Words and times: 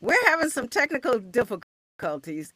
We're 0.00 0.16
having 0.26 0.50
some 0.50 0.68
technical 0.68 1.18
difficulties. 1.20 1.71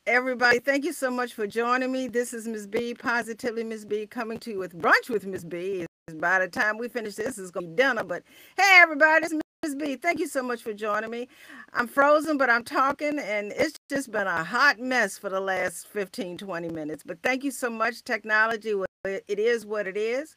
Everybody, 0.09 0.59
thank 0.59 0.85
you 0.85 0.93
so 0.93 1.09
much 1.09 1.33
for 1.33 1.47
joining 1.47 1.93
me. 1.93 2.09
This 2.09 2.35
is 2.35 2.49
Ms. 2.49 2.67
B, 2.67 2.95
Positively 2.95 3.63
Ms. 3.63 3.85
B, 3.85 4.05
coming 4.05 4.41
to 4.41 4.51
you 4.51 4.59
with 4.59 4.77
Brunch 4.77 5.09
with 5.09 5.25
Ms. 5.25 5.45
B. 5.45 5.87
By 6.15 6.41
the 6.41 6.49
time 6.49 6.79
we 6.79 6.89
finish 6.89 7.15
this, 7.15 7.39
it's 7.39 7.53
going 7.53 7.67
to 7.67 7.71
be 7.71 7.77
dinner. 7.77 8.03
But 8.03 8.25
hey, 8.57 8.81
everybody, 8.83 9.25
it's 9.25 9.35
Ms. 9.63 9.77
B. 9.77 9.95
Thank 9.95 10.19
you 10.19 10.27
so 10.27 10.43
much 10.43 10.63
for 10.65 10.73
joining 10.73 11.11
me. 11.11 11.29
I'm 11.75 11.87
frozen, 11.87 12.39
but 12.39 12.51
I'm 12.51 12.65
talking, 12.65 13.21
and 13.21 13.53
it's 13.57 13.79
just 13.89 14.11
been 14.11 14.27
a 14.27 14.43
hot 14.43 14.81
mess 14.81 15.17
for 15.17 15.31
the 15.31 15.41
last 15.41 15.87
15, 15.87 16.39
20 16.39 16.69
minutes. 16.71 17.05
But 17.07 17.23
thank 17.23 17.45
you 17.45 17.53
so 17.53 17.71
much. 17.71 18.03
Technology, 18.03 18.75
it 19.05 19.39
is 19.39 19.65
what 19.65 19.87
it 19.87 19.97
is. 19.97 20.37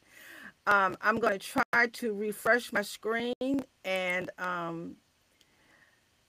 Um, 0.68 0.96
I'm 1.02 1.18
going 1.18 1.36
to 1.36 1.62
try 1.72 1.88
to 1.88 2.14
refresh 2.14 2.72
my 2.72 2.82
screen 2.82 3.64
and 3.84 4.30
um, 4.38 4.94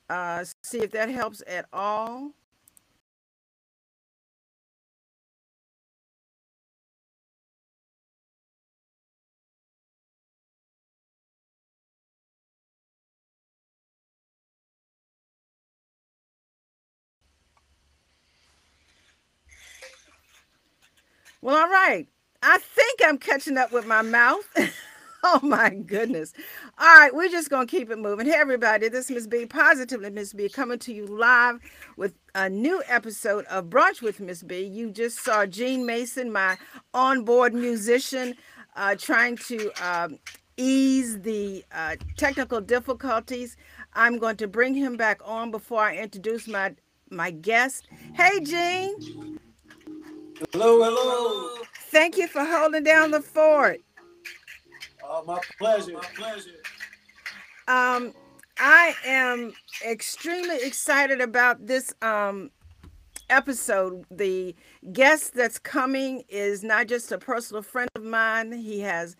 uh, 0.09 0.45
see 0.63 0.79
if 0.79 0.89
that 0.93 1.09
helps 1.09 1.43
at 1.45 1.67
all. 1.71 2.31
Well, 21.41 21.55
all 21.55 21.69
right. 21.69 22.07
I 22.43 22.59
think 22.59 23.01
I'm 23.03 23.17
catching 23.17 23.57
up 23.57 23.71
with 23.71 23.87
my 23.87 24.03
mouth. 24.03 24.47
oh 25.23 25.39
my 25.41 25.69
goodness. 25.69 26.33
All 26.77 26.95
right, 26.95 27.13
we're 27.13 27.29
just 27.29 27.49
gonna 27.49 27.65
keep 27.65 27.89
it 27.89 27.97
moving. 27.97 28.27
Hey 28.27 28.33
everybody, 28.33 28.89
this 28.89 29.05
is 29.05 29.11
Miss 29.11 29.27
B, 29.27 29.45
positively 29.47 30.11
Miss 30.11 30.33
B, 30.33 30.49
coming 30.49 30.77
to 30.79 30.93
you 30.93 31.07
live 31.07 31.59
with 31.97 32.13
a 32.35 32.47
new 32.47 32.83
episode 32.87 33.45
of 33.45 33.65
Brunch 33.65 34.03
with 34.03 34.19
Miss 34.19 34.43
B. 34.43 34.63
You 34.63 34.91
just 34.91 35.23
saw 35.23 35.47
Gene 35.47 35.83
Mason, 35.83 36.31
my 36.31 36.57
onboard 36.93 37.55
musician, 37.55 38.35
uh, 38.75 38.95
trying 38.95 39.37
to 39.37 39.71
um, 39.83 40.19
ease 40.57 41.21
the 41.21 41.65
uh, 41.71 41.95
technical 42.17 42.61
difficulties. 42.61 43.57
I'm 43.93 44.19
going 44.19 44.37
to 44.37 44.47
bring 44.47 44.75
him 44.75 44.95
back 44.95 45.21
on 45.25 45.49
before 45.49 45.81
I 45.81 45.97
introduce 45.97 46.47
my 46.47 46.75
my 47.09 47.31
guest. 47.31 47.87
Hey 48.13 48.39
Gene. 48.41 49.39
Hello, 50.49 50.83
hello. 50.83 51.63
Thank 51.91 52.17
you 52.17 52.27
for 52.27 52.43
holding 52.43 52.83
down 52.83 53.11
the 53.11 53.21
fort. 53.21 53.79
Uh, 55.07 55.21
my 55.25 55.39
pleasure. 55.59 55.93
My 55.93 55.99
pleasure. 56.15 56.49
Um, 57.67 58.13
I 58.57 58.95
am 59.05 59.53
extremely 59.87 60.57
excited 60.63 61.21
about 61.21 61.67
this 61.67 61.93
um 62.01 62.49
episode. 63.29 64.03
The 64.09 64.55
guest 64.91 65.35
that's 65.35 65.59
coming 65.59 66.23
is 66.27 66.63
not 66.63 66.87
just 66.87 67.11
a 67.11 67.19
personal 67.19 67.61
friend 67.61 67.89
of 67.95 68.03
mine. 68.03 68.51
He 68.51 68.79
has 68.79 69.15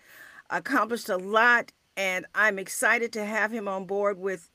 accomplished 0.49 1.07
a 1.09 1.17
lot, 1.17 1.71
and 1.95 2.25
I'm 2.33 2.57
excited 2.57 3.13
to 3.13 3.25
have 3.25 3.51
him 3.51 3.67
on 3.67 3.85
board 3.85 4.17
with 4.17 4.49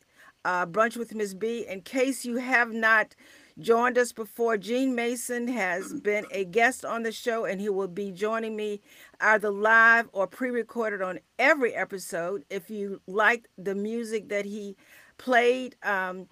uh, 0.44 0.66
Brunch 0.66 0.96
with 0.96 1.14
Ms. 1.14 1.34
B. 1.34 1.64
In 1.68 1.82
case 1.82 2.24
you 2.24 2.36
have 2.36 2.72
not 2.72 3.14
joined 3.58 3.98
us 3.98 4.12
before. 4.12 4.56
Gene 4.56 4.94
Mason 4.94 5.48
has 5.48 5.92
been 5.92 6.26
a 6.30 6.44
guest 6.44 6.84
on 6.84 7.02
the 7.02 7.12
show, 7.12 7.44
and 7.44 7.60
he 7.60 7.68
will 7.68 7.88
be 7.88 8.10
joining 8.10 8.56
me 8.56 8.80
either 9.20 9.50
live 9.50 10.08
or 10.12 10.26
pre 10.26 10.50
recorded 10.50 11.02
on 11.02 11.20
every 11.38 11.74
episode. 11.74 12.44
If 12.50 12.70
you 12.70 13.00
liked 13.06 13.48
the 13.56 13.74
music 13.74 14.28
that 14.28 14.44
he 14.44 14.76
played, 15.18 15.76
um, 15.82 16.28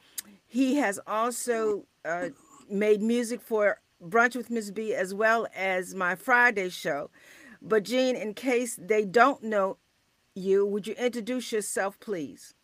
he 0.46 0.76
has 0.76 1.00
also 1.06 1.86
uh, 2.04 2.28
made 2.68 3.02
music 3.02 3.40
for 3.40 3.80
Brunch 4.02 4.36
with 4.36 4.50
Ms. 4.50 4.70
B 4.70 4.94
as 4.94 5.14
well 5.14 5.46
as 5.54 5.94
my 5.94 6.14
Friday 6.14 6.68
show. 6.68 7.10
But, 7.62 7.84
Gene, 7.84 8.16
in 8.16 8.34
case 8.34 8.78
they 8.80 9.04
don't 9.06 9.42
know 9.42 9.78
you, 10.34 10.66
would 10.66 10.86
you 10.86 10.94
introduce 10.94 11.50
yourself, 11.52 11.98
please? 11.98 12.54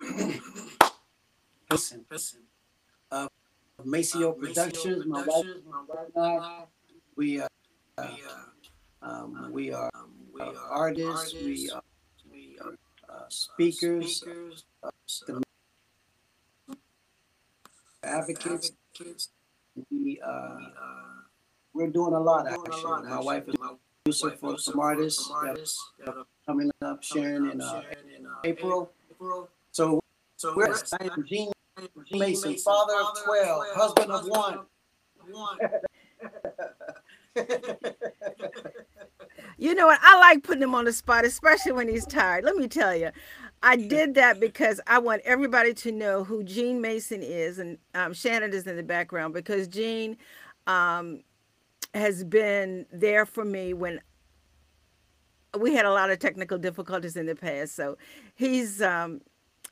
listen, 1.70 2.04
listen. 2.10 2.40
Uh, 3.10 3.28
Maceo 3.84 4.30
uh, 4.30 4.32
Productions, 4.32 5.06
my 5.06 5.24
wife, 5.24 5.46
my 5.70 5.82
wife 5.86 6.08
and 6.14 6.24
I, 6.24 6.64
we 7.16 7.40
are, 7.40 7.48
uh, 7.98 8.08
um, 9.02 9.50
we 9.52 9.72
are, 9.72 9.90
um, 9.94 10.10
we 10.32 10.40
are 10.40 10.56
artists, 10.70 11.34
we 11.34 11.70
are, 11.70 11.82
we 12.30 12.58
are 12.60 12.74
uh, 13.08 13.24
speakers, 13.28 14.24
uh, 14.82 14.90
advocates. 18.02 18.72
We, 19.90 20.20
uh, 20.26 20.56
we're 21.72 21.88
doing 21.88 22.14
a 22.14 22.20
lot 22.20 22.48
actually. 22.48 23.08
My 23.08 23.20
wife 23.20 23.44
is 23.48 23.54
producer 24.04 24.36
for 24.40 24.58
some 24.58 24.80
artists 24.80 25.30
coming 26.44 26.70
up, 26.82 27.04
sharing 27.04 27.50
in 27.52 27.62
April. 28.42 28.90
So, 29.70 30.02
so 30.36 30.56
we're 30.56 30.74
Gene 31.28 31.52
Mason, 32.10 32.56
father 32.56 32.94
of 33.00 33.24
12, 33.24 33.64
husband 33.74 34.10
of 34.12 34.26
one. 34.28 34.60
you 39.58 39.74
know 39.74 39.86
what? 39.86 39.98
I 40.02 40.18
like 40.18 40.42
putting 40.42 40.62
him 40.62 40.74
on 40.74 40.84
the 40.84 40.92
spot, 40.92 41.24
especially 41.24 41.72
when 41.72 41.88
he's 41.88 42.06
tired. 42.06 42.44
Let 42.44 42.56
me 42.56 42.68
tell 42.68 42.94
you, 42.94 43.10
I 43.62 43.76
did 43.76 44.14
that 44.14 44.40
because 44.40 44.80
I 44.86 44.98
want 44.98 45.22
everybody 45.24 45.74
to 45.74 45.92
know 45.92 46.24
who 46.24 46.42
Gene 46.44 46.80
Mason 46.80 47.22
is, 47.22 47.58
and 47.58 47.78
um, 47.94 48.12
Shannon 48.14 48.52
is 48.52 48.66
in 48.66 48.76
the 48.76 48.82
background 48.82 49.34
because 49.34 49.68
Gene 49.68 50.16
um, 50.66 51.22
has 51.94 52.24
been 52.24 52.86
there 52.92 53.26
for 53.26 53.44
me 53.44 53.74
when 53.74 54.00
we 55.58 55.74
had 55.74 55.86
a 55.86 55.92
lot 55.92 56.10
of 56.10 56.18
technical 56.18 56.58
difficulties 56.58 57.16
in 57.16 57.26
the 57.26 57.34
past. 57.34 57.74
So 57.74 57.96
he's 58.34 58.82
um, 58.82 59.20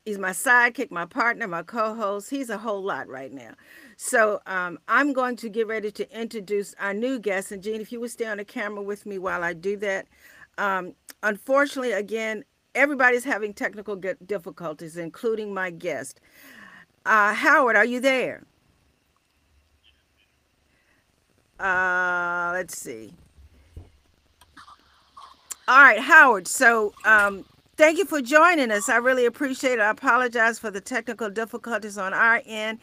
He's 0.06 0.18
my 0.18 0.30
sidekick, 0.30 0.92
my 0.92 1.04
partner, 1.06 1.48
my 1.48 1.64
co-host. 1.64 2.30
He's 2.30 2.48
a 2.48 2.58
whole 2.58 2.82
lot 2.82 3.08
right 3.08 3.32
now. 3.32 3.54
So 3.96 4.40
um, 4.46 4.78
I'm 4.88 5.12
going 5.12 5.36
to 5.38 5.50
get 5.50 5.66
ready 5.66 5.90
to 5.92 6.18
introduce 6.20 6.74
our 6.80 6.94
new 6.94 7.18
guest. 7.18 7.52
And 7.52 7.62
Gene, 7.62 7.80
if 7.80 7.92
you 7.92 8.00
would 8.00 8.12
stay 8.12 8.26
on 8.26 8.38
the 8.38 8.44
camera 8.44 8.82
with 8.82 9.04
me 9.04 9.18
while 9.18 9.42
I 9.44 9.52
do 9.54 9.76
that. 9.78 10.06
Um, 10.58 10.94
unfortunately, 11.24 11.92
again, 11.92 12.44
everybody's 12.76 13.24
having 13.24 13.52
technical 13.52 13.96
difficulties, 13.96 14.96
including 14.96 15.52
my 15.52 15.70
guest. 15.70 16.20
Uh, 17.04 17.34
Howard, 17.34 17.76
are 17.76 17.84
you 17.84 18.00
there? 18.00 18.44
Uh, 21.58 22.50
let's 22.54 22.78
see. 22.78 23.12
All 25.68 25.82
right, 25.82 26.00
Howard. 26.00 26.46
So 26.46 26.94
um, 27.04 27.44
Thank 27.76 27.98
you 27.98 28.06
for 28.06 28.22
joining 28.22 28.70
us. 28.70 28.88
I 28.88 28.96
really 28.96 29.26
appreciate 29.26 29.74
it. 29.74 29.80
I 29.80 29.90
apologize 29.90 30.58
for 30.58 30.70
the 30.70 30.80
technical 30.80 31.28
difficulties 31.28 31.98
on 31.98 32.14
our 32.14 32.40
end. 32.46 32.78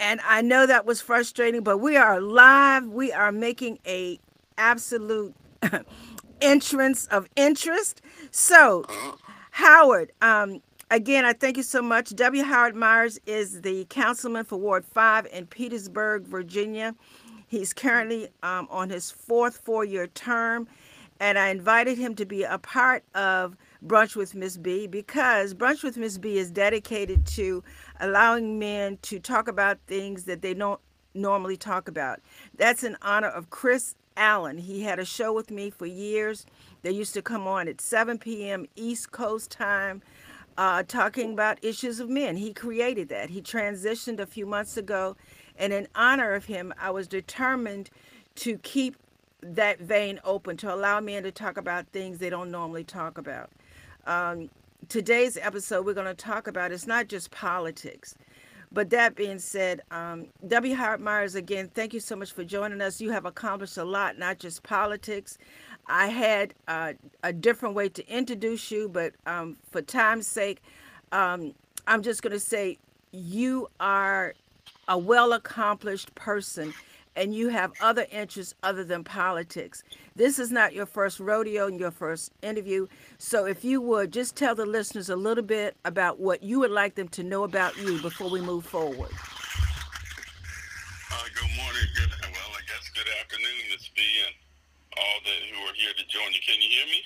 And 0.00 0.20
I 0.24 0.42
know 0.42 0.66
that 0.66 0.86
was 0.86 1.00
frustrating, 1.00 1.62
but 1.62 1.78
we 1.78 1.96
are 1.96 2.20
live. 2.20 2.86
We 2.86 3.12
are 3.12 3.30
making 3.30 3.78
a 3.86 4.18
absolute 4.58 5.36
entrance 6.40 7.06
of 7.06 7.28
interest. 7.36 8.02
So, 8.32 8.84
Howard, 9.52 10.10
um, 10.20 10.62
again, 10.90 11.24
I 11.24 11.32
thank 11.32 11.56
you 11.56 11.62
so 11.62 11.80
much. 11.80 12.10
W. 12.16 12.42
Howard 12.42 12.74
Myers 12.74 13.20
is 13.26 13.60
the 13.60 13.84
councilman 13.84 14.46
for 14.46 14.56
Ward 14.58 14.84
5 14.84 15.26
in 15.26 15.46
Petersburg, 15.46 16.24
Virginia. 16.24 16.96
He's 17.46 17.72
currently 17.72 18.30
um, 18.42 18.66
on 18.68 18.90
his 18.90 19.12
fourth 19.12 19.58
four 19.58 19.84
year 19.84 20.08
term, 20.08 20.66
and 21.20 21.38
I 21.38 21.50
invited 21.50 21.98
him 21.98 22.16
to 22.16 22.26
be 22.26 22.42
a 22.42 22.58
part 22.58 23.04
of 23.14 23.56
Brunch 23.86 24.16
with 24.16 24.34
Miss 24.34 24.56
B 24.56 24.86
because 24.86 25.52
Brunch 25.54 25.82
with 25.82 25.96
Miss 25.96 26.16
B 26.18 26.38
is 26.38 26.50
dedicated 26.50 27.26
to 27.28 27.62
allowing 28.00 28.58
men 28.58 28.98
to 29.02 29.18
talk 29.18 29.46
about 29.48 29.78
things 29.86 30.24
that 30.24 30.42
they 30.42 30.54
don't 30.54 30.80
normally 31.14 31.56
talk 31.56 31.88
about. 31.88 32.20
That's 32.56 32.82
in 32.82 32.96
honor 33.02 33.28
of 33.28 33.50
Chris 33.50 33.94
Allen. 34.16 34.58
He 34.58 34.82
had 34.82 34.98
a 34.98 35.04
show 35.04 35.32
with 35.32 35.50
me 35.50 35.70
for 35.70 35.86
years. 35.86 36.46
They 36.82 36.92
used 36.92 37.14
to 37.14 37.22
come 37.22 37.46
on 37.46 37.68
at 37.68 37.80
7 37.80 38.18
p.m. 38.18 38.66
East 38.74 39.12
Coast 39.12 39.50
time. 39.50 40.02
Uh, 40.56 40.84
talking 40.84 41.32
about 41.32 41.58
issues 41.64 41.98
of 41.98 42.08
men. 42.08 42.36
He 42.36 42.52
created 42.52 43.08
that. 43.08 43.28
He 43.28 43.42
transitioned 43.42 44.20
a 44.20 44.26
few 44.26 44.46
months 44.46 44.76
ago, 44.76 45.16
And 45.56 45.72
in 45.72 45.88
honor 45.96 46.32
of 46.34 46.44
him, 46.44 46.72
I 46.78 46.92
was 46.92 47.08
determined 47.08 47.90
to 48.36 48.58
keep 48.58 48.94
that 49.42 49.80
vein 49.80 50.20
open 50.24 50.56
to 50.58 50.72
allow 50.72 51.00
men 51.00 51.24
to 51.24 51.32
talk 51.32 51.56
about 51.56 51.88
things 51.88 52.18
they 52.18 52.30
don't 52.30 52.52
normally 52.52 52.84
talk 52.84 53.18
about. 53.18 53.50
Um, 54.06 54.50
today's 54.88 55.36
episode, 55.36 55.86
we're 55.86 55.94
going 55.94 56.06
to 56.06 56.14
talk 56.14 56.46
about 56.46 56.72
it's 56.72 56.86
not 56.86 57.08
just 57.08 57.30
politics. 57.30 58.14
But 58.70 58.90
that 58.90 59.14
being 59.14 59.38
said, 59.38 59.82
um, 59.90 60.26
W. 60.46 60.74
Howard 60.74 61.00
Myers, 61.00 61.36
again, 61.36 61.70
thank 61.74 61.94
you 61.94 62.00
so 62.00 62.16
much 62.16 62.32
for 62.32 62.44
joining 62.44 62.80
us. 62.80 63.00
You 63.00 63.10
have 63.12 63.24
accomplished 63.24 63.78
a 63.78 63.84
lot, 63.84 64.18
not 64.18 64.38
just 64.38 64.62
politics. 64.62 65.38
I 65.86 66.08
had 66.08 66.54
uh, 66.66 66.94
a 67.22 67.32
different 67.32 67.74
way 67.76 67.88
to 67.90 68.06
introduce 68.08 68.70
you, 68.70 68.88
but 68.88 69.12
um, 69.26 69.56
for 69.70 69.80
time's 69.80 70.26
sake, 70.26 70.60
um, 71.12 71.54
I'm 71.86 72.02
just 72.02 72.22
going 72.22 72.32
to 72.32 72.40
say 72.40 72.78
you 73.12 73.68
are 73.78 74.34
a 74.88 74.98
well 74.98 75.32
accomplished 75.32 76.14
person 76.14 76.74
and 77.16 77.34
you 77.34 77.48
have 77.48 77.72
other 77.80 78.06
interests 78.10 78.54
other 78.62 78.84
than 78.84 79.04
politics. 79.04 79.82
This 80.16 80.38
is 80.38 80.50
not 80.50 80.72
your 80.74 80.86
first 80.86 81.20
rodeo 81.20 81.66
and 81.66 81.78
your 81.78 81.90
first 81.90 82.32
interview. 82.42 82.86
So 83.18 83.46
if 83.46 83.64
you 83.64 83.80
would 83.80 84.12
just 84.12 84.36
tell 84.36 84.54
the 84.54 84.66
listeners 84.66 85.08
a 85.08 85.16
little 85.16 85.44
bit 85.44 85.76
about 85.84 86.18
what 86.20 86.42
you 86.42 86.60
would 86.60 86.70
like 86.70 86.94
them 86.94 87.08
to 87.08 87.22
know 87.22 87.44
about 87.44 87.76
you 87.78 88.00
before 88.00 88.30
we 88.30 88.40
move 88.40 88.64
forward. 88.64 89.10
Uh, 91.12 91.24
good 91.34 91.50
morning. 91.56 91.86
Good, 91.96 92.10
well, 92.22 92.50
I 92.52 92.62
guess 92.66 92.90
good 92.94 93.08
afternoon, 93.20 93.70
Miss 93.70 93.88
B, 93.94 94.02
and 94.26 94.34
all 94.98 95.20
that 95.24 95.40
who 95.50 95.64
are 95.66 95.74
here 95.74 95.92
to 95.96 96.06
join 96.06 96.32
you. 96.32 96.40
Can 96.44 96.60
you 96.60 96.68
hear 96.68 96.86
me? 96.86 97.02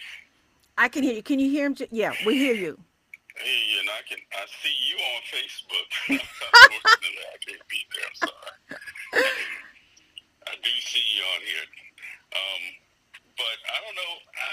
I 0.78 0.88
can 0.88 1.02
hear 1.02 1.14
you. 1.14 1.22
Can 1.22 1.38
you 1.38 1.50
hear 1.50 1.66
him? 1.66 1.76
Yeah, 1.90 2.12
we 2.24 2.36
hear 2.36 2.54
you. 2.54 2.78
Hey, 3.34 3.78
and 3.80 3.88
I 3.90 4.02
can 4.08 4.18
I 4.32 4.46
see 4.62 4.74
you 4.88 4.96
on 4.96 5.22
Facebook. 5.30 5.88
Unfortunately, 6.08 7.24
I 7.34 7.38
can't 7.46 7.68
be 7.68 7.86
there. 7.94 8.04
I'm 8.08 9.22
sorry. 9.22 9.32
You 10.68 11.24
on 11.24 11.40
here. 11.48 11.66
Um, 12.36 12.62
but 13.40 13.58
I 13.72 13.76
don't 13.80 13.96
know. 13.96 14.14
I, 14.36 14.48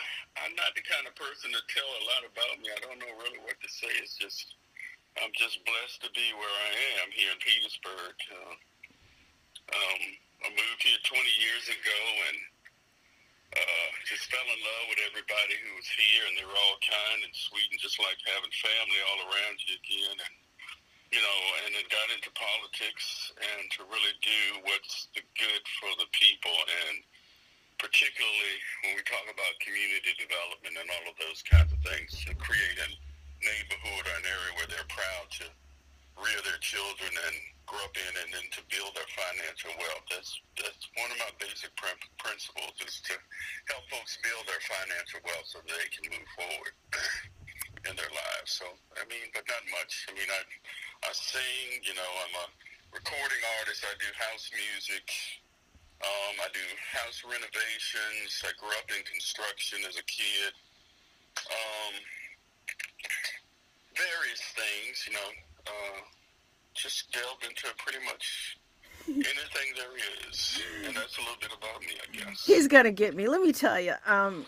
I'm 0.47 0.53
not 0.55 0.71
the 0.79 0.85
kind 0.87 1.03
of 1.03 1.13
person 1.19 1.51
to 1.51 1.61
tell 1.67 1.89
a 1.99 2.03
lot 2.07 2.23
about 2.23 2.55
me. 2.63 2.71
I 2.71 2.79
don't 2.79 2.99
know 3.03 3.11
really 3.19 3.41
what 3.43 3.59
to 3.59 3.67
say. 3.67 3.91
It's 3.99 4.15
just 4.15 4.55
I'm 5.19 5.31
just 5.35 5.59
blessed 5.67 6.03
to 6.07 6.11
be 6.15 6.27
where 6.39 6.55
I 6.71 6.71
am 7.03 7.09
here 7.11 7.31
in 7.35 7.39
Petersburg. 7.43 8.15
Uh, 8.31 8.55
um, 9.75 10.01
I 10.43 10.47
moved 10.55 10.81
here 10.83 10.99
20 11.03 11.19
years 11.19 11.65
ago 11.71 12.01
and 12.31 12.37
uh, 13.55 13.89
just 14.07 14.27
fell 14.27 14.43
in 14.43 14.59
love 14.59 14.85
with 14.91 15.01
everybody 15.07 15.55
who 15.63 15.71
was 15.79 15.87
here, 15.87 16.27
and 16.27 16.35
they 16.35 16.43
were 16.43 16.59
all 16.59 16.79
kind 16.83 17.23
and 17.23 17.31
sweet, 17.31 17.71
and 17.71 17.79
just 17.79 17.95
like 18.03 18.19
having 18.27 18.51
family 18.59 18.99
all 19.07 19.19
around 19.31 19.55
you 19.63 19.79
again. 19.79 20.15
And 20.19 20.35
you 21.11 21.21
know, 21.21 21.39
and 21.65 21.75
then 21.75 21.85
got 21.89 22.07
into 22.13 22.31
politics 22.33 23.31
and 23.37 23.69
to 23.77 23.85
really 23.87 24.15
do 24.21 24.41
what's 24.65 25.09
the 25.13 25.23
good 25.37 25.63
for 25.79 25.91
the 26.01 26.09
people, 26.15 26.55
and 26.87 27.03
particularly 27.77 28.55
when 28.85 28.97
we 28.97 29.03
talk 29.05 29.25
about 29.27 29.53
community 29.61 30.15
development 30.17 30.75
and 30.79 30.87
all 30.89 31.05
of 31.11 31.15
those 31.19 31.43
kinds 31.45 31.69
of 31.69 31.79
things, 31.85 32.13
to 32.25 32.33
create 32.39 32.77
a 32.81 32.89
neighborhood 33.43 34.03
or 34.07 34.15
an 34.17 34.25
area 34.25 34.51
where 34.57 34.69
they're 34.71 34.89
proud 34.89 35.27
to 35.43 35.45
rear 36.19 36.39
their 36.47 36.59
children 36.63 37.11
and 37.11 37.35
grow 37.67 37.81
up 37.81 37.95
in 37.97 38.13
and 38.23 38.29
then 38.31 38.47
to 38.53 38.61
build 38.71 38.93
their 38.95 39.09
financial 39.11 39.73
wealth. 39.81 40.05
That's 40.07 40.31
that's 40.55 40.85
one 40.95 41.09
of 41.11 41.17
my 41.19 41.31
basic 41.41 41.73
prin- 41.75 42.09
principles 42.21 42.75
is 42.85 43.01
to 43.09 43.15
help 43.73 43.83
folks 43.91 44.17
build 44.21 44.45
their 44.47 44.61
financial 44.63 45.19
wealth 45.25 45.47
so 45.49 45.59
they 45.65 45.87
can 45.91 46.05
move 46.13 46.29
forward 46.37 46.75
in 47.89 47.93
their 47.97 48.13
lives. 48.13 48.51
So 48.55 48.65
I 48.95 49.03
mean, 49.09 49.27
but 49.33 49.43
not 49.49 49.63
much. 49.73 50.07
I 50.07 50.13
mean, 50.15 50.29
I 50.29 50.41
I 51.03 51.11
sing. 51.11 51.83
You 51.83 51.95
know, 51.95 52.11
I'm 52.23 52.35
a 52.43 52.47
recording 52.93 53.43
artist. 53.59 53.83
I 53.83 53.93
do 53.99 54.09
house 54.15 54.47
music. 54.53 55.05
Um, 56.03 56.35
I 56.43 56.49
do 56.53 56.63
house 56.91 57.23
renovations. 57.23 58.43
I 58.43 58.51
grew 58.59 58.71
up 58.79 58.87
in 58.91 59.01
construction 59.03 59.79
as 59.87 59.97
a 59.97 60.05
kid. 60.05 60.53
Um, 61.51 61.93
various 63.95 64.43
things, 64.55 65.03
you 65.07 65.13
know. 65.13 65.29
Uh, 65.67 66.01
just 66.73 67.11
delve 67.11 67.41
into 67.47 67.67
pretty 67.77 68.03
much 68.05 68.57
anything 69.07 69.69
there 69.77 70.29
is, 70.29 70.61
and 70.85 70.95
that's 70.95 71.17
a 71.17 71.21
little 71.21 71.39
bit 71.39 71.51
about 71.57 71.81
me, 71.81 71.95
I 72.01 72.15
guess. 72.15 72.45
He's 72.45 72.67
gonna 72.67 72.91
get 72.91 73.15
me. 73.15 73.27
Let 73.27 73.41
me 73.41 73.51
tell 73.53 73.79
you, 73.79 73.93
um, 74.05 74.45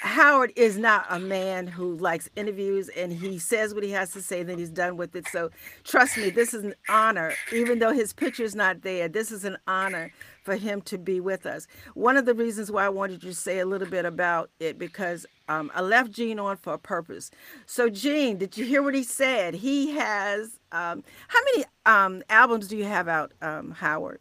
Howard 0.00 0.52
is 0.56 0.76
not 0.76 1.06
a 1.08 1.20
man 1.20 1.66
who 1.66 1.96
likes 1.96 2.28
interviews, 2.34 2.88
and 2.90 3.12
he 3.12 3.38
says 3.38 3.74
what 3.74 3.84
he 3.84 3.90
has 3.92 4.10
to 4.12 4.22
say, 4.22 4.42
then 4.42 4.58
he's 4.58 4.70
done 4.70 4.96
with 4.96 5.14
it. 5.14 5.26
So, 5.28 5.50
trust 5.84 6.16
me, 6.16 6.30
this 6.30 6.52
is 6.52 6.64
an 6.64 6.74
honor, 6.88 7.32
even 7.52 7.78
though 7.78 7.92
his 7.92 8.12
picture's 8.12 8.54
not 8.54 8.82
there. 8.82 9.08
This 9.08 9.30
is 9.30 9.44
an 9.44 9.56
honor 9.68 10.12
for 10.42 10.56
him 10.56 10.82
to 10.82 10.98
be 10.98 11.20
with 11.20 11.46
us. 11.46 11.66
One 11.94 12.16
of 12.16 12.26
the 12.26 12.34
reasons 12.34 12.70
why 12.70 12.84
I 12.86 12.88
wanted 12.88 13.22
you 13.22 13.30
to 13.30 13.34
say 13.34 13.60
a 13.60 13.66
little 13.66 13.88
bit 13.88 14.04
about 14.04 14.50
it 14.58 14.78
because 14.78 15.26
um, 15.48 15.70
I 15.74 15.80
left 15.80 16.10
Gene 16.10 16.38
on 16.38 16.56
for 16.56 16.74
a 16.74 16.78
purpose. 16.78 17.30
So, 17.66 17.88
Gene, 17.88 18.36
did 18.36 18.56
you 18.56 18.64
hear 18.64 18.82
what 18.82 18.94
he 18.94 19.04
said? 19.04 19.54
He 19.54 19.92
has 19.92 20.58
um, 20.72 21.04
how 21.28 21.38
many 21.54 21.64
um, 21.86 22.22
albums 22.28 22.66
do 22.66 22.76
you 22.76 22.84
have 22.84 23.06
out, 23.06 23.32
um, 23.40 23.70
Howard? 23.70 24.20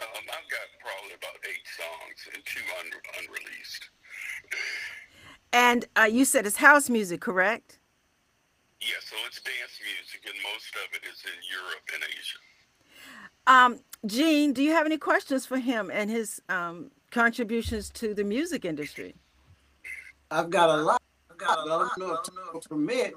Um, 0.00 0.08
I've 0.14 0.50
got 0.50 0.66
probably 0.80 1.14
about 1.14 1.38
eight 1.48 1.66
songs 1.76 2.34
and 2.34 2.44
two 2.44 2.60
un- 2.80 3.00
unreleased. 3.18 3.90
And 5.52 5.86
uh, 5.96 6.08
you 6.10 6.24
said 6.24 6.46
it's 6.46 6.56
house 6.56 6.90
music, 6.90 7.20
correct? 7.20 7.78
Yeah, 8.80 8.94
so 9.00 9.16
it's 9.26 9.40
dance 9.40 9.80
music, 9.82 10.24
and 10.26 10.34
most 10.54 10.74
of 10.74 10.94
it 10.94 11.06
is 11.08 11.24
in 11.24 11.38
Europe 11.50 11.88
and 11.94 12.04
Asia. 12.04 12.38
Um, 13.46 13.80
Gene, 14.06 14.52
do 14.52 14.62
you 14.62 14.72
have 14.72 14.86
any 14.86 14.98
questions 14.98 15.46
for 15.46 15.58
him 15.58 15.90
and 15.92 16.10
his 16.10 16.40
um, 16.48 16.90
contributions 17.10 17.90
to 17.90 18.14
the 18.14 18.22
music 18.22 18.64
industry? 18.64 19.16
I've 20.30 20.50
got 20.50 20.68
a 20.68 20.82
lot. 20.82 21.02
I've 21.30 21.38
got 21.38 21.58
a 21.58 21.68
lot. 21.68 21.90
I 21.96 21.98
don't 21.98 22.08
know 22.08 22.14
if 22.14 22.62
time 22.62 22.68
permit. 22.68 23.14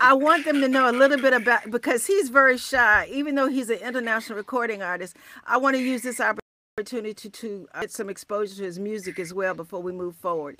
I 0.00 0.12
want 0.12 0.44
them 0.44 0.60
to 0.60 0.68
know 0.68 0.90
a 0.90 0.92
little 0.92 1.18
bit 1.18 1.32
about 1.32 1.70
because 1.70 2.06
he's 2.06 2.28
very 2.28 2.58
shy, 2.58 3.08
even 3.10 3.34
though 3.34 3.48
he's 3.48 3.70
an 3.70 3.78
international 3.78 4.36
recording 4.36 4.82
artist. 4.82 5.16
I 5.46 5.56
want 5.56 5.76
to 5.76 5.82
use 5.82 6.02
this 6.02 6.20
opportunity 6.20 6.41
to, 6.76 7.12
to 7.12 7.68
uh, 7.74 7.80
get 7.82 7.90
some 7.90 8.08
exposure 8.08 8.56
to 8.56 8.62
his 8.62 8.78
music 8.78 9.18
as 9.18 9.34
well 9.34 9.52
before 9.52 9.82
we 9.82 9.92
move 9.92 10.16
forward. 10.16 10.58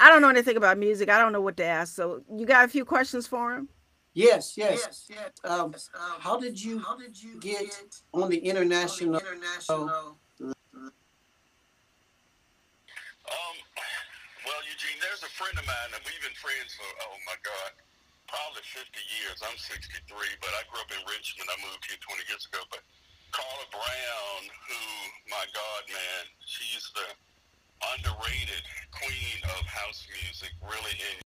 I 0.00 0.10
don't 0.10 0.22
know 0.22 0.28
anything 0.28 0.56
about 0.56 0.76
music. 0.76 1.08
I 1.08 1.18
don't 1.20 1.32
know 1.32 1.40
what 1.40 1.56
to 1.58 1.64
ask. 1.64 1.94
So, 1.94 2.22
you 2.34 2.46
got 2.46 2.64
a 2.64 2.68
few 2.68 2.84
questions 2.84 3.28
for 3.28 3.54
him? 3.54 3.68
Yes, 4.12 4.58
yes. 4.58 4.82
yes, 4.82 5.06
yes. 5.06 5.30
Um, 5.46 5.72
how 6.18 6.34
did 6.34 6.58
you 6.58 6.80
how 6.80 6.98
did 6.98 7.14
you 7.14 7.38
get, 7.38 7.62
get 7.62 7.94
on 8.12 8.26
the 8.26 8.42
international? 8.42 9.14
On 9.14 9.22
the 9.22 9.30
international 9.30 10.18
um, 13.30 13.54
well, 14.42 14.58
Eugene, 14.66 14.98
there's 14.98 15.22
a 15.22 15.30
friend 15.30 15.54
of 15.54 15.62
mine, 15.62 15.94
and 15.94 16.02
we've 16.02 16.18
been 16.26 16.34
friends 16.42 16.74
for 16.74 16.90
oh 17.06 17.14
my 17.22 17.38
God, 17.46 17.70
probably 18.26 18.66
50 18.66 18.82
years. 19.14 19.38
I'm 19.46 19.54
63, 19.54 20.02
but 20.42 20.50
I 20.58 20.66
grew 20.66 20.82
up 20.82 20.90
in 20.90 20.98
Richmond. 21.06 21.46
I 21.46 21.54
moved 21.62 21.86
here 21.86 22.02
20 22.02 22.26
years 22.26 22.50
ago. 22.50 22.66
But 22.66 22.82
Carla 23.32 23.66
Brown, 23.70 24.42
who 24.68 24.82
my 25.30 25.44
God, 25.54 25.82
man, 25.88 26.24
she's 26.46 26.90
the 26.94 27.08
underrated 27.94 28.62
queen 28.90 29.38
of 29.56 29.66
house 29.66 30.06
music, 30.22 30.50
really 30.62 30.96
in 30.98 31.29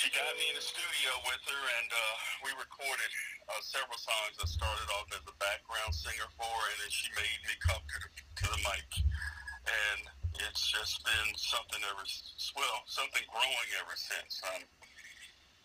she 0.00 0.08
got 0.16 0.32
me 0.40 0.48
in 0.48 0.56
the 0.56 0.64
studio 0.64 1.12
with 1.28 1.44
her, 1.44 1.62
and 1.76 1.88
uh, 1.92 2.16
we 2.40 2.48
recorded 2.56 3.12
uh, 3.52 3.60
several 3.60 4.00
songs. 4.00 4.32
I 4.40 4.48
started 4.48 4.88
off 4.96 5.12
as 5.12 5.20
a 5.28 5.36
background 5.36 5.92
singer 5.92 6.24
for 6.40 6.48
her, 6.48 6.66
and 6.72 6.78
then 6.80 6.88
she 6.88 7.12
made 7.12 7.40
me 7.44 7.52
come 7.60 7.84
to 7.84 7.96
the, 8.00 8.08
to 8.16 8.46
the 8.48 8.60
mic. 8.64 8.88
And 9.68 10.00
it's 10.40 10.72
just 10.72 11.04
been 11.04 11.28
something 11.36 11.84
ever, 11.84 12.00
well, 12.56 12.80
something 12.88 13.20
growing 13.28 13.70
ever 13.76 13.92
since. 13.92 14.40
Um, 14.48 14.64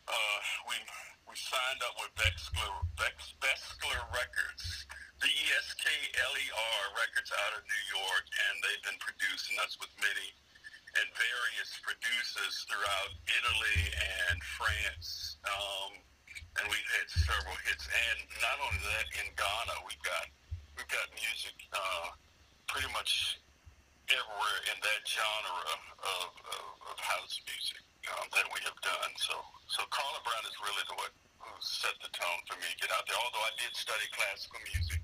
uh, 0.04 0.40
we 0.68 0.84
we 1.32 1.36
signed 1.40 1.80
up 1.88 1.96
with 1.96 2.12
Beskler, 2.20 2.76
Bex, 3.00 3.40
Beskler 3.40 4.04
Records, 4.12 4.84
the 5.24 5.32
E 5.32 5.44
S 5.56 5.80
K 5.80 5.88
L 5.88 6.36
E 6.36 6.48
R 6.52 6.84
Records 7.00 7.32
out 7.32 7.56
of 7.56 7.64
New 7.64 7.84
York, 8.04 8.26
and 8.52 8.54
they've 8.68 8.84
been 8.84 9.00
producing 9.00 9.56
us 9.64 9.80
with 9.80 9.96
many 10.04 10.28
and 10.96 11.08
various 11.16 11.72
producers 11.84 12.66
throughout 12.68 13.12
Italy 13.28 13.82
and 14.32 14.40
France. 14.56 15.38
Um, 15.44 15.92
and 16.60 16.66
we've 16.72 16.92
had 16.96 17.08
several 17.12 17.58
hits. 17.68 17.86
And 17.88 18.20
not 18.40 18.58
only 18.64 18.80
that, 18.80 19.08
in 19.20 19.28
Ghana, 19.36 19.76
we've 19.84 20.06
got 20.06 20.26
we've 20.76 20.92
got 20.92 21.08
music 21.16 21.56
uh, 21.72 22.16
pretty 22.68 22.92
much 22.96 23.40
everywhere 24.12 24.60
in 24.72 24.78
that 24.86 25.02
genre 25.08 25.60
of, 25.74 25.82
of, 26.04 26.30
of 26.94 26.96
house 27.00 27.42
music. 27.48 27.86
Carla 29.96 30.20
Brown 30.28 30.44
is 30.44 30.58
really 30.60 30.86
the 30.92 30.96
what 31.00 31.14
who 31.40 31.52
set 31.64 31.96
the 32.04 32.12
tone 32.12 32.42
for 32.52 32.60
me 32.60 32.68
to 32.68 32.78
get 32.84 32.92
out 32.92 33.08
there. 33.08 33.16
Although 33.16 33.48
I 33.48 33.54
did 33.56 33.72
study 33.72 34.04
classical 34.12 34.60
music 34.68 35.00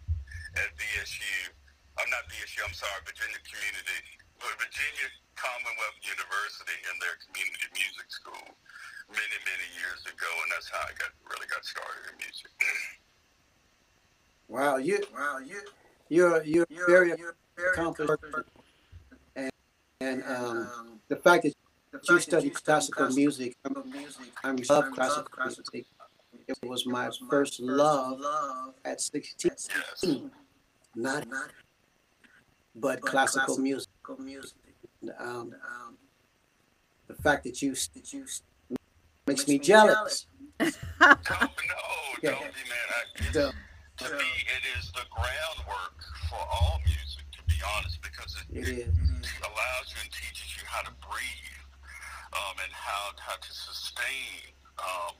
at 0.60 0.68
VSU. 0.76 1.56
I'm 1.96 2.12
not 2.12 2.28
VSU. 2.28 2.60
I'm 2.66 2.76
sorry, 2.76 3.00
Virginia 3.08 3.40
Community, 3.48 4.00
but 4.42 4.54
Virginia 4.58 5.08
Commonwealth 5.38 6.00
University 6.02 6.78
in 6.90 6.96
their 6.98 7.16
community 7.26 7.70
music 7.78 8.10
school 8.10 8.46
many 9.10 9.38
many 9.46 9.68
years 9.78 10.02
ago, 10.06 10.30
and 10.46 10.50
that's 10.54 10.70
how 10.70 10.82
I 10.82 10.94
got 10.98 11.12
really 11.30 11.48
got 11.48 11.64
started 11.66 12.04
in 12.10 12.16
music. 12.18 12.52
Wow, 14.50 14.78
you, 14.78 15.00
wow, 15.14 15.40
you, 15.40 15.62
you're 16.10 16.44
you're, 16.44 16.68
you're 16.70 16.88
very 16.88 17.14
you're 17.18 17.36
accomplished, 17.72 18.12
and 19.36 19.52
and 20.02 20.24
um, 20.26 21.00
the 21.08 21.16
fact 21.16 21.44
that 21.44 21.54
you 22.10 22.20
studied 22.20 22.54
classical 22.54 23.10
music, 23.10 23.56
I'm, 23.66 23.76
I'm 24.44 24.56
love 24.70 24.92
classical 24.92 25.30
music. 25.46 25.86
It 26.48 26.58
was 26.64 26.86
my 26.86 27.10
first 27.30 27.60
love 27.60 28.20
at 28.84 29.00
16. 29.00 29.52
Yes. 29.52 30.16
Not, 30.96 31.28
but 32.76 33.02
classical 33.02 33.58
music. 33.58 33.91
Um, 35.20 35.54
the 37.08 37.14
fact 37.22 37.44
that 37.44 37.62
you 37.62 37.74
that 37.96 38.14
you 38.14 38.26
makes 39.28 39.48
me 39.48 39.60
jealous. 39.60 40.26
Oh, 40.60 40.68
no, 41.30 41.48
Yeah. 42.22 42.32
don't 42.32 42.54
be 42.54 42.64
man. 42.70 42.88
I, 42.90 43.02
it's, 43.16 43.34
So, 43.34 43.52
to 43.98 44.18
me, 44.18 44.30
it 44.48 44.64
is 44.80 44.92
the 44.92 45.06
groundwork 45.10 45.98
for 46.30 46.40
all 46.40 46.80
music, 46.86 47.26
to 47.38 47.44
be 47.46 47.56
honest, 47.78 48.02
because 48.02 48.36
it, 48.50 48.58
It 48.58 48.68
it, 48.68 48.78
is. 48.88 48.96
allows 49.46 49.86
you 49.94 50.02
and 50.02 50.12
teaches 50.12 50.58
you 50.58 50.64
how 50.66 50.82
to 50.82 50.92
breathe 51.02 51.62
um, 52.34 52.56
and 52.64 52.72
how, 52.74 53.12
how 53.18 53.36
to 53.36 53.52
sustain 53.54 54.54
um, 54.80 55.14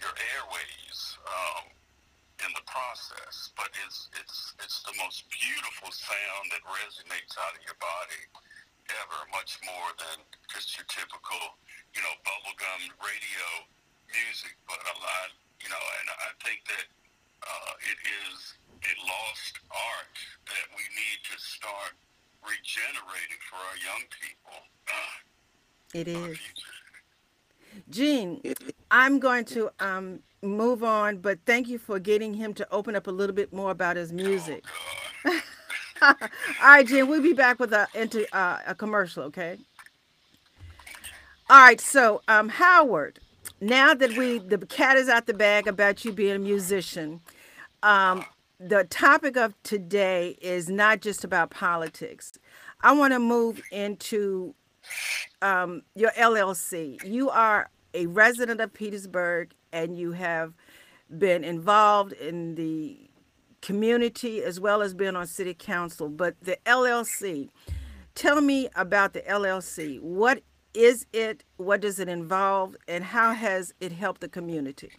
your 0.00 0.12
airways 0.36 1.18
um, 1.26 1.64
in 2.46 2.52
the 2.54 2.66
process. 2.66 3.50
But 3.54 3.70
it's, 3.86 4.10
it's, 4.18 4.54
it's 4.62 4.82
the 4.82 4.94
most 4.98 5.26
beautiful 5.30 5.90
sound 5.90 6.44
that 6.54 6.62
resonates 6.66 7.34
out 7.38 7.54
of 7.54 7.62
your 7.64 7.78
body 7.78 8.22
ever, 9.02 9.18
much 9.30 9.58
more 9.62 9.90
than 9.96 10.22
just 10.50 10.74
your 10.76 10.86
typical, 10.90 11.56
you 11.94 12.02
know, 12.02 12.14
bubblegum 12.26 12.82
radio 13.00 13.48
music. 14.10 14.54
But 14.66 14.82
a 14.82 14.94
lot, 14.98 15.30
you 15.62 15.70
know, 15.70 15.84
and 16.02 16.06
I 16.12 16.30
think 16.42 16.66
that 16.66 16.86
uh, 17.42 17.72
it 17.86 17.98
is 18.26 18.58
a 18.82 18.92
lost 19.06 19.62
art 19.70 20.16
that 20.50 20.66
we 20.74 20.84
need 20.94 21.18
to 21.30 21.36
start 21.38 21.94
regenerating 22.42 23.40
for 23.46 23.58
our 23.62 23.78
young 23.78 24.04
people. 24.10 24.58
It 25.94 26.08
is. 26.08 26.16
It 26.16 26.18
for 26.18 26.26
the 26.26 26.32
is. 26.32 26.81
Gene, 27.90 28.40
I'm 28.90 29.18
going 29.18 29.44
to 29.46 29.70
um, 29.80 30.20
move 30.42 30.84
on, 30.84 31.18
but 31.18 31.38
thank 31.46 31.68
you 31.68 31.78
for 31.78 31.98
getting 31.98 32.34
him 32.34 32.54
to 32.54 32.68
open 32.72 32.96
up 32.96 33.06
a 33.06 33.10
little 33.10 33.34
bit 33.36 33.52
more 33.52 33.70
about 33.70 33.96
his 33.96 34.12
music. 34.12 34.64
Oh, 35.24 35.40
All 36.02 36.14
right, 36.62 36.86
Gene, 36.86 37.08
we'll 37.08 37.22
be 37.22 37.32
back 37.32 37.60
with 37.60 37.72
a 37.72 37.88
into 37.94 38.26
uh, 38.36 38.58
a 38.66 38.74
commercial, 38.74 39.24
okay? 39.24 39.58
All 41.50 41.60
right, 41.60 41.80
so 41.80 42.22
um, 42.28 42.48
Howard, 42.48 43.20
now 43.60 43.94
that 43.94 44.16
we 44.16 44.38
the 44.38 44.58
cat 44.66 44.96
is 44.96 45.08
out 45.08 45.26
the 45.26 45.34
bag 45.34 45.66
about 45.68 46.04
you 46.04 46.12
being 46.12 46.36
a 46.36 46.38
musician, 46.38 47.20
um, 47.82 48.24
the 48.58 48.84
topic 48.84 49.36
of 49.36 49.54
today 49.62 50.36
is 50.40 50.68
not 50.68 51.00
just 51.00 51.24
about 51.24 51.50
politics. 51.50 52.32
I 52.80 52.92
want 52.92 53.12
to 53.12 53.18
move 53.18 53.60
into 53.70 54.54
um, 55.40 55.82
your 55.94 56.10
LLC. 56.12 57.02
You 57.04 57.30
are 57.30 57.70
a 57.94 58.06
resident 58.06 58.60
of 58.60 58.72
Petersburg, 58.72 59.52
and 59.72 59.98
you 59.98 60.12
have 60.12 60.54
been 61.18 61.44
involved 61.44 62.12
in 62.14 62.54
the 62.54 63.10
community 63.60 64.42
as 64.42 64.58
well 64.58 64.82
as 64.82 64.94
being 64.94 65.16
on 65.16 65.26
city 65.26 65.54
council. 65.54 66.08
But 66.08 66.36
the 66.42 66.58
LLC, 66.66 67.48
tell 68.14 68.40
me 68.40 68.68
about 68.76 69.12
the 69.12 69.20
LLC. 69.22 70.00
What 70.00 70.42
is 70.74 71.06
it? 71.12 71.44
What 71.56 71.80
does 71.80 71.98
it 71.98 72.08
involve? 72.08 72.76
And 72.88 73.04
how 73.04 73.32
has 73.32 73.74
it 73.80 73.92
helped 73.92 74.20
the 74.20 74.28
community? 74.28 74.90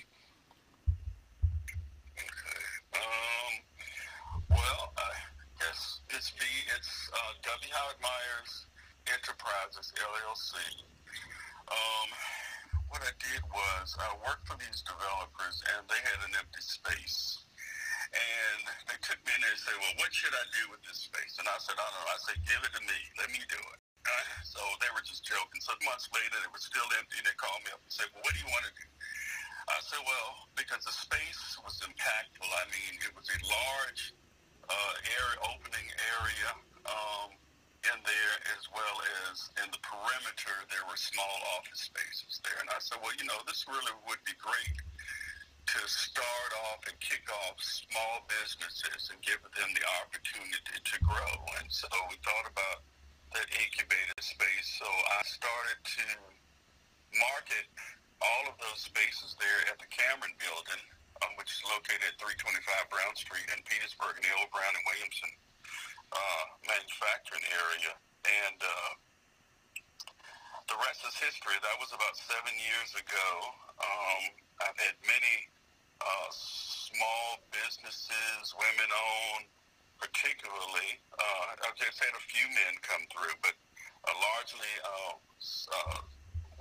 Um, 2.93 3.01
well, 4.49 4.93
uh, 4.97 5.01
yes, 5.59 6.01
it's 6.09 6.31
the 6.31 6.45
it's 6.77 7.09
uh. 7.13 7.33
Howard 7.73 7.95
Myers 8.01 8.65
Enterprises 9.13 9.93
LLC. 9.93 10.57
Um, 11.69 12.09
what 12.89 13.05
I 13.05 13.13
did 13.21 13.41
was 13.53 13.93
I 14.01 14.09
worked 14.25 14.49
for 14.49 14.57
these 14.57 14.81
developers, 14.81 15.61
and 15.73 15.85
they 15.85 16.01
had 16.01 16.19
an 16.25 16.33
empty 16.33 16.65
space. 16.65 17.45
And 18.13 18.61
they 18.89 18.97
took 19.05 19.17
me 19.25 19.33
in 19.33 19.41
there 19.41 19.53
and 19.53 19.61
said, 19.61 19.77
"Well, 19.77 19.95
what 20.01 20.09
should 20.13 20.33
I 20.33 20.45
do 20.53 20.63
with 20.73 20.81
this 20.85 21.05
space?" 21.09 21.37
And 21.37 21.45
I 21.45 21.57
said, 21.61 21.77
"I 21.77 21.85
don't 21.85 21.93
know." 21.93 22.09
I 22.09 22.21
said, 22.25 22.37
"Give 22.45 22.61
it 22.61 22.73
to 22.73 22.81
me. 22.85 22.99
Let 23.17 23.29
me 23.29 23.41
do 23.49 23.57
it." 23.57 23.79
Uh, 24.05 24.25
so 24.53 24.61
they 24.81 24.89
were 24.93 25.05
just 25.05 25.25
joking. 25.25 25.61
So 25.61 25.73
months 25.85 26.09
later, 26.13 26.37
it 26.41 26.51
was 26.53 26.65
still 26.65 26.85
empty. 26.97 27.21
They 27.21 27.37
called 27.37 27.61
me 27.65 27.73
up 27.73 27.81
and 27.81 27.93
said, 27.93 28.09
"Well, 28.13 28.21
what 28.25 28.33
do 28.33 28.41
you 28.41 28.49
want 28.49 28.65
to 28.65 28.73
do?" 28.73 28.85
I 29.69 29.79
said, 29.79 30.03
well, 30.03 30.51
because 30.59 30.83
the 30.83 30.91
space 30.91 31.55
was 31.63 31.79
impactful. 31.79 32.43
I 32.43 32.65
mean, 32.67 32.99
it 32.99 33.15
was 33.15 33.31
a 33.31 33.39
large 33.47 34.11
uh, 34.67 34.93
area, 35.07 35.37
opening 35.47 35.87
area 35.87 36.49
um, 36.83 37.31
in 37.83 37.99
there, 38.07 38.35
as 38.55 38.63
well 38.71 38.97
as 39.27 39.51
in 39.59 39.67
the 39.71 39.81
perimeter, 39.83 40.55
there 40.71 40.85
were 40.87 40.95
small 40.95 41.35
office 41.59 41.91
spaces 41.91 42.39
there. 42.43 42.55
And 42.63 42.71
I 42.71 42.79
said, 42.79 43.03
well, 43.03 43.11
you 43.19 43.27
know, 43.27 43.39
this 43.43 43.67
really 43.67 43.91
would 44.07 44.23
be 44.23 44.35
great 44.39 44.79
to 44.79 45.79
start 45.87 46.51
off 46.69 46.83
and 46.87 46.95
kick 47.03 47.23
off 47.47 47.59
small 47.59 48.23
businesses 48.27 49.11
and 49.11 49.19
give 49.19 49.39
them 49.55 49.69
the 49.75 49.85
opportunity 50.03 50.79
to 50.79 50.97
grow. 51.03 51.33
And 51.59 51.67
so 51.67 51.87
we 52.07 52.15
thought 52.23 52.47
about 52.47 52.87
that 53.35 53.47
incubator 53.51 54.19
space. 54.23 54.67
So 54.79 54.87
I 54.87 55.19
started 55.27 55.79
to 55.83 56.05
market 57.19 57.67
all 58.23 58.43
of 58.47 58.55
those 58.63 58.79
spaces 58.79 59.35
there 59.39 59.67
at 59.67 59.79
the 59.79 59.89
Cameron 59.91 60.35
Building, 60.39 60.83
um, 61.23 61.35
which 61.35 61.51
is 61.51 61.61
located 61.67 62.15
at 62.15 62.15
325 62.15 62.63
Brown 62.87 63.13
Street 63.19 63.47
in 63.51 63.59
Petersburg 63.67 64.23
old 64.39 64.51
Brown 64.55 64.71
and 64.71 64.85
Williamson 64.87 65.31
uh, 66.13 66.45
manufacturing 66.69 67.45
area. 67.49 67.93
And 68.23 68.59
uh, 68.61 68.91
the 70.69 70.77
rest 70.79 71.03
is 71.03 71.15
history. 71.19 71.57
That 71.59 71.77
was 71.81 71.91
about 71.91 72.15
seven 72.15 72.55
years 72.55 72.95
ago. 72.95 73.29
Um, 73.81 74.21
I've 74.63 74.79
had 74.79 74.95
many 75.03 75.35
uh, 75.99 76.29
small 76.31 77.43
businesses, 77.51 78.55
women 78.55 78.89
owned, 78.89 79.47
particularly. 79.99 81.03
Uh, 81.19 81.67
I've 81.67 81.75
just 81.75 81.99
had 81.99 82.13
a 82.15 82.23
few 82.31 82.47
men 82.47 82.73
come 82.79 83.03
through, 83.11 83.35
but 83.43 83.55
uh, 84.07 84.15
largely 84.15 84.73
uh, 84.83 85.13
uh, 85.19 85.99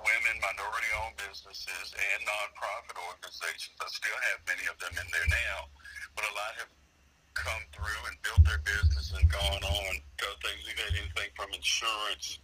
women, 0.02 0.34
minority-owned 0.42 1.18
businesses, 1.18 1.94
and 1.94 2.18
nonprofit 2.26 2.98
organizations. 3.06 3.78
I 3.78 3.86
still 3.86 4.18
have 4.34 4.38
many 4.50 4.66
of 4.66 4.76
them 4.82 4.94
in 4.98 5.06
there 5.14 5.30
now, 5.30 5.70
but 6.18 6.26
a 6.26 6.32
lot 6.34 6.58
have 6.58 6.72
come 7.34 7.64
through 7.72 8.02
and 8.08 8.16
built 8.22 8.44
their 8.44 8.62
business 8.64 9.12
and 9.16 9.24
gone 9.30 9.62
on 9.64 9.92
to 10.18 10.26
things. 10.44 10.62
We've 10.66 10.78
had 10.78 10.94
anything 10.96 11.30
from 11.36 11.52
insurance, 11.52 12.38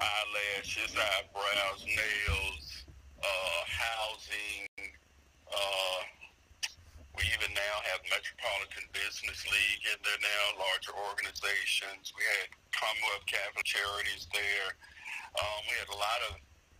eyelashes, 0.00 0.92
eyebrows, 0.96 1.80
nails, 1.84 2.66
uh, 3.20 3.60
housing. 3.68 4.66
Uh, 5.48 6.00
we 7.16 7.24
even 7.34 7.50
now 7.52 7.76
have 7.90 8.00
Metropolitan 8.08 8.86
Business 8.94 9.42
League 9.50 9.82
in 9.90 9.98
there 10.06 10.22
now, 10.22 10.44
larger 10.62 10.94
organizations. 11.10 12.14
We 12.14 12.22
had 12.38 12.48
Commonwealth 12.70 13.26
Catholic 13.26 13.66
Charities 13.66 14.30
there. 14.30 14.70
Um, 15.36 15.60
we 15.66 15.74
had 15.76 15.90
a 15.90 15.98
lot 15.98 16.20
of 16.30 16.32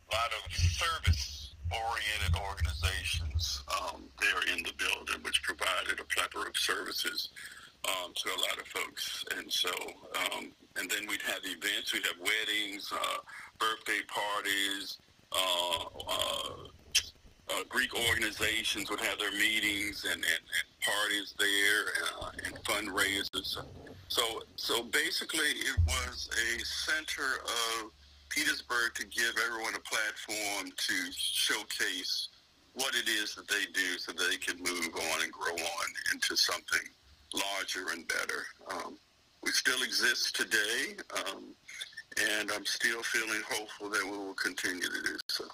lot 0.09 0.31
of 0.33 0.43
service 0.57 1.38
oriented 1.72 2.35
organizations 2.40 3.62
um, 3.68 4.04
there 4.20 4.54
in 4.54 4.62
the 4.62 4.72
building, 4.78 5.22
which 5.22 5.42
provided 5.42 6.00
a 6.00 6.04
plethora 6.04 6.48
of 6.48 6.57
services 6.57 7.31
um, 7.87 8.12
to 8.14 8.28
a 8.31 8.38
lot 8.40 8.59
of 8.59 8.66
folks. 8.66 9.24
And 9.37 9.50
so, 9.52 9.70
um, 10.16 10.52
and 10.76 10.90
then 10.90 11.07
we'd 11.09 11.22
have 11.22 11.40
events, 11.44 11.92
we'd 11.92 12.07
have 12.07 12.18
weddings, 12.20 12.92
uh, 12.92 13.18
birthday 13.59 14.00
parties, 14.09 14.98
uh, 15.33 15.85
uh, 16.09 16.68
uh, 17.50 17.64
Greek 17.68 17.94
organizations 18.11 18.90
would 18.90 19.00
have 19.00 19.18
their 19.18 19.33
meetings 19.33 20.04
and, 20.04 20.14
and, 20.14 20.24
and 20.24 20.66
parties 20.81 21.35
there 21.38 21.85
uh, 22.20 22.31
and 22.44 22.54
fundraisers. 22.64 23.57
So, 24.09 24.22
so 24.57 24.83
basically, 24.85 25.40
it 25.40 25.78
was 25.87 26.28
a 26.33 26.64
center 26.64 27.42
of 27.44 27.90
Petersburg 28.31 28.95
to 28.95 29.07
give 29.07 29.35
everyone 29.45 29.75
a 29.75 29.81
platform 29.81 30.71
to 30.77 30.95
showcase 31.12 32.29
what 32.75 32.95
it 32.95 33.09
is 33.09 33.35
that 33.35 33.49
they 33.49 33.64
do 33.73 33.99
so 33.99 34.12
they 34.12 34.37
can 34.37 34.57
move 34.59 34.91
on 34.95 35.23
and 35.23 35.33
grow 35.33 35.53
on 35.53 35.87
into 36.12 36.37
something 36.37 36.81
larger 37.35 37.91
and 37.93 38.07
better. 38.09 38.45
Um, 38.71 38.99
we 39.43 39.51
still 39.51 39.83
exist 39.83 40.37
today, 40.37 40.97
um, 41.17 41.55
and 42.31 42.51
I'm 42.53 42.64
still 42.64 43.03
feeling 43.03 43.41
hopeful 43.51 43.91
that 43.91 44.05
we 44.05 44.17
will 44.17 44.35
continue 44.35 44.83
to 44.83 45.03
do 45.05 45.19
so. 45.29 45.45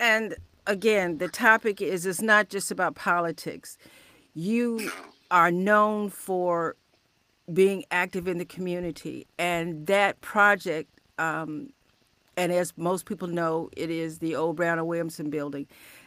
And 0.00 0.36
again, 0.66 1.18
the 1.18 1.28
topic 1.28 1.80
is 1.80 2.06
it's 2.06 2.20
not 2.22 2.48
just 2.48 2.70
about 2.70 2.94
politics. 2.94 3.76
You 4.34 4.76
No. 4.78 4.92
are 5.30 5.50
known 5.50 6.10
for 6.10 6.76
being 7.52 7.84
active 7.90 8.26
in 8.26 8.38
the 8.38 8.44
community, 8.44 9.26
and 9.38 9.86
that 9.86 10.20
project, 10.20 10.95
um, 11.18 11.70
and 12.36 12.52
as 12.52 12.72
most 12.76 13.06
people 13.06 13.28
know, 13.28 13.70
it 13.76 13.90
is 13.90 14.18
the 14.18 14.36
old 14.36 14.56
Brown 14.56 14.78
and 14.78 14.86
Williamson 14.86 15.30
building. 15.30 15.66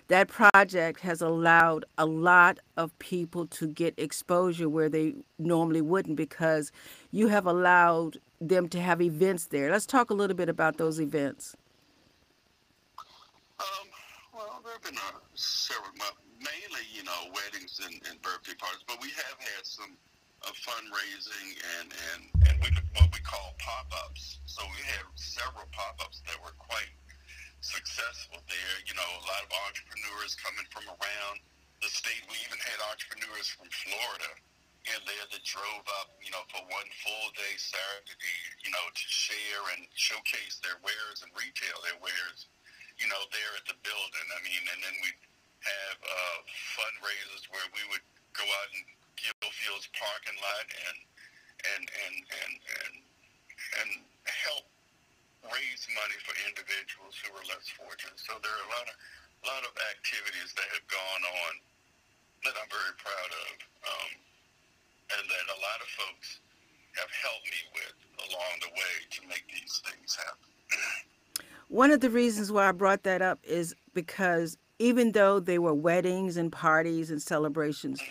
That 0.10 0.28
project 0.28 1.02
has 1.02 1.22
allowed 1.22 1.86
a 1.98 2.06
lot 2.06 2.60
of 2.78 2.98
people 3.00 3.46
to 3.48 3.68
get 3.68 3.94
exposure 3.98 4.70
where 4.70 4.90
they 4.90 5.16
normally 5.38 5.82
wouldn't 5.82 6.16
because 6.16 6.72
you 7.12 7.28
have 7.28 7.46
allowed 7.46 8.18
them 8.42 8.68
to 8.70 8.80
have 8.80 9.02
events 9.02 9.48
there. 9.48 9.72
Let's 9.72 9.86
talk 9.86 10.10
a 10.10 10.14
little 10.14 10.36
bit 10.36 10.50
about 10.50 10.78
those 10.78 11.00
events. 11.00 11.56
Um, 13.60 13.66
well, 14.34 14.62
there 14.64 14.74
have 14.74 14.84
been 14.84 14.98
uh, 14.98 15.20
several, 15.36 15.92
mainly, 16.40 16.86
you 16.94 17.04
know, 17.04 17.34
weddings 17.34 17.80
and, 17.84 17.94
and 18.10 18.22
birthday 18.22 18.54
parties, 18.58 18.84
but 18.88 19.02
we 19.02 19.10
have 19.10 19.38
had 19.40 19.66
some 19.66 19.98
uh, 20.44 20.56
fundraising 20.56 21.48
and, 21.80 21.88
and, 21.92 22.22
and 22.48 22.56
we, 22.64 22.72
what 22.96 23.12
we 23.12 23.22
call 23.22 23.56
pop-ups. 23.60 24.40
So 24.46 24.64
we 24.76 24.82
had 24.88 25.04
several 25.16 25.68
pop-ups 25.72 26.24
that 26.28 26.40
were 26.40 26.56
quite 26.58 26.92
successful 27.60 28.40
there. 28.48 28.76
You 28.88 28.96
know, 28.96 29.10
a 29.20 29.24
lot 29.28 29.42
of 29.44 29.52
entrepreneurs 29.68 30.40
coming 30.40 30.68
from 30.72 30.88
around 30.88 31.44
the 31.84 31.92
state. 31.92 32.24
We 32.28 32.40
even 32.48 32.60
had 32.60 32.80
entrepreneurs 32.88 33.52
from 33.52 33.68
Florida 33.72 34.32
in 34.88 35.00
there 35.04 35.28
that 35.28 35.44
drove 35.44 35.86
up, 36.00 36.16
you 36.24 36.32
know, 36.32 36.44
for 36.48 36.64
one 36.72 36.90
full 37.04 37.28
day 37.36 37.56
Saturday, 37.60 38.40
you 38.64 38.72
know, 38.72 38.86
to 38.96 39.06
share 39.12 39.64
and 39.76 39.84
showcase 39.92 40.64
their 40.64 40.80
wares 40.80 41.20
and 41.20 41.30
retail 41.36 41.78
their 41.84 42.00
wares, 42.00 42.48
you 42.96 43.08
know, 43.12 43.22
there 43.36 43.54
at 43.60 43.68
the 43.68 43.76
building. 43.84 44.28
I 44.32 44.40
mean, 44.40 44.64
and 44.72 44.80
then 44.80 44.96
we 45.04 45.12
have 45.68 45.98
uh, 46.00 46.40
fundraisers 46.80 47.44
where 47.52 47.68
we 47.76 47.84
would 47.92 48.06
go 48.32 48.48
out 48.48 48.70
in 48.72 48.82
Gillfield's 49.20 49.90
parking 49.96 50.38
lot 50.40 50.66
and 50.88 50.98
and 51.76 51.84
and 51.84 52.16
and 52.24 52.54
and 52.56 52.96
and 53.84 53.90
help 54.26 54.66
raise 55.48 55.84
money 55.96 56.18
for 56.24 56.36
individuals 56.48 57.16
who 57.24 57.32
are 57.36 57.46
less 57.48 57.68
fortunate. 57.76 58.20
So 58.20 58.40
there 58.44 58.52
are 58.52 58.66
a 58.68 58.72
lot 58.76 58.88
of 58.88 58.96
a 58.96 59.46
lot 59.48 59.64
of 59.64 59.74
activities 59.96 60.52
that 60.56 60.68
have 60.68 60.86
gone 60.92 61.24
on 61.24 61.52
that 62.44 62.56
I'm 62.60 62.72
very 62.72 62.96
proud 63.00 63.32
of, 63.48 63.52
um, 63.88 64.12
and 65.16 65.24
that 65.28 65.46
a 65.48 65.60
lot 65.60 65.80
of 65.80 65.90
folks 65.96 66.40
have 66.96 67.12
helped 67.12 67.48
me 67.48 67.62
with 67.76 67.98
along 68.28 68.54
the 68.64 68.72
way 68.76 68.94
to 69.16 69.20
make 69.28 69.46
these 69.48 69.82
things 69.84 70.16
happen. 70.16 70.50
One 71.68 71.92
of 71.92 72.02
the 72.02 72.10
reasons 72.10 72.52
why 72.52 72.68
I 72.68 72.72
brought 72.72 73.04
that 73.04 73.22
up 73.22 73.40
is 73.44 73.76
because 73.94 74.58
even 74.80 75.12
though 75.12 75.40
they 75.40 75.60
were 75.60 75.74
weddings 75.74 76.38
and 76.38 76.52
parties 76.52 77.12
and 77.12 77.22
celebrations, 77.22 78.02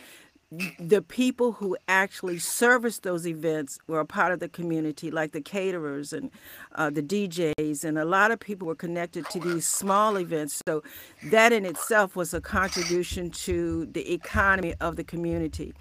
the 0.50 1.02
people 1.02 1.52
who 1.52 1.76
actually 1.88 2.38
serviced 2.38 3.02
those 3.02 3.26
events 3.26 3.78
were 3.86 4.00
a 4.00 4.06
part 4.06 4.32
of 4.32 4.40
the 4.40 4.48
community, 4.48 5.10
like 5.10 5.32
the 5.32 5.42
caterers 5.42 6.12
and 6.12 6.30
uh, 6.74 6.88
the 6.88 7.02
DJs, 7.02 7.84
and 7.84 7.98
a 7.98 8.04
lot 8.04 8.30
of 8.30 8.40
people 8.40 8.66
were 8.66 8.74
connected 8.74 9.26
to 9.26 9.40
these 9.40 9.66
small 9.66 10.18
events. 10.18 10.62
So 10.66 10.82
that 11.24 11.52
in 11.52 11.66
itself 11.66 12.16
was 12.16 12.32
a 12.32 12.40
contribution 12.40 13.30
to 13.30 13.86
the 13.86 14.12
economy 14.12 14.74
of 14.80 14.96
the 14.96 15.04
community. 15.04 15.74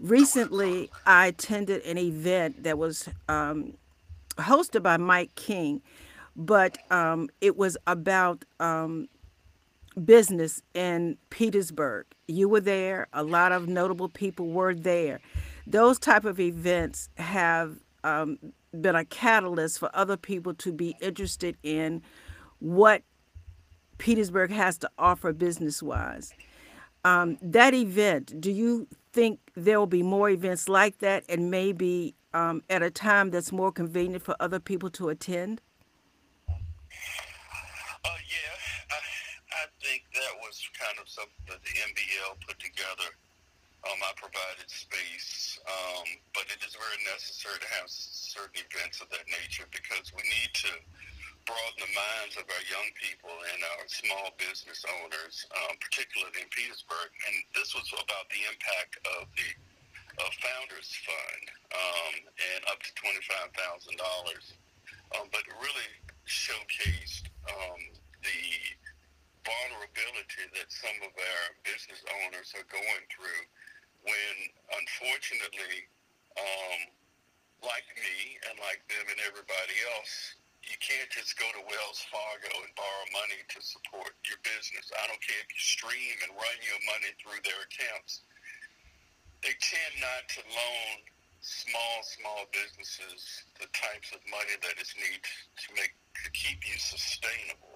Recently, 0.00 0.90
I 1.04 1.26
attended 1.26 1.84
an 1.84 1.98
event 1.98 2.62
that 2.62 2.78
was 2.78 3.08
um, 3.28 3.74
hosted 4.38 4.82
by 4.82 4.96
Mike 4.96 5.34
King, 5.34 5.82
but 6.34 6.78
um, 6.90 7.28
it 7.42 7.56
was 7.56 7.76
about 7.86 8.44
um, 8.60 9.08
business 10.04 10.62
in 10.74 11.16
Petersburg. 11.30 12.06
You 12.28 12.48
were 12.48 12.60
there. 12.60 13.08
A 13.12 13.22
lot 13.22 13.52
of 13.52 13.68
notable 13.68 14.08
people 14.08 14.48
were 14.48 14.74
there. 14.74 15.20
Those 15.66 15.98
type 15.98 16.24
of 16.24 16.38
events 16.38 17.08
have 17.16 17.76
um, 18.04 18.38
been 18.80 18.94
a 18.94 19.04
catalyst 19.04 19.78
for 19.78 19.90
other 19.94 20.16
people 20.16 20.54
to 20.54 20.72
be 20.72 20.96
interested 21.00 21.56
in 21.62 22.02
what 22.58 23.02
Petersburg 23.98 24.50
has 24.50 24.78
to 24.78 24.90
offer 24.98 25.32
business 25.32 25.82
wise. 25.82 26.32
Um, 27.04 27.38
that 27.40 27.72
event, 27.72 28.40
do 28.40 28.50
you 28.50 28.88
think 29.12 29.40
there 29.54 29.78
will 29.78 29.86
be 29.86 30.02
more 30.02 30.28
events 30.28 30.68
like 30.68 30.98
that 30.98 31.24
and 31.28 31.50
maybe 31.50 32.14
um, 32.34 32.62
at 32.68 32.82
a 32.82 32.90
time 32.90 33.30
that's 33.30 33.52
more 33.52 33.72
convenient 33.72 34.22
for 34.22 34.36
other 34.40 34.60
people 34.60 34.90
to 34.90 35.08
attend? 35.08 35.60
Uh, 36.48 36.52
yeah, 38.28 38.90
I, 38.90 38.98
I 39.52 39.64
think 39.82 40.04
that 40.14 40.32
was 40.42 40.68
kind 40.86 41.02
of 41.02 41.10
something 41.10 41.46
that 41.50 41.58
the 41.66 41.74
MBL 41.90 42.38
put 42.46 42.62
together. 42.62 43.10
Um, 43.82 43.98
I 44.02 44.14
provided 44.14 44.70
space, 44.70 45.58
um, 45.66 46.06
but 46.30 46.46
it 46.46 46.62
is 46.62 46.78
very 46.78 46.98
necessary 47.06 47.58
to 47.58 47.68
have 47.78 47.90
certain 47.90 48.62
events 48.62 49.02
of 49.02 49.10
that 49.10 49.26
nature 49.26 49.66
because 49.74 50.14
we 50.14 50.22
need 50.26 50.50
to 50.62 50.70
broaden 51.46 51.78
the 51.82 51.90
minds 51.90 52.34
of 52.38 52.46
our 52.46 52.64
young 52.70 52.86
people 52.98 53.34
and 53.54 53.60
our 53.78 53.86
small 53.86 54.34
business 54.38 54.82
owners, 55.02 55.46
um, 55.58 55.74
particularly 55.78 56.34
in 56.38 56.50
Petersburg. 56.54 57.10
And 57.30 57.34
this 57.54 57.74
was 57.74 57.86
about 57.94 58.26
the 58.30 58.42
impact 58.46 58.98
of 59.18 59.30
the 59.34 59.50
uh, 60.22 60.30
Founders 60.42 60.90
Fund 61.02 61.44
um, 61.74 62.14
and 62.54 62.60
up 62.70 62.78
to 62.82 62.90
$25,000. 62.98 63.98
Um, 65.14 65.30
but 65.30 65.46
really 65.62 65.90
showcased 66.26 67.30
um, 67.46 67.78
the 68.26 68.42
vulnerability 69.46 70.44
that 70.58 70.68
some 70.68 70.98
of 71.06 71.14
our 71.14 71.44
business 71.62 72.02
owners 72.26 72.50
are 72.58 72.66
going 72.66 73.04
through 73.08 73.42
when, 74.02 74.34
unfortunately, 74.74 75.86
um, 76.36 76.90
like 77.62 77.86
me 77.96 78.36
and 78.50 78.58
like 78.60 78.82
them 78.90 79.06
and 79.06 79.20
everybody 79.24 79.76
else, 79.96 80.36
you 80.66 80.76
can't 80.82 81.08
just 81.14 81.38
go 81.38 81.46
to 81.54 81.62
Wells 81.62 82.02
Fargo 82.10 82.50
and 82.66 82.72
borrow 82.74 83.06
money 83.14 83.38
to 83.54 83.58
support 83.62 84.14
your 84.26 84.38
business. 84.42 84.90
I 84.98 85.06
don't 85.06 85.22
care 85.22 85.38
if 85.38 85.50
you 85.54 85.62
stream 85.62 86.16
and 86.26 86.34
run 86.34 86.58
your 86.62 86.82
money 86.90 87.10
through 87.22 87.38
their 87.46 87.60
accounts. 87.62 88.26
They 89.42 89.54
tend 89.62 89.94
not 90.02 90.26
to 90.34 90.40
loan 90.42 91.06
small, 91.38 91.96
small 92.02 92.42
businesses 92.50 93.46
the 93.60 93.70
types 93.70 94.10
of 94.10 94.18
money 94.26 94.58
that 94.66 94.76
is 94.82 94.90
needed 94.98 95.22
to 95.22 95.66
make 95.78 95.94
to 96.24 96.30
keep 96.34 96.58
you 96.66 96.78
sustainable. 96.78 97.75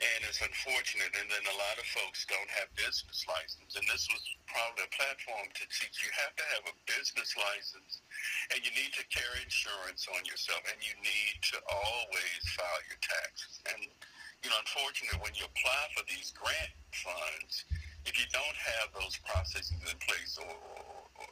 And 0.00 0.24
it's 0.24 0.40
unfortunate, 0.40 1.12
and 1.12 1.28
then 1.28 1.44
a 1.44 1.56
lot 1.60 1.76
of 1.76 1.84
folks 1.92 2.24
don't 2.24 2.48
have 2.56 2.72
business 2.72 3.20
license. 3.28 3.76
And 3.76 3.84
this 3.84 4.08
was 4.08 4.24
probably 4.48 4.88
a 4.88 4.92
platform 4.96 5.44
to 5.52 5.64
teach 5.68 6.00
you 6.00 6.08
have 6.24 6.32
to 6.40 6.46
have 6.56 6.64
a 6.72 6.74
business 6.88 7.36
license, 7.36 8.00
and 8.48 8.64
you 8.64 8.72
need 8.72 8.96
to 8.96 9.04
carry 9.12 9.44
insurance 9.44 10.08
on 10.08 10.24
yourself, 10.24 10.64
and 10.72 10.80
you 10.80 10.96
need 11.04 11.36
to 11.52 11.60
always 11.68 12.40
file 12.56 12.82
your 12.88 12.96
taxes. 13.04 13.60
And 13.68 13.92
you 14.40 14.48
know, 14.48 14.56
unfortunately, 14.64 15.20
when 15.20 15.36
you 15.36 15.44
apply 15.44 15.82
for 15.92 16.00
these 16.08 16.32
grant 16.32 16.72
funds, 16.96 17.68
if 18.08 18.16
you 18.16 18.24
don't 18.32 18.56
have 18.56 18.88
those 18.96 19.20
processes 19.28 19.76
in 19.84 19.98
place 20.00 20.40
or 20.40 20.48
or, 20.48 20.96
or, 21.20 21.28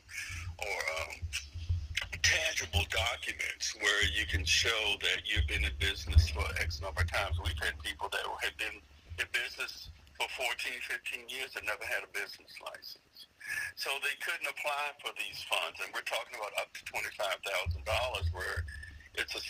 or 0.68 0.76
um, 1.08 1.24
tangible 2.22 2.84
documents 2.88 3.76
where 3.80 4.02
you 4.16 4.24
can 4.24 4.44
show 4.44 4.96
that 5.04 5.28
you've 5.28 5.46
been 5.46 5.64
in 5.64 5.74
business 5.78 6.28
for 6.30 6.44
X 6.60 6.80
number 6.80 7.02
of 7.04 7.10
times. 7.12 7.36
We've 7.36 7.58
had 7.60 7.76
people 7.84 8.08
that 8.12 8.24
have 8.24 8.56
been 8.56 8.80
in 9.20 9.26
business 9.30 9.90
for 10.16 10.26
14, 10.34 10.50
15 10.82 11.28
years 11.30 11.54
and 11.54 11.62
never 11.68 11.84
had 11.84 12.02
a 12.02 12.10
business 12.10 12.50
license. 12.58 13.30
So 13.76 13.92
they 14.02 14.16
couldn't 14.18 14.48
apply 14.48 14.98
for 14.98 15.14
these 15.14 15.38
funds. 15.46 15.78
And 15.84 15.92
we're 15.94 16.06
talking 16.08 16.34
about 16.34 16.52
up 16.58 16.72
to 16.74 16.82
$25,000 16.90 17.84
where 18.34 18.66
it's 19.14 19.34
a 19.38 19.42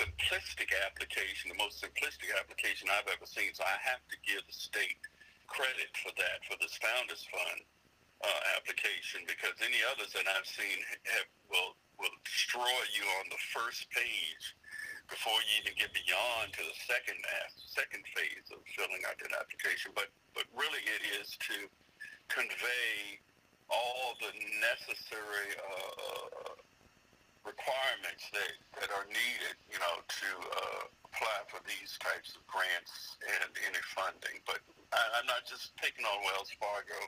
simplistic 0.00 0.72
application, 0.88 1.52
the 1.52 1.60
most 1.60 1.82
simplistic 1.82 2.32
application 2.34 2.88
I've 2.88 3.08
ever 3.12 3.28
seen. 3.28 3.52
So 3.52 3.62
I 3.66 3.76
have 3.84 4.02
to 4.08 4.16
give 4.24 4.42
the 4.48 4.56
state 4.56 4.98
credit 5.46 5.92
for 6.00 6.10
that, 6.16 6.40
for 6.48 6.56
this 6.58 6.74
Founders 6.80 7.26
Fund 7.28 7.62
uh, 8.22 8.40
application, 8.54 9.26
because 9.26 9.56
any 9.64 9.80
others 9.90 10.14
that 10.14 10.26
I've 10.28 10.46
seen 10.46 10.78
have, 11.14 11.28
will 11.50 11.74
will 11.98 12.14
destroy 12.26 12.74
you 12.94 13.06
on 13.22 13.26
the 13.30 13.38
first 13.54 13.86
page 13.90 14.44
before 15.06 15.36
you 15.46 15.62
even 15.62 15.74
get 15.78 15.94
beyond 15.94 16.50
to 16.58 16.62
the 16.64 16.76
second 16.86 17.18
second 17.70 18.02
phase 18.14 18.50
of 18.54 18.62
filling 18.74 19.02
out 19.06 19.18
that 19.18 19.34
application. 19.34 19.90
But 19.94 20.10
but 20.34 20.46
really, 20.54 20.82
it 20.84 21.02
is 21.20 21.34
to 21.50 21.56
convey 22.28 23.20
all 23.70 24.16
the 24.20 24.32
necessary 24.60 25.50
uh, 25.56 26.56
requirements 27.44 28.24
that, 28.32 28.52
that 28.80 28.90
are 28.92 29.08
needed, 29.08 29.56
you 29.68 29.76
know, 29.80 30.00
to 30.04 30.30
uh, 30.36 30.82
apply 31.08 31.38
for 31.48 31.60
these 31.68 31.96
types 32.00 32.36
of 32.36 32.42
grants 32.48 33.16
and 33.24 33.52
any 33.68 33.80
funding. 33.92 34.40
But 34.48 34.60
I'm 35.18 35.26
not 35.26 35.46
just 35.46 35.74
picking 35.76 36.04
on 36.04 36.18
Wells 36.26 36.52
Fargo. 36.60 36.98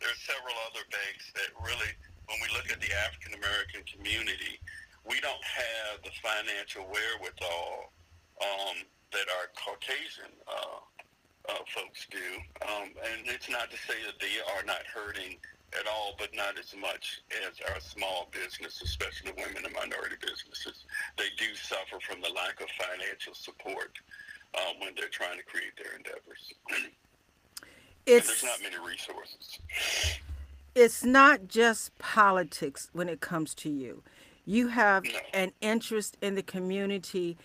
There 0.00 0.10
are 0.10 0.22
several 0.26 0.56
other 0.70 0.84
banks 0.90 1.30
that 1.36 1.50
really 1.60 1.92
when 2.30 2.38
we 2.38 2.48
look 2.54 2.70
at 2.70 2.78
the 2.78 2.92
African 3.06 3.34
American 3.34 3.82
community, 3.90 4.62
we 5.02 5.18
don't 5.18 5.42
have 5.42 5.98
the 6.06 6.14
financial 6.22 6.86
wherewithal 6.86 7.90
um, 8.38 8.86
that 9.10 9.26
our 9.26 9.50
Caucasian 9.58 10.30
uh, 10.46 10.78
uh, 11.50 11.62
folks 11.74 12.06
do. 12.10 12.22
Um, 12.62 12.94
and 12.94 13.26
it's 13.26 13.50
not 13.50 13.70
to 13.74 13.78
say 13.82 13.98
that 14.06 14.22
they 14.22 14.38
are 14.54 14.62
not 14.62 14.86
hurting 14.86 15.42
at 15.74 15.86
all, 15.90 16.14
but 16.18 16.30
not 16.34 16.58
as 16.58 16.74
much 16.78 17.22
as 17.46 17.58
our 17.70 17.80
small 17.80 18.30
business, 18.30 18.82
especially 18.82 19.34
women 19.34 19.66
and 19.66 19.74
minority 19.74 20.18
businesses. 20.22 20.86
They 21.18 21.30
do 21.38 21.54
suffer 21.54 21.98
from 22.02 22.22
the 22.22 22.30
lack 22.30 22.62
of 22.62 22.70
financial 22.78 23.34
support 23.34 23.98
uh, 24.54 24.78
when 24.78 24.94
they're 24.94 25.10
trying 25.10 25.38
to 25.38 25.46
create 25.46 25.74
their 25.78 25.98
endeavors. 25.98 26.54
It's, 28.06 28.26
there's 28.26 28.42
not 28.42 28.62
many 28.62 28.76
resources. 28.86 29.58
It's 30.74 31.04
not 31.04 31.48
just 31.48 31.96
politics 31.98 32.88
when 32.92 33.08
it 33.08 33.20
comes 33.20 33.54
to 33.56 33.70
you. 33.70 34.02
You 34.46 34.68
have 34.68 35.04
no. 35.04 35.10
an 35.34 35.52
interest 35.60 36.16
in 36.20 36.34
the 36.34 36.42
community. 36.42 37.36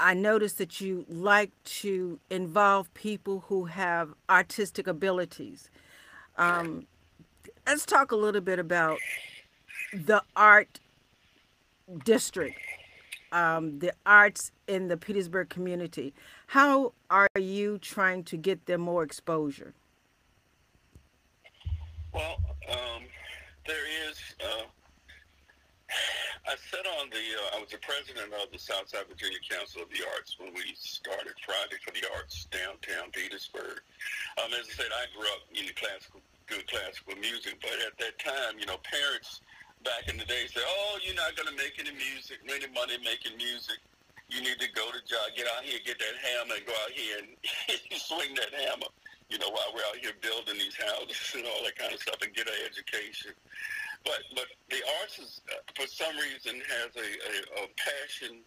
I 0.00 0.14
noticed 0.14 0.58
that 0.58 0.80
you 0.80 1.04
like 1.08 1.50
to 1.64 2.18
involve 2.30 2.92
people 2.94 3.44
who 3.48 3.66
have 3.66 4.14
artistic 4.30 4.86
abilities. 4.86 5.70
Um, 6.36 6.86
let's 7.66 7.84
talk 7.84 8.12
a 8.12 8.16
little 8.16 8.40
bit 8.40 8.58
about 8.58 8.98
the 9.92 10.22
art 10.36 10.80
district, 12.04 12.58
um, 13.32 13.78
the 13.78 13.92
arts 14.06 14.52
in 14.66 14.88
the 14.88 14.96
Petersburg 14.96 15.48
community. 15.48 16.14
How 16.46 16.92
are 17.10 17.28
you 17.38 17.78
trying 17.78 18.24
to 18.24 18.36
get 18.36 18.66
them 18.66 18.82
more 18.82 19.02
exposure? 19.02 19.74
Well, 22.12 22.40
um, 22.70 23.02
there 23.66 23.84
is. 24.08 24.16
Uh, 24.40 24.64
I 26.48 26.56
sat 26.72 26.86
on 27.00 27.10
the. 27.10 27.20
Uh, 27.20 27.56
I 27.56 27.60
was 27.60 27.70
the 27.70 27.78
president 27.84 28.32
of 28.32 28.48
the 28.52 28.58
Southside 28.58 29.04
Virginia 29.08 29.38
Council 29.44 29.82
of 29.82 29.90
the 29.90 30.04
Arts 30.16 30.36
when 30.40 30.52
we 30.54 30.72
started 30.76 31.36
Friday 31.44 31.76
for 31.84 31.92
the 31.92 32.04
Arts 32.16 32.48
downtown 32.48 33.12
Petersburg. 33.12 33.80
Um, 34.40 34.52
as 34.56 34.68
I 34.68 34.72
said, 34.72 34.92
I 34.92 35.04
grew 35.12 35.28
up 35.36 35.44
in 35.52 35.68
classical, 35.76 36.20
good 36.48 36.64
classical 36.68 37.16
music, 37.20 37.60
but 37.60 37.76
at 37.84 37.96
that 38.00 38.16
time, 38.20 38.56
you 38.56 38.64
know, 38.64 38.80
parents 38.84 39.40
back 39.84 40.08
in 40.08 40.16
the 40.16 40.24
day 40.24 40.48
said, 40.48 40.64
"Oh, 40.64 40.98
you're 41.04 41.16
not 41.16 41.36
going 41.36 41.48
to 41.48 41.56
make 41.56 41.76
any 41.76 41.92
music, 41.92 42.40
any 42.48 42.68
money 42.72 42.96
making 43.04 43.36
music. 43.36 43.80
You 44.28 44.40
need 44.44 44.60
to 44.60 44.68
go 44.72 44.88
to 44.92 45.00
job, 45.08 45.32
get 45.36 45.48
out 45.56 45.64
here, 45.64 45.80
get 45.84 45.96
that 46.00 46.16
hammer, 46.20 46.56
and 46.56 46.64
go 46.64 46.76
out 46.84 46.92
here 46.92 47.20
and 47.24 47.32
swing 48.00 48.32
that 48.40 48.52
hammer." 48.56 48.88
You 49.28 49.38
know, 49.38 49.50
while 49.50 49.70
we're 49.74 49.84
out 49.92 49.96
here 50.00 50.16
building 50.20 50.56
these 50.56 50.76
houses 50.76 51.36
and 51.36 51.44
all 51.44 51.62
that 51.64 51.76
kind 51.76 51.92
of 51.92 52.00
stuff 52.00 52.16
and 52.24 52.32
get 52.32 52.48
an 52.48 52.58
education. 52.64 53.32
But 54.04 54.24
but 54.34 54.48
the 54.70 54.80
arts 55.00 55.18
is, 55.18 55.40
uh, 55.52 55.60
for 55.76 55.86
some 55.86 56.16
reason 56.16 56.62
has 56.64 56.90
a, 56.96 57.08
a, 57.08 57.34
a 57.60 57.66
passion 57.76 58.40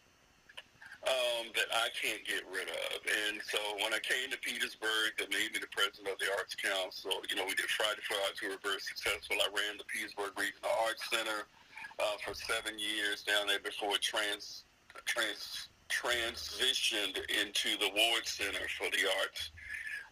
um, 1.06 1.50
that 1.58 1.70
I 1.74 1.89
can't 1.98 2.22
get 2.26 2.46
rid 2.50 2.70
of. 2.70 2.98
And 3.30 3.41
so 3.41 3.58
when 3.82 3.94
I 3.94 4.02
came 4.02 4.30
to 4.30 4.38
Petersburg, 4.38 5.17
that 5.17 5.30
made 5.34 5.54
me 5.54 5.58
the 5.58 5.72
president 5.74 6.13
of 6.13 6.17
the 6.22 6.30
Arts 6.38 6.54
Council. 6.54 7.13
You 7.30 7.36
know, 7.38 7.46
we 7.46 7.58
did 7.58 7.70
Friday 7.74 8.02
for 8.06 8.17
Arts. 8.30 8.41
We 8.41 8.50
were 8.50 8.62
very 8.62 8.82
successful. 8.82 9.38
I 9.41 9.50
ran 9.50 9.82
the 9.82 9.88
Petersburg 9.89 10.38
Regional 10.38 10.70
Arts 10.86 11.02
Center 11.10 11.50
uh, 11.98 12.17
for 12.22 12.38
seven 12.38 12.78
years 12.78 13.26
down 13.26 13.50
there 13.50 13.62
before 13.62 13.98
it 13.98 14.06
trans, 14.06 14.65
trans, 15.10 15.70
transitioned 15.89 17.17
into 17.34 17.82
the 17.82 17.89
Ward 17.98 18.26
Center 18.30 18.65
for 18.78 18.89
the 18.94 19.10
Arts 19.26 19.50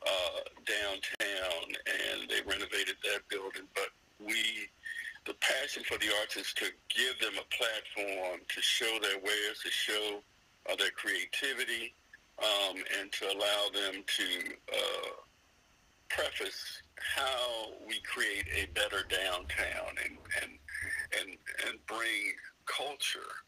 uh, 0.06 0.40
downtown, 0.66 1.76
and 1.88 2.30
they 2.30 2.42
renovated 2.46 2.96
that 3.04 3.28
building. 3.30 3.68
But 3.74 3.90
we, 4.20 4.70
the 5.26 5.34
passion 5.40 5.84
for 5.84 5.98
the 5.98 6.12
arts 6.20 6.38
is 6.38 6.54
to 6.54 6.66
give 6.90 7.20
them 7.20 7.34
a 7.40 7.48
platform 7.56 8.42
to 8.48 8.62
show 8.62 9.00
their 9.02 9.20
wares, 9.20 9.60
to 9.64 9.72
show 9.72 10.22
uh, 10.70 10.76
their 10.76 10.92
creativity, 10.92 11.94
um, 12.40 12.76
and 13.00 13.12
to 13.12 13.26
allow 13.26 13.70
them 13.74 14.04
to 14.06 14.54
uh, 14.74 15.10
preface 16.10 16.82
how 16.96 17.72
we 17.88 18.00
create 18.02 18.46
a 18.54 18.66
better 18.74 19.04
downtown 19.10 19.96
and 20.04 20.18
and 20.42 20.52
and 21.20 21.38
and 21.68 21.86
bring 21.88 22.34
culture 22.66 23.46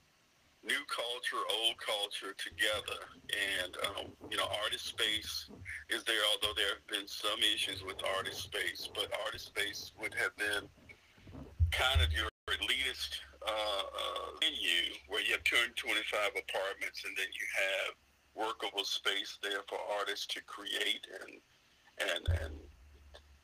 new 0.63 0.81
culture, 0.87 1.41
old 1.49 1.77
culture 1.81 2.33
together. 2.37 3.01
And, 3.33 3.73
um, 3.89 4.05
you 4.29 4.37
know, 4.37 4.45
artist 4.63 4.85
space 4.85 5.49
is 5.89 6.03
there, 6.03 6.21
although 6.31 6.53
there 6.55 6.77
have 6.77 6.87
been 6.87 7.07
some 7.07 7.39
issues 7.41 7.83
with 7.83 7.97
artist 8.17 8.43
space, 8.43 8.89
but 8.93 9.09
artist 9.25 9.47
space 9.47 9.91
would 9.99 10.13
have 10.13 10.35
been 10.37 10.69
kind 11.71 12.01
of 12.01 12.13
your 12.13 12.29
elitist 12.49 13.17
uh, 13.41 13.49
uh, 13.49 14.25
venue 14.39 14.93
where 15.07 15.21
you 15.21 15.31
have 15.31 15.43
225 15.43 16.29
apartments 16.35 17.01
and 17.05 17.15
then 17.17 17.31
you 17.33 17.47
have 17.57 17.95
workable 18.35 18.83
space 18.83 19.39
there 19.41 19.65
for 19.67 19.79
artists 19.97 20.27
to 20.27 20.41
create 20.45 21.07
and, 21.09 21.41
and, 22.05 22.23
and 22.43 22.53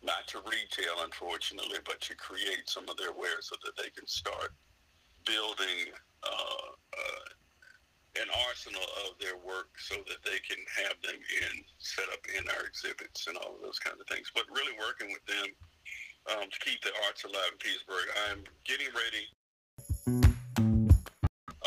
not 0.03 0.27
to 0.27 0.39
retail, 0.45 1.01
unfortunately, 1.03 1.79
but 1.85 1.99
to 2.01 2.15
create 2.15 2.69
some 2.69 2.87
of 2.89 2.97
their 2.97 3.11
wares 3.11 3.49
so 3.49 3.55
that 3.65 3.75
they 3.75 3.89
can 3.89 4.07
start 4.07 4.53
building 5.25 5.91
uh, 6.23 6.69
uh, 6.93 7.27
an 8.21 8.29
arsenal 8.49 8.87
of 9.05 9.17
their 9.21 9.37
work 9.37 9.69
so 9.77 9.95
that 10.09 10.21
they 10.25 10.41
can 10.41 10.57
have 10.73 10.97
them 11.05 11.17
in 11.17 11.53
set 11.77 12.09
up 12.09 12.23
in 12.33 12.43
our 12.57 12.65
exhibits 12.65 13.27
and 13.27 13.37
all 13.37 13.55
of 13.55 13.61
those 13.61 13.79
kinds 13.79 14.01
of 14.01 14.07
things. 14.07 14.31
But 14.33 14.49
really 14.49 14.73
working 14.79 15.13
with 15.13 15.25
them 15.29 15.47
um, 16.33 16.49
to 16.49 16.59
keep 16.59 16.81
the 16.81 16.91
arts 17.05 17.23
alive 17.23 17.53
in 17.53 17.57
Petersburg. 17.61 18.07
I'm 18.29 18.41
getting 18.65 18.89
ready. 18.91 19.25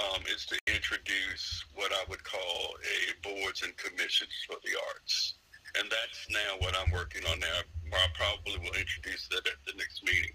Um, 0.00 0.22
is 0.32 0.46
to 0.46 0.56
introduce 0.66 1.64
what 1.74 1.92
I 1.92 2.02
would 2.08 2.24
call 2.24 2.74
a 2.80 2.96
boards 3.20 3.62
and 3.62 3.76
commissions 3.76 4.32
for 4.48 4.56
the 4.64 4.72
arts, 4.94 5.34
and 5.76 5.84
that's 5.90 6.24
now 6.30 6.56
what 6.64 6.74
I'm 6.74 6.90
working 6.90 7.22
on 7.26 7.38
now. 7.38 7.60
I 7.92 8.06
probably 8.16 8.58
will 8.58 8.76
introduce 8.78 9.28
that 9.28 9.44
at 9.46 9.60
the 9.66 9.76
next 9.76 10.02
meeting. 10.04 10.32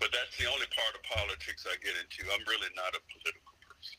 But 0.00 0.10
that's 0.12 0.36
the 0.38 0.46
only 0.46 0.66
part 0.74 0.94
of 0.94 1.02
politics 1.02 1.66
I 1.68 1.76
get 1.82 1.94
into. 1.96 2.30
I'm 2.32 2.44
really 2.46 2.68
not 2.74 2.94
a 2.94 3.00
political 3.12 3.52
person. 3.62 3.98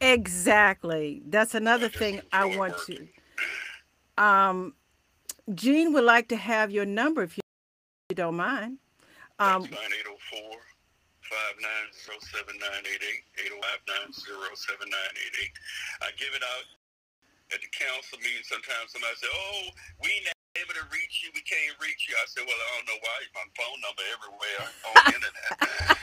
exactly. 0.00 1.22
That's 1.28 1.54
another 1.54 1.86
I 1.86 1.90
thing 1.90 2.20
I 2.32 2.44
want 2.44 2.74
working. 2.74 3.08
to. 4.16 4.22
Um, 4.22 4.74
Gene 5.54 5.92
would 5.92 6.04
like 6.04 6.28
to 6.28 6.36
have 6.36 6.70
your 6.70 6.86
number 6.86 7.22
if 7.22 7.36
you, 7.36 7.42
don't 8.14 8.36
mind. 8.36 8.78
Um, 9.38 9.62
that's 9.62 9.74
984 9.74 10.40
590 11.28 11.66
I 16.02 16.10
give 16.16 16.32
it 16.34 16.42
out 16.42 16.66
at 17.52 17.60
the 17.60 17.70
council 17.74 18.18
meeting. 18.22 18.42
Sometimes 18.46 18.92
somebody 18.92 19.16
say, 19.16 19.26
"Oh, 19.30 19.70
we 20.02 20.10
able 20.62 20.74
to 20.74 20.86
reach 20.92 21.22
you. 21.22 21.30
We 21.34 21.42
can't 21.42 21.76
reach 21.80 22.06
you. 22.08 22.14
I 22.14 22.26
said, 22.26 22.44
well, 22.46 22.56
I 22.56 22.68
don't 22.76 22.86
know 22.86 23.00
why. 23.00 23.16
My 23.34 23.46
phone 23.56 23.78
number 23.84 24.04
everywhere 24.14 24.62
on 24.86 25.14
internet. 25.14 25.98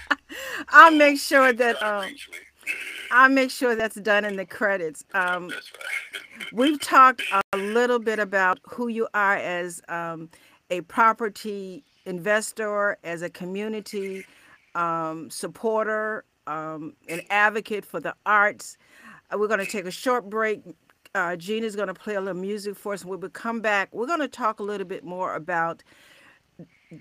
I'll 0.69 0.91
so 0.91 0.97
make 0.97 1.19
sure 1.19 1.53
that 1.53 1.81
um, 1.83 2.15
I'll 3.11 3.29
make 3.29 3.51
sure 3.51 3.75
that's 3.75 3.95
done 3.95 4.25
in 4.25 4.35
the 4.35 4.45
credits. 4.45 5.03
Um, 5.13 5.49
right. 5.49 5.59
we've 6.53 6.79
talked 6.81 7.21
a 7.31 7.57
little 7.57 7.99
bit 7.99 8.19
about 8.19 8.59
who 8.63 8.87
you 8.87 9.07
are 9.13 9.35
as 9.35 9.81
um, 9.87 10.29
a 10.69 10.81
property 10.81 11.83
investor, 12.05 12.97
as 13.03 13.21
a 13.21 13.29
community 13.29 14.25
um, 14.75 15.29
supporter, 15.29 16.25
um, 16.47 16.95
an 17.07 17.21
advocate 17.29 17.85
for 17.85 17.99
the 17.99 18.15
arts. 18.25 18.77
Uh, 19.31 19.37
we're 19.37 19.47
going 19.47 19.59
to 19.59 19.65
take 19.65 19.85
a 19.85 19.91
short 19.91 20.29
break 20.29 20.61
uh, 21.15 21.35
Gina's 21.35 21.75
going 21.75 21.87
to 21.87 21.93
play 21.93 22.15
a 22.15 22.21
little 22.21 22.39
music 22.39 22.75
for 22.75 22.93
us. 22.93 23.05
When 23.05 23.19
we 23.19 23.29
come 23.29 23.61
back, 23.61 23.89
we're 23.93 24.07
going 24.07 24.19
to 24.19 24.27
talk 24.27 24.59
a 24.59 24.63
little 24.63 24.87
bit 24.87 25.03
more 25.03 25.35
about 25.35 25.83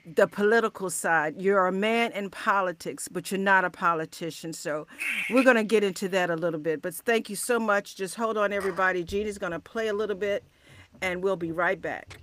the 0.07 0.27
political 0.27 0.91
side. 0.91 1.41
You're 1.41 1.67
a 1.67 1.73
man 1.73 2.13
in 2.13 2.31
politics, 2.31 3.09
but 3.09 3.31
you're 3.31 3.41
not 3.41 3.65
a 3.65 3.71
politician. 3.71 4.53
So 4.53 4.87
we're 5.31 5.45
going 5.45 5.57
to 5.57 5.65
get 5.65 5.83
into 5.83 6.09
that 6.09 6.31
a 6.31 6.37
little 6.37 6.61
bit. 6.61 6.83
But 6.83 6.95
thank 6.95 7.31
you 7.31 7.37
so 7.37 7.59
much. 7.59 7.97
Just 7.97 8.15
hold 8.15 8.37
on, 8.37 8.53
everybody. 8.53 9.03
Gina's 9.03 9.39
going 9.39 9.53
to 9.53 9.61
play 9.61 9.89
a 9.89 9.95
little 9.95 10.17
bit, 10.17 10.45
and 11.01 11.23
we'll 11.23 11.37
be 11.37 11.53
right 11.53 11.81
back. 11.81 12.19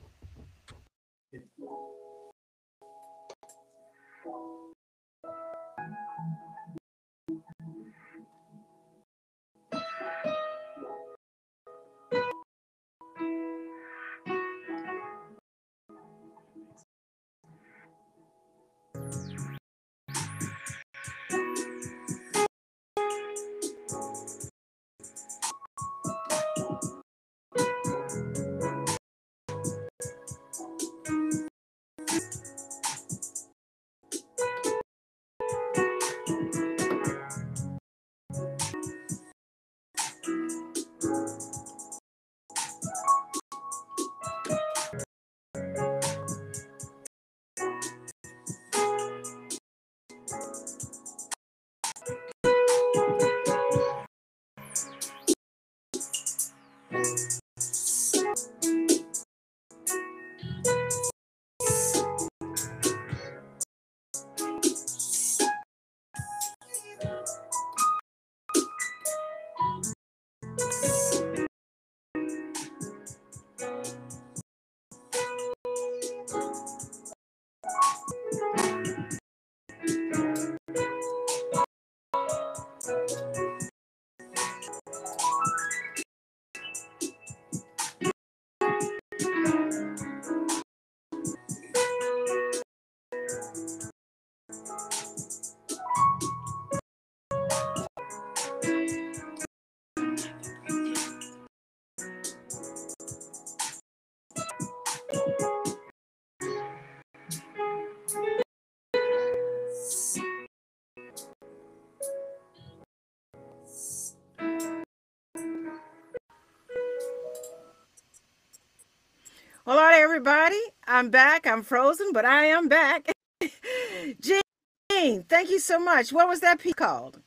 I'm 121.10 121.12
back. 121.12 121.48
I'm 121.48 121.64
frozen, 121.64 122.12
but 122.14 122.24
I 122.24 122.46
am 122.46 122.68
back. 122.68 123.12
Gene, 123.42 125.24
thank 125.28 125.50
you 125.50 125.58
so 125.58 125.80
much. 125.80 126.14
What 126.14 126.28
was 126.28 126.42
that 126.42 126.60
piece 126.60 126.76
called? 126.76 127.20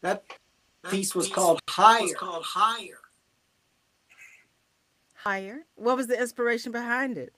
That 0.00 0.24
piece 0.90 1.14
was 1.14 1.28
called 1.28 1.60
Higher. 1.70 2.12
called 2.14 2.42
Higher. 2.44 2.98
Higher. 5.14 5.60
What 5.76 5.96
was 5.96 6.08
the 6.08 6.20
inspiration 6.20 6.72
behind 6.72 7.16
it? 7.16 7.32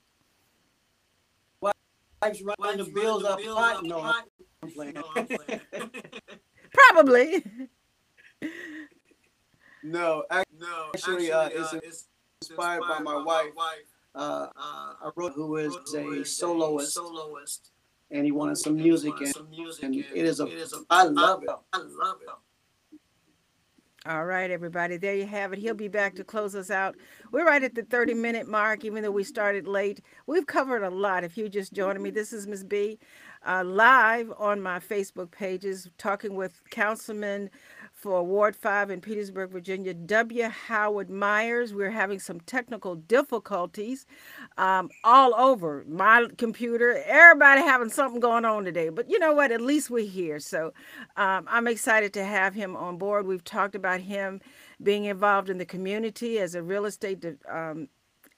Life's 1.60 2.42
running 2.58 2.82
the 2.82 2.90
bills 2.90 3.24
up 3.24 3.38
hot. 3.42 3.84
No, 3.84 4.00
I'm 4.00 4.70
playing. 4.70 4.94
No, 4.94 5.04
I'm 5.14 5.26
playing. 5.26 5.60
Probably. 6.72 7.44
no, 9.82 10.24
ac- 10.32 10.44
no, 10.58 10.86
Actually, 10.94 11.30
actually, 11.30 11.32
uh, 11.32 11.38
uh, 11.38 11.48
it's 11.52 11.72
it's, 11.74 12.04
inspired 12.40 12.80
by 12.88 12.98
my 13.00 13.22
wife. 13.22 13.50
uh, 13.58 13.95
Uh, 14.16 14.48
I 14.56 15.10
wrote 15.14 15.34
who 15.34 15.56
is 15.56 15.76
who 15.92 16.20
a 16.20 16.24
soloist, 16.24 16.94
soloist. 16.94 17.70
and 18.10 18.24
he 18.24 18.32
wanted 18.32 18.56
some 18.56 18.76
music, 18.76 19.12
and, 19.20 19.28
some 19.28 19.50
music, 19.50 19.84
and 19.84 19.94
and 19.94 20.04
it 20.14 20.24
is 20.24 20.40
a. 20.40 20.46
it 20.46 20.54
is 20.54 20.72
a- 20.72 20.84
I 20.88 21.04
love 21.04 21.42
it. 21.42 21.50
I 21.72 21.78
love 21.78 22.16
it. 22.22 22.28
All 24.08 24.24
right, 24.24 24.50
everybody. 24.52 24.96
There 24.98 25.16
you 25.16 25.26
have 25.26 25.52
it. 25.52 25.58
He'll 25.58 25.74
be 25.74 25.88
back 25.88 26.14
to 26.14 26.24
close 26.24 26.54
us 26.54 26.70
out. 26.70 26.94
We're 27.32 27.44
right 27.44 27.62
at 27.62 27.74
the 27.74 27.82
30 27.82 28.14
minute 28.14 28.46
mark, 28.48 28.84
even 28.84 29.02
though 29.02 29.10
we 29.10 29.24
started 29.24 29.66
late. 29.66 30.00
We've 30.28 30.46
covered 30.46 30.84
a 30.84 30.90
lot. 30.90 31.24
If 31.24 31.36
you 31.36 31.48
just 31.48 31.72
joining 31.72 32.04
me, 32.04 32.10
this 32.10 32.32
is 32.32 32.46
Miss 32.46 32.62
B 32.62 33.00
uh, 33.44 33.64
live 33.64 34.32
on 34.38 34.60
my 34.62 34.78
Facebook 34.78 35.32
pages, 35.32 35.90
talking 35.98 36.36
with 36.36 36.62
Councilman 36.70 37.50
for 37.96 38.22
Ward 38.22 38.54
5 38.54 38.90
in 38.90 39.00
Petersburg, 39.00 39.50
Virginia, 39.50 39.94
W. 39.94 40.42
Howard 40.42 41.08
Myers. 41.08 41.72
We're 41.72 41.90
having 41.90 42.18
some 42.18 42.40
technical 42.40 42.94
difficulties 42.94 44.04
um, 44.58 44.90
all 45.02 45.34
over 45.34 45.82
my 45.88 46.26
computer. 46.36 47.02
Everybody 47.06 47.62
having 47.62 47.88
something 47.88 48.20
going 48.20 48.44
on 48.44 48.66
today. 48.66 48.90
But 48.90 49.08
you 49.08 49.18
know 49.18 49.32
what? 49.32 49.50
At 49.50 49.62
least 49.62 49.88
we're 49.88 50.06
here. 50.06 50.38
So 50.40 50.74
um, 51.16 51.46
I'm 51.48 51.66
excited 51.66 52.12
to 52.12 52.24
have 52.24 52.52
him 52.54 52.76
on 52.76 52.98
board. 52.98 53.26
We've 53.26 53.42
talked 53.42 53.74
about 53.74 54.02
him 54.02 54.42
being 54.82 55.06
involved 55.06 55.48
in 55.48 55.56
the 55.56 55.64
community 55.64 56.38
as 56.38 56.54
a 56.54 56.62
real 56.62 56.84
estate. 56.84 57.24
Um, 57.50 57.88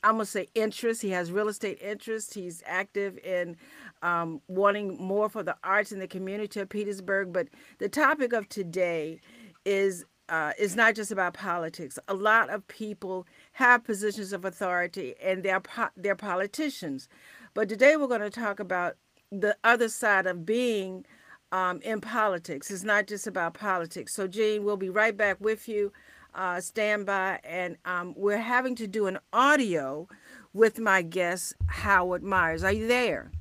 I'm 0.05 0.15
gonna 0.15 0.27
say 0.27 0.47
interest. 0.55 1.03
He 1.03 1.11
has 1.11 1.33
real 1.33 1.49
estate 1.49 1.79
interest. 1.83 2.35
He's 2.35 2.63
active 2.65 3.19
in 3.19 3.57
um, 4.03 4.41
wanting 4.47 4.97
more 4.97 5.29
for 5.29 5.43
the 5.43 5.57
arts 5.65 5.91
in 5.91 5.99
the 5.99 6.07
community 6.07 6.61
of 6.61 6.69
Petersburg. 6.69 7.33
But 7.33 7.49
the 7.79 7.89
topic 7.89 8.33
of 8.33 8.49
today 8.49 9.21
is 9.65 10.05
uh, 10.29 10.53
is 10.59 10.77
not 10.77 10.95
just 10.95 11.11
about 11.11 11.35
politics. 11.35 11.99
A 12.09 12.15
lot 12.15 12.51
of 12.51 12.67
people 12.69 13.27
have 13.53 13.85
positions 13.85 14.33
of 14.33 14.45
authority 14.45 15.15
and 15.23 15.43
they're 15.43 15.61
po- 15.61 15.89
they're 15.97 16.15
politicians. 16.15 17.09
But 17.55 17.69
today 17.69 17.97
we're 17.97 18.09
going 18.09 18.21
to 18.21 18.31
talk 18.31 18.61
about 18.61 18.97
the 19.31 19.57
other 19.65 19.89
side 19.89 20.27
of 20.27 20.45
being 20.45 21.05
um, 21.53 21.81
in 21.83 22.01
politics. 22.01 22.71
It's 22.71 22.85
not 22.85 23.07
just 23.07 23.27
about 23.27 23.55
politics. 23.55 24.15
So, 24.15 24.27
Gene, 24.27 24.65
we'll 24.65 24.77
be 24.77 24.91
right 24.91 25.17
back 25.17 25.41
with 25.41 25.69
you. 25.69 25.93
Uh, 26.35 26.61
stand 26.61 27.07
by, 27.07 27.41
and 27.43 27.77
um, 27.85 28.15
we're 28.17 28.37
having 28.37 28.77
to 28.77 28.87
do 28.87 29.07
an 29.07 29.19
audio 29.33 30.07
with 30.53 30.79
my 30.79 31.03
guest 31.03 31.55
Howard 31.67 32.23
Myers. 32.23 32.63
Are 32.63 32.73
you 32.73 32.87
there? 32.87 33.33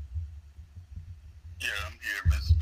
Yeah, 1.59 1.67
I'm 1.85 1.91
here, 1.91 2.31
Miss. 2.31 2.56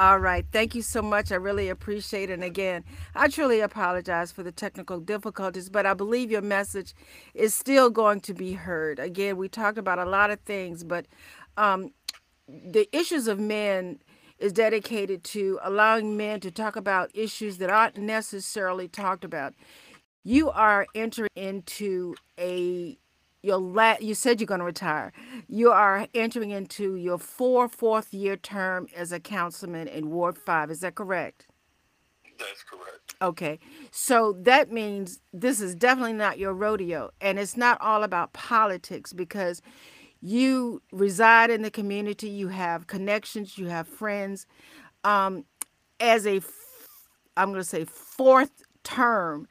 All 0.00 0.18
right. 0.18 0.46
Thank 0.50 0.74
you 0.74 0.80
so 0.80 1.02
much. 1.02 1.30
I 1.30 1.34
really 1.34 1.68
appreciate 1.68 2.30
it. 2.30 2.32
And 2.32 2.42
again, 2.42 2.84
I 3.14 3.28
truly 3.28 3.60
apologize 3.60 4.32
for 4.32 4.42
the 4.42 4.50
technical 4.50 4.98
difficulties, 4.98 5.68
but 5.68 5.84
I 5.84 5.92
believe 5.92 6.30
your 6.30 6.40
message 6.40 6.94
is 7.34 7.54
still 7.54 7.90
going 7.90 8.20
to 8.20 8.32
be 8.32 8.54
heard. 8.54 8.98
Again, 8.98 9.36
we 9.36 9.50
talked 9.50 9.76
about 9.76 9.98
a 9.98 10.06
lot 10.06 10.30
of 10.30 10.40
things, 10.40 10.84
but 10.84 11.04
um, 11.58 11.90
the 12.48 12.88
issues 12.96 13.28
of 13.28 13.38
men 13.38 13.98
is 14.38 14.54
dedicated 14.54 15.22
to 15.24 15.58
allowing 15.62 16.16
men 16.16 16.40
to 16.40 16.50
talk 16.50 16.76
about 16.76 17.10
issues 17.12 17.58
that 17.58 17.68
aren't 17.68 17.98
necessarily 17.98 18.88
talked 18.88 19.22
about. 19.22 19.52
You 20.24 20.48
are 20.48 20.86
entering 20.94 21.28
into 21.36 22.14
a 22.38 22.96
your 23.42 23.58
la- 23.58 23.96
you 24.00 24.14
said 24.14 24.40
you're 24.40 24.46
going 24.46 24.60
to 24.60 24.66
retire. 24.66 25.12
You 25.48 25.70
are 25.70 26.06
entering 26.14 26.50
into 26.50 26.96
your 26.96 27.18
four 27.18 27.68
fourth 27.68 28.12
year 28.12 28.36
term 28.36 28.86
as 28.94 29.12
a 29.12 29.20
councilman 29.20 29.88
in 29.88 30.10
Ward 30.10 30.36
5. 30.36 30.70
Is 30.70 30.80
that 30.80 30.94
correct? 30.94 31.46
That's 32.38 32.62
correct. 32.62 33.14
Okay. 33.22 33.58
So 33.90 34.36
that 34.40 34.72
means 34.72 35.20
this 35.32 35.60
is 35.60 35.74
definitely 35.74 36.14
not 36.14 36.38
your 36.38 36.54
rodeo 36.54 37.10
and 37.20 37.38
it's 37.38 37.56
not 37.56 37.80
all 37.80 38.02
about 38.02 38.32
politics 38.32 39.12
because 39.12 39.60
you 40.22 40.82
reside 40.92 41.50
in 41.50 41.62
the 41.62 41.70
community, 41.70 42.28
you 42.28 42.48
have 42.48 42.86
connections, 42.86 43.56
you 43.58 43.66
have 43.68 43.88
friends. 43.88 44.46
Um, 45.04 45.44
as 45.98 46.26
a, 46.26 46.36
f- 46.36 46.52
I'm 47.36 47.48
going 47.48 47.60
to 47.60 47.64
say 47.64 47.84
fourth 47.84 48.62
term, 48.84 49.48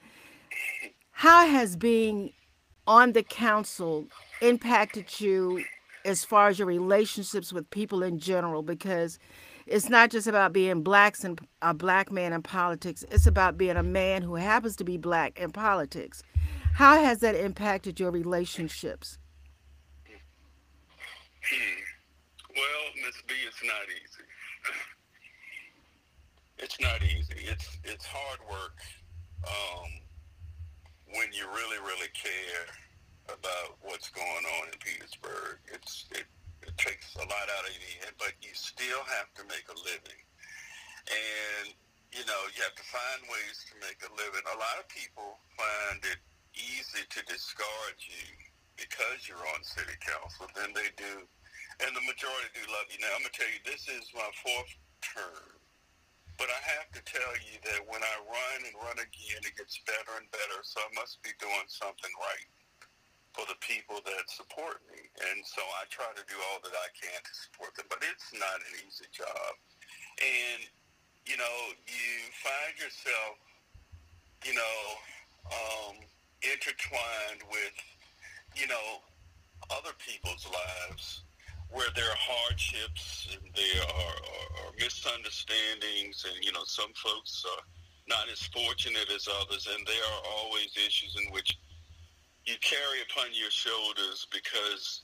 how 1.12 1.48
has 1.48 1.76
being 1.76 2.34
on 2.90 3.14
the 3.14 3.22
council 3.22 4.08
impacted 4.42 5.22
you 5.22 5.64
as 6.04 6.26
far 6.26 6.48
as 6.48 6.58
your 6.58 6.68
relationships 6.68 7.54
with 7.54 7.70
people 7.70 8.02
in 8.02 8.18
general? 8.20 8.64
Because 8.64 9.20
it's 9.68 9.90
not 9.90 10.10
just 10.10 10.26
about 10.26 10.52
being 10.52 10.82
blacks 10.82 11.24
and 11.24 11.40
a 11.62 11.76
black 11.76 12.12
man 12.12 12.34
in 12.34 12.42
politics. 12.42 13.06
It's 13.12 13.28
about 13.28 13.58
being 13.58 13.78
a 13.78 13.84
man 13.84 14.24
who 14.24 14.36
happens 14.36 14.76
to 14.78 14.84
be 14.84 14.98
black 14.98 15.40
in 15.40 15.52
politics. 15.52 16.24
How 16.74 17.02
has 17.02 17.20
that 17.20 17.36
impacted 17.36 18.00
your 18.00 18.10
relationships? 18.10 19.20
Hmm. 20.08 21.80
Well, 22.56 23.06
Miss 23.06 23.22
B, 23.28 23.36
it's 23.48 23.64
not 23.64 23.86
easy. 23.88 24.24
it's 26.58 26.80
not 26.80 27.04
easy. 27.04 27.46
It's 27.48 27.78
it's 27.84 28.06
hard 28.06 28.40
work 28.50 28.78
um, 29.48 29.92
when 31.16 31.30
you 31.34 31.46
really, 31.50 31.80
really 31.82 32.12
care 32.14 32.70
about 33.30 33.78
what's 33.82 34.10
going 34.10 34.46
on 34.60 34.74
in 34.74 34.78
Petersburg. 34.82 35.62
It's 35.70 36.06
it, 36.12 36.26
it 36.66 36.76
takes 36.78 37.16
a 37.16 37.26
lot 37.26 37.48
out 37.60 37.66
of 37.66 37.74
you, 37.74 38.10
but 38.18 38.34
you 38.42 38.54
still 38.54 39.02
have 39.20 39.30
to 39.38 39.44
make 39.50 39.66
a 39.70 39.78
living, 39.86 40.22
and 41.10 41.74
you 42.14 42.26
know 42.26 42.42
you 42.54 42.62
have 42.66 42.78
to 42.78 42.88
find 42.90 43.20
ways 43.30 43.66
to 43.70 43.74
make 43.86 44.02
a 44.06 44.12
living. 44.18 44.44
A 44.50 44.58
lot 44.58 44.78
of 44.82 44.90
people 44.90 45.38
find 45.58 46.02
it 46.06 46.20
easy 46.58 47.06
to 47.06 47.20
discard 47.30 47.98
you 48.02 48.26
because 48.76 49.30
you're 49.30 49.46
on 49.54 49.62
city 49.62 49.96
council 50.02 50.50
than 50.56 50.74
they 50.74 50.90
do 50.98 51.28
and 51.80 51.96
the 51.96 52.04
majority 52.04 52.50
do 52.54 52.64
love 52.72 52.88
you. 52.92 53.00
Now, 53.00 53.16
I'm 53.16 53.24
to 53.24 53.32
tell 53.32 53.48
you, 53.48 53.62
this 53.64 53.88
is 53.88 54.12
my 54.12 54.28
fourth 54.44 54.74
term. 55.00 55.59
But 56.40 56.48
I 56.48 56.62
have 56.80 56.88
to 56.96 57.04
tell 57.04 57.36
you 57.44 57.60
that 57.68 57.84
when 57.84 58.00
I 58.00 58.16
run 58.24 58.60
and 58.64 58.72
run 58.80 58.96
again, 58.96 59.44
it 59.44 59.60
gets 59.60 59.84
better 59.84 60.16
and 60.16 60.26
better. 60.32 60.64
So 60.64 60.80
I 60.80 60.88
must 60.96 61.20
be 61.20 61.36
doing 61.36 61.68
something 61.68 62.16
right 62.16 62.48
for 63.36 63.44
the 63.52 63.60
people 63.60 64.00
that 64.08 64.32
support 64.32 64.80
me. 64.88 65.04
And 65.04 65.44
so 65.44 65.60
I 65.60 65.84
try 65.92 66.08
to 66.16 66.24
do 66.32 66.40
all 66.50 66.64
that 66.64 66.72
I 66.72 66.90
can 66.96 67.20
to 67.20 67.34
support 67.36 67.76
them. 67.76 67.92
But 67.92 68.08
it's 68.08 68.32
not 68.32 68.56
an 68.56 68.74
easy 68.88 69.12
job. 69.12 69.52
And, 70.24 70.64
you 71.28 71.36
know, 71.36 71.58
you 71.84 72.08
find 72.40 72.74
yourself, 72.80 73.36
you 74.48 74.56
know, 74.56 74.80
um, 75.52 76.00
intertwined 76.40 77.44
with, 77.52 77.76
you 78.56 78.72
know, 78.72 79.04
other 79.76 79.92
people's 80.00 80.48
lives 80.48 81.28
where 81.72 81.90
there 81.96 82.10
are 82.10 82.18
hardships 82.18 83.30
and 83.30 83.46
there 83.54 83.84
are, 83.84 84.18
are, 84.18 84.50
are, 84.66 84.74
misunderstandings 84.80 86.26
and 86.26 86.44
you 86.44 86.52
know 86.54 86.64
some 86.66 86.92
folks 86.96 87.44
are 87.46 87.64
not 88.08 88.26
as 88.32 88.42
fortunate 88.50 89.12
as 89.14 89.28
others 89.42 89.68
and 89.68 89.86
there 89.86 90.08
are 90.16 90.24
always 90.40 90.72
issues 90.78 91.16
in 91.20 91.32
which 91.34 91.60
you 92.46 92.56
carry 92.62 93.04
upon 93.06 93.28
your 93.34 93.52
shoulders 93.52 94.26
because 94.32 95.04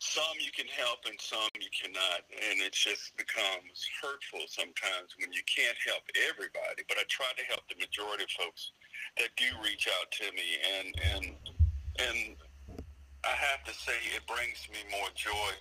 some 0.00 0.38
you 0.40 0.48
can 0.56 0.64
help 0.72 1.04
and 1.04 1.20
some 1.20 1.52
you 1.60 1.68
cannot 1.68 2.24
and 2.32 2.62
it 2.64 2.72
just 2.72 3.12
becomes 3.18 3.84
hurtful 4.00 4.40
sometimes 4.48 5.12
when 5.20 5.28
you 5.32 5.44
can't 5.44 5.76
help 5.84 6.00
everybody 6.30 6.80
but 6.88 6.96
i 6.96 7.04
try 7.12 7.28
to 7.36 7.44
help 7.44 7.60
the 7.68 7.76
majority 7.76 8.24
of 8.24 8.32
folks 8.32 8.72
that 9.18 9.28
do 9.36 9.50
reach 9.60 9.88
out 10.00 10.08
to 10.08 10.24
me 10.32 10.56
and 10.78 10.88
and 11.12 11.24
and 12.00 12.18
i 13.28 13.34
have 13.36 13.60
to 13.66 13.74
say 13.76 13.92
it 14.16 14.24
brings 14.24 14.64
me 14.72 14.80
more 14.88 15.12
joy 15.12 15.52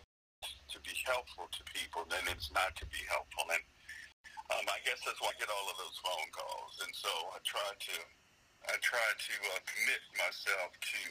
to 0.44 0.78
be 0.82 0.94
helpful 1.04 1.50
to 1.52 1.62
people 1.70 2.06
than 2.08 2.24
it's 2.32 2.52
not 2.54 2.76
to 2.80 2.86
be 2.88 3.02
helpful. 3.10 3.46
And 3.52 3.64
um, 4.56 4.66
I 4.70 4.80
guess 4.86 5.02
that's 5.06 5.20
why 5.22 5.34
I 5.34 5.38
get 5.38 5.52
all 5.52 5.68
of 5.70 5.78
those 5.78 5.98
phone 6.02 6.30
calls. 6.34 6.74
And 6.82 6.94
so 6.94 7.12
I 7.34 7.40
try 7.46 7.70
to 7.70 7.98
I 8.70 8.76
try 8.84 9.02
to 9.02 9.36
uh, 9.56 9.62
commit 9.66 10.04
myself 10.20 10.76
to 10.78 11.02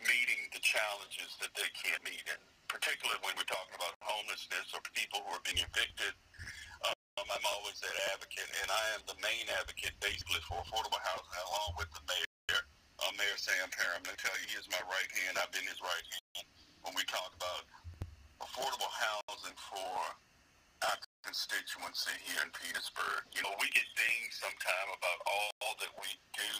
meeting 0.00 0.40
the 0.54 0.62
challenges 0.62 1.36
that 1.42 1.52
they 1.52 1.66
can't 1.74 2.00
meet, 2.06 2.22
and 2.30 2.40
particularly 2.70 3.18
when 3.26 3.34
we're 3.34 3.50
talking 3.50 3.76
about 3.76 3.98
homelessness 4.00 4.72
or 4.72 4.80
people 4.94 5.20
who 5.26 5.36
are 5.36 5.44
being 5.44 5.60
evicted. 5.60 6.14
Um, 6.86 7.28
I'm 7.28 7.46
always 7.58 7.82
that 7.82 7.96
advocate, 8.14 8.48
and 8.62 8.68
I 8.70 8.84
am 8.94 9.02
the 9.10 9.18
main 9.20 9.46
advocate 9.58 9.98
basically 10.00 10.40
for 10.46 10.62
affordable 10.64 11.02
housing, 11.02 11.34
along 11.50 11.76
with 11.76 11.90
the 11.92 12.02
mayor, 12.06 12.62
uh, 13.02 13.12
Mayor 13.18 13.38
Sam 13.42 13.68
Parham. 13.74 14.06
I 14.06 14.14
tell 14.16 14.34
you, 14.38 14.46
he 14.48 14.56
is 14.56 14.70
my 14.70 14.82
right 14.86 15.10
hand. 15.24 15.36
I've 15.36 15.52
been 15.52 15.66
his 15.66 15.82
right 15.82 16.06
hand 16.08 16.24
housing 18.48 19.56
for 19.56 19.96
our 20.84 20.98
constituency 21.24 22.12
here 22.28 22.42
in 22.44 22.52
Petersburg. 22.52 23.24
You 23.32 23.42
know, 23.42 23.54
we 23.56 23.68
get 23.72 23.86
dinged 23.96 24.36
sometime 24.36 24.88
about 24.92 25.18
all 25.28 25.74
that 25.80 25.92
we 25.96 26.10
do 26.36 26.52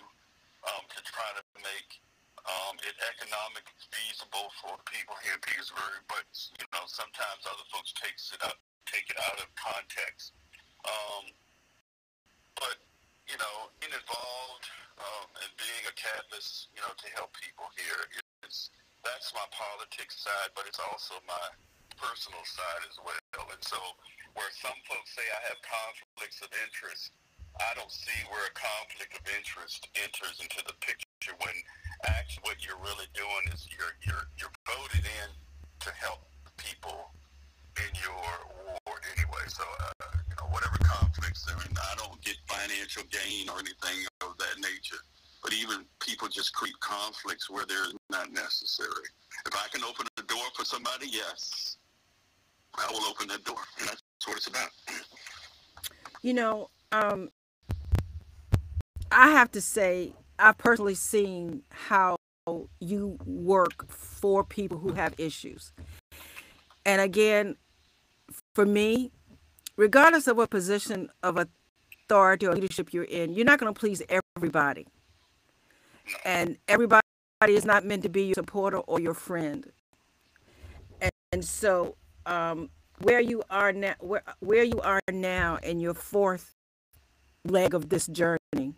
um, 0.65 0.85
to 0.89 1.01
try 1.05 1.29
to 1.37 1.45
make 1.61 2.01
um, 2.45 2.77
it 2.85 2.97
economic 3.17 3.65
feasible 3.93 4.53
for 4.61 4.77
people 4.89 5.17
here 5.25 5.37
in 5.37 5.43
Petersburg, 5.45 6.05
but 6.09 6.25
you 6.61 6.67
know 6.77 6.85
sometimes 6.85 7.45
other 7.49 7.65
folks 7.73 7.93
takes 7.97 8.33
it 8.37 8.41
up, 8.45 8.61
take 8.85 9.09
it 9.09 9.17
out 9.29 9.41
of 9.41 9.49
context. 9.57 10.37
Um, 10.85 11.33
but 12.61 12.77
you 13.29 13.37
know, 13.41 13.73
being 13.81 13.93
involved 13.93 14.67
um, 15.01 15.29
and 15.41 15.51
being 15.57 15.85
a 15.89 15.95
catalyst, 15.97 16.69
you 16.77 16.85
know, 16.85 16.93
to 16.93 17.09
help 17.17 17.33
people 17.33 17.65
here 17.77 18.05
is 18.45 18.69
that's 19.01 19.33
my 19.33 19.45
politics 19.53 20.21
side, 20.21 20.53
but 20.53 20.69
it's 20.69 20.81
also 20.81 21.17
my 21.25 21.45
personal 21.97 22.43
side 22.45 22.83
as 22.89 22.97
well. 23.03 23.47
And 23.51 23.63
so, 23.63 23.79
where 24.35 24.51
some 24.59 24.77
folks 24.87 25.15
say 25.15 25.23
I 25.23 25.41
have 25.51 25.59
conflicts 25.63 26.43
of 26.43 26.51
interest, 26.67 27.15
I 27.63 27.71
don't 27.79 27.93
see 27.93 28.19
where 28.31 28.43
a 28.51 28.55
conflict 28.55 29.15
of 29.15 29.25
interest 29.31 29.87
enters 29.95 30.43
into 30.43 30.59
the 30.67 30.75
picture 30.83 31.39
when 31.39 31.55
actually 32.11 32.43
what 32.51 32.59
you're 32.67 32.81
really 32.83 33.07
doing 33.15 33.45
is 33.55 33.71
you're 33.71 33.95
you're 34.03 34.27
you're 34.39 34.55
voted 34.67 35.07
in 35.07 35.29
to 35.87 35.91
help 35.95 36.27
people 36.59 37.15
in 37.79 37.91
your 38.03 38.27
ward 38.87 39.03
anyway. 39.15 39.47
So 39.47 39.63
uh, 39.63 40.19
you 40.27 40.35
know 40.35 40.51
whatever 40.51 40.79
conflicts 40.83 41.47
there, 41.47 41.59
and 41.63 41.79
I 41.79 41.95
don't 41.95 42.19
get 42.23 42.37
financial 42.51 43.07
gain 43.11 43.47
or 43.49 43.63
anything 43.63 44.03
of 44.23 44.35
that 44.39 44.59
nature. 44.59 45.03
But 45.43 45.53
even 45.53 45.85
people 46.01 46.27
just 46.29 46.55
create 46.55 46.79
conflicts 46.81 47.51
where 47.51 47.67
they're 47.69 47.93
not 48.11 48.33
necessary. 48.33 49.07
If 49.47 49.55
I 49.55 49.69
can 49.71 49.85
open 49.85 50.07
the 50.17 50.23
door 50.25 50.47
for 50.57 50.65
somebody, 50.65 51.07
yes, 51.07 51.77
I 52.79 52.93
will 52.93 53.05
open 53.05 53.29
that 53.29 53.45
door, 53.45 53.57
and 53.79 53.89
that's 53.89 54.03
what 54.27 54.37
it's 54.37 54.47
about. 54.47 54.69
You 56.23 56.35
know, 56.35 56.71
um, 56.93 57.31
I 59.13 59.31
have 59.31 59.53
to 59.53 59.61
say, 59.61 60.15
I've 60.39 60.59
personally 60.59 60.95
seen 60.95 61.63
how 61.71 62.17
you 62.81 63.19
work 63.25 63.91
for 63.91 64.45
people 64.45 64.79
who 64.79 64.93
have 64.93 65.15
issues. 65.19 65.73
And 66.85 67.01
again, 67.01 67.57
for 68.55 68.67
me, 68.67 69.11
regardless 69.77 70.27
of 70.27 70.37
what 70.37 70.51
position 70.51 71.11
of 71.23 71.39
authority 71.39 72.47
or 72.47 72.55
leadership 72.55 72.93
you're 72.93 73.05
in, 73.05 73.35
you're 73.35 73.47
not 73.47 73.59
going 73.59 73.73
to 73.73 73.79
please 73.79 74.03
everybody. 74.37 74.87
And 76.25 76.59
everybody 76.69 77.03
is 77.47 77.65
not 77.65 77.85
meant 77.85 78.03
to 78.03 78.09
be 78.09 78.25
your 78.25 78.35
supporter 78.35 78.79
or 78.79 79.01
your 79.01 79.15
friend. 79.15 79.71
And, 81.01 81.11
and 81.33 81.45
so, 81.45 81.97
um, 82.27 82.71
where 83.03 83.21
you 83.21 83.43
are 83.51 83.73
now, 83.73 83.95
where, 84.01 84.23
where 84.41 84.65
you 84.65 84.81
are 84.81 85.01
now 85.11 85.59
in 85.63 85.81
your 85.81 85.95
fourth 85.95 86.55
leg 87.45 87.75
of 87.75 87.89
this 87.89 88.07
journey, 88.07 88.75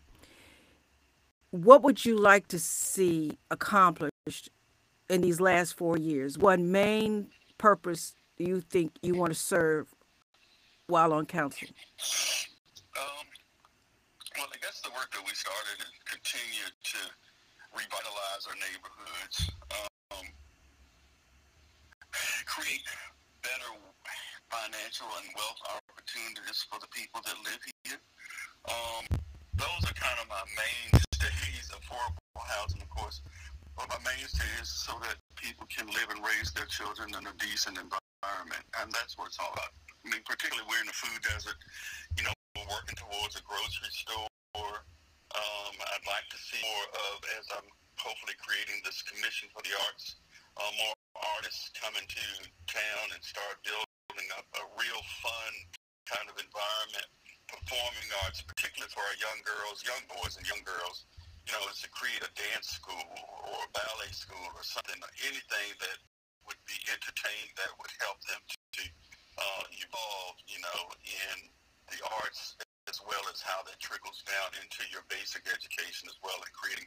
what 1.50 1.82
would 1.82 2.04
you 2.04 2.16
like 2.16 2.48
to 2.48 2.58
see 2.58 3.38
accomplished 3.50 4.50
in 5.08 5.20
these 5.20 5.40
last 5.40 5.74
four 5.74 5.96
years? 5.96 6.38
What 6.38 6.60
main 6.60 7.28
purpose 7.58 8.14
do 8.36 8.44
you 8.44 8.60
think 8.60 8.92
you 9.02 9.14
want 9.14 9.32
to 9.32 9.38
serve 9.38 9.88
while 10.88 11.12
on 11.12 11.26
council? 11.26 11.68
Um, 12.98 13.26
well, 14.36 14.46
I 14.52 14.58
guess 14.60 14.80
the 14.80 14.90
work 14.90 15.10
that 15.12 15.22
we 15.24 15.32
started 15.34 15.78
and 15.78 15.94
continue 16.04 16.68
to 16.84 16.98
revitalize 17.72 18.46
our 18.48 18.54
neighborhoods, 18.54 19.50
um, 19.70 20.26
create 22.46 22.82
better 23.46 23.70
financial 24.50 25.06
and 25.22 25.26
wealth 25.38 25.62
opportunities 25.70 26.66
for 26.66 26.82
the 26.82 26.90
people 26.90 27.22
that 27.22 27.38
live 27.46 27.62
here. 27.62 28.02
Um, 28.66 29.06
those 29.54 29.82
are 29.86 29.94
kind 29.94 30.18
of 30.18 30.26
my 30.26 30.42
mainstays. 30.58 31.70
Affordable 31.70 32.46
housing, 32.58 32.82
of 32.82 32.90
course, 32.90 33.22
but 33.78 33.86
my 33.86 33.98
mainstays 34.02 34.66
so 34.66 34.98
that 35.06 35.18
people 35.38 35.66
can 35.70 35.86
live 35.94 36.10
and 36.10 36.22
raise 36.22 36.50
their 36.50 36.66
children 36.66 37.14
in 37.14 37.22
a 37.26 37.34
decent 37.38 37.78
environment, 37.78 38.64
and 38.82 38.90
that's 38.90 39.14
what 39.14 39.30
it's 39.30 39.38
all 39.38 39.54
about. 39.54 39.70
I 40.02 40.10
mean, 40.10 40.22
particularly 40.26 40.66
we're 40.66 40.82
in 40.82 40.90
the 40.90 40.98
food 40.98 41.18
desert. 41.22 41.58
You 42.18 42.26
know, 42.26 42.34
we're 42.54 42.70
working 42.70 42.98
towards 42.98 43.38
a 43.38 43.42
grocery 43.46 43.90
store. 43.94 44.30
Um, 44.56 45.74
I'd 45.94 46.06
like 46.08 46.26
to 46.32 46.38
see 46.38 46.58
more 46.62 46.86
of, 47.10 47.14
as 47.36 47.44
I'm 47.60 47.68
hopefully 47.98 48.38
creating 48.40 48.80
this 48.86 49.02
commission 49.02 49.50
for 49.52 49.60
the 49.66 49.74
arts, 49.90 50.16
uh, 50.56 50.70
more 50.80 50.96
artists 51.36 51.70
come 51.76 51.94
into 51.96 52.26
town 52.68 53.06
and 53.14 53.22
start 53.22 53.60
building 53.64 54.28
up 54.36 54.46
a 54.56 54.64
real 54.76 55.02
fun 55.22 55.52
kind 56.06 56.26
of 56.30 56.36
environment 56.38 57.08
performing 57.46 58.08
arts, 58.26 58.42
particularly 58.42 58.90
for 58.90 59.02
our 59.02 59.18
young 59.22 59.38
girls, 59.46 59.82
young 59.86 60.02
boys 60.10 60.34
and 60.34 60.44
young 60.46 60.62
girls, 60.66 61.06
you 61.46 61.54
know, 61.54 61.62
is 61.70 61.78
to 61.82 61.90
create 61.94 62.18
a 62.22 62.30
dance 62.34 62.74
school 62.74 63.06
or 63.46 63.58
a 63.62 63.70
ballet 63.70 64.10
school 64.10 64.50
or 64.54 64.64
something, 64.66 64.98
anything 65.22 65.68
that 65.78 65.98
would 66.46 66.58
be 66.66 66.78
entertained 66.90 67.54
that 67.54 67.70
would 67.78 67.90
help 68.02 68.18
them 68.26 68.42
to 68.74 68.84
uh, 69.38 69.64
evolve, 69.78 70.36
you 70.50 70.58
know, 70.58 70.80
in 71.06 71.36
the 71.90 72.02
arts 72.18 72.58
as 72.90 72.98
well 73.02 73.22
as 73.30 73.42
how 73.42 73.62
that 73.66 73.78
trickles 73.82 74.22
down 74.26 74.50
into 74.62 74.86
your 74.90 75.02
basic 75.10 75.42
education 75.50 76.06
as 76.06 76.18
well 76.22 76.38
and 76.38 76.50
creating, 76.54 76.86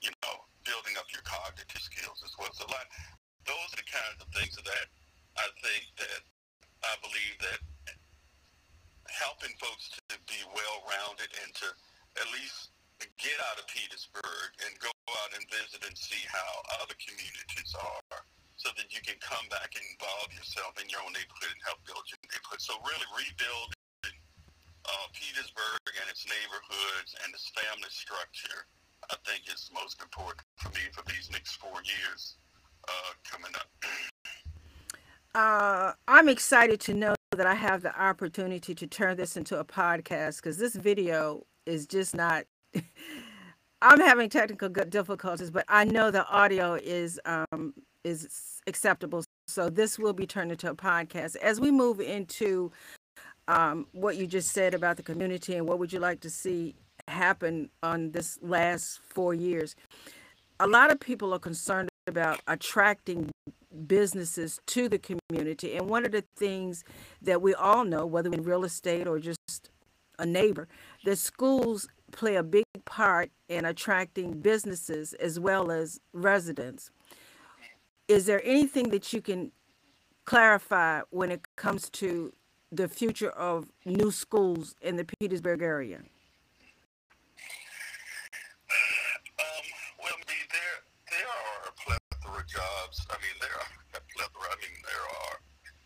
you 0.00 0.12
know, 0.24 0.44
building 0.64 0.96
up 1.00 1.08
your 1.12 1.24
cognitive 1.24 1.80
skills 1.80 2.20
as 2.24 2.32
well. 2.36 2.52
So 2.52 2.68
like 2.68 2.88
those 3.48 3.68
are 3.72 3.80
the 3.80 3.88
kinds 3.88 4.20
of 4.20 4.28
things 4.36 4.52
that 4.60 4.86
I 5.40 5.48
think 5.64 5.88
that 5.96 6.20
I 6.84 6.92
believe 7.00 7.36
that 7.40 7.60
helping 9.08 9.56
folks 9.56 9.88
to 9.88 10.20
be 10.28 10.36
well-rounded 10.52 11.32
and 11.40 11.50
to 11.64 11.68
at 12.20 12.28
least 12.36 12.76
get 13.16 13.40
out 13.48 13.56
of 13.56 13.64
Petersburg 13.72 14.48
and 14.68 14.76
go 14.84 14.92
out 15.24 15.32
and 15.32 15.42
visit 15.48 15.80
and 15.80 15.96
see 15.96 16.20
how 16.28 16.50
other 16.84 16.92
communities 17.00 17.72
are 17.72 18.20
so 18.60 18.68
that 18.76 18.92
you 18.92 19.00
can 19.00 19.16
come 19.24 19.48
back 19.48 19.72
and 19.72 19.84
involve 19.96 20.28
yourself 20.36 20.76
in 20.76 20.84
your 20.92 21.00
own 21.00 21.14
neighborhood 21.16 21.48
and 21.48 21.62
help 21.64 21.80
build 21.88 22.04
your 22.10 22.20
neighborhood. 22.28 22.60
So 22.60 22.76
really 22.84 23.08
rebuilding 23.16 24.18
uh, 24.84 25.06
Petersburg 25.16 25.88
and 25.88 26.06
its 26.12 26.28
neighborhoods 26.28 27.16
and 27.24 27.32
its 27.32 27.48
family 27.54 27.90
structure, 27.90 28.68
I 29.08 29.16
think 29.24 29.48
is 29.48 29.72
most 29.72 30.02
important 30.04 30.44
for 30.60 30.68
me 30.76 30.84
for 30.92 31.06
these 31.08 31.32
next 31.32 31.56
four 31.62 31.80
years 31.86 32.37
coming 33.30 33.52
up. 33.54 33.68
Uh, 35.34 35.92
I'm 36.06 36.28
excited 36.28 36.80
to 36.80 36.94
know 36.94 37.14
that 37.32 37.46
I 37.46 37.54
have 37.54 37.82
the 37.82 37.98
opportunity 38.00 38.74
to 38.74 38.86
turn 38.86 39.16
this 39.16 39.36
into 39.36 39.58
a 39.58 39.64
podcast 39.64 40.36
because 40.36 40.58
this 40.58 40.74
video 40.74 41.46
is 41.66 41.86
just 41.86 42.14
not. 42.14 42.44
I'm 43.80 44.00
having 44.00 44.28
technical 44.28 44.68
difficulties, 44.68 45.50
but 45.50 45.64
I 45.68 45.84
know 45.84 46.10
the 46.10 46.26
audio 46.26 46.74
is 46.74 47.20
um, 47.24 47.74
is 48.04 48.60
acceptable. 48.66 49.24
So 49.46 49.70
this 49.70 49.98
will 49.98 50.12
be 50.12 50.26
turned 50.26 50.50
into 50.50 50.70
a 50.70 50.74
podcast 50.74 51.36
as 51.36 51.60
we 51.60 51.70
move 51.70 52.00
into 52.00 52.72
um, 53.46 53.86
what 53.92 54.16
you 54.16 54.26
just 54.26 54.52
said 54.52 54.74
about 54.74 54.96
the 54.96 55.02
community 55.02 55.54
and 55.54 55.66
what 55.66 55.78
would 55.78 55.92
you 55.92 56.00
like 56.00 56.20
to 56.20 56.30
see 56.30 56.74
happen 57.06 57.70
on 57.82 58.10
this 58.12 58.38
last 58.42 59.00
four 59.08 59.34
years. 59.34 59.74
A 60.60 60.66
lot 60.66 60.90
of 60.90 61.00
people 61.00 61.32
are 61.32 61.38
concerned 61.38 61.88
about 62.08 62.40
attracting 62.46 63.30
businesses 63.86 64.60
to 64.66 64.88
the 64.88 64.98
community. 64.98 65.76
And 65.76 65.88
one 65.88 66.04
of 66.04 66.12
the 66.12 66.24
things 66.36 66.84
that 67.22 67.40
we 67.42 67.54
all 67.54 67.84
know, 67.84 68.06
whether 68.06 68.30
in 68.32 68.42
real 68.42 68.64
estate 68.64 69.06
or 69.06 69.18
just 69.18 69.70
a 70.18 70.26
neighbor, 70.26 70.68
that 71.04 71.16
schools 71.16 71.88
play 72.10 72.36
a 72.36 72.42
big 72.42 72.64
part 72.84 73.30
in 73.48 73.64
attracting 73.64 74.40
businesses 74.40 75.12
as 75.14 75.38
well 75.38 75.70
as 75.70 76.00
residents. 76.12 76.90
Is 78.08 78.26
there 78.26 78.42
anything 78.44 78.88
that 78.90 79.12
you 79.12 79.20
can 79.20 79.52
clarify 80.24 81.02
when 81.10 81.30
it 81.30 81.42
comes 81.56 81.90
to 81.90 82.32
the 82.72 82.88
future 82.88 83.30
of 83.30 83.70
new 83.84 84.10
schools 84.10 84.74
in 84.80 84.96
the 84.96 85.04
Petersburg 85.04 85.62
area? 85.62 86.00
Jobs. 92.48 93.04
I 93.12 93.20
mean, 93.20 93.36
there 93.44 93.52
are 93.52 94.02
plethora. 94.16 94.48
I 94.48 94.56
mean, 94.64 94.80
there 94.82 95.06
are 95.28 95.36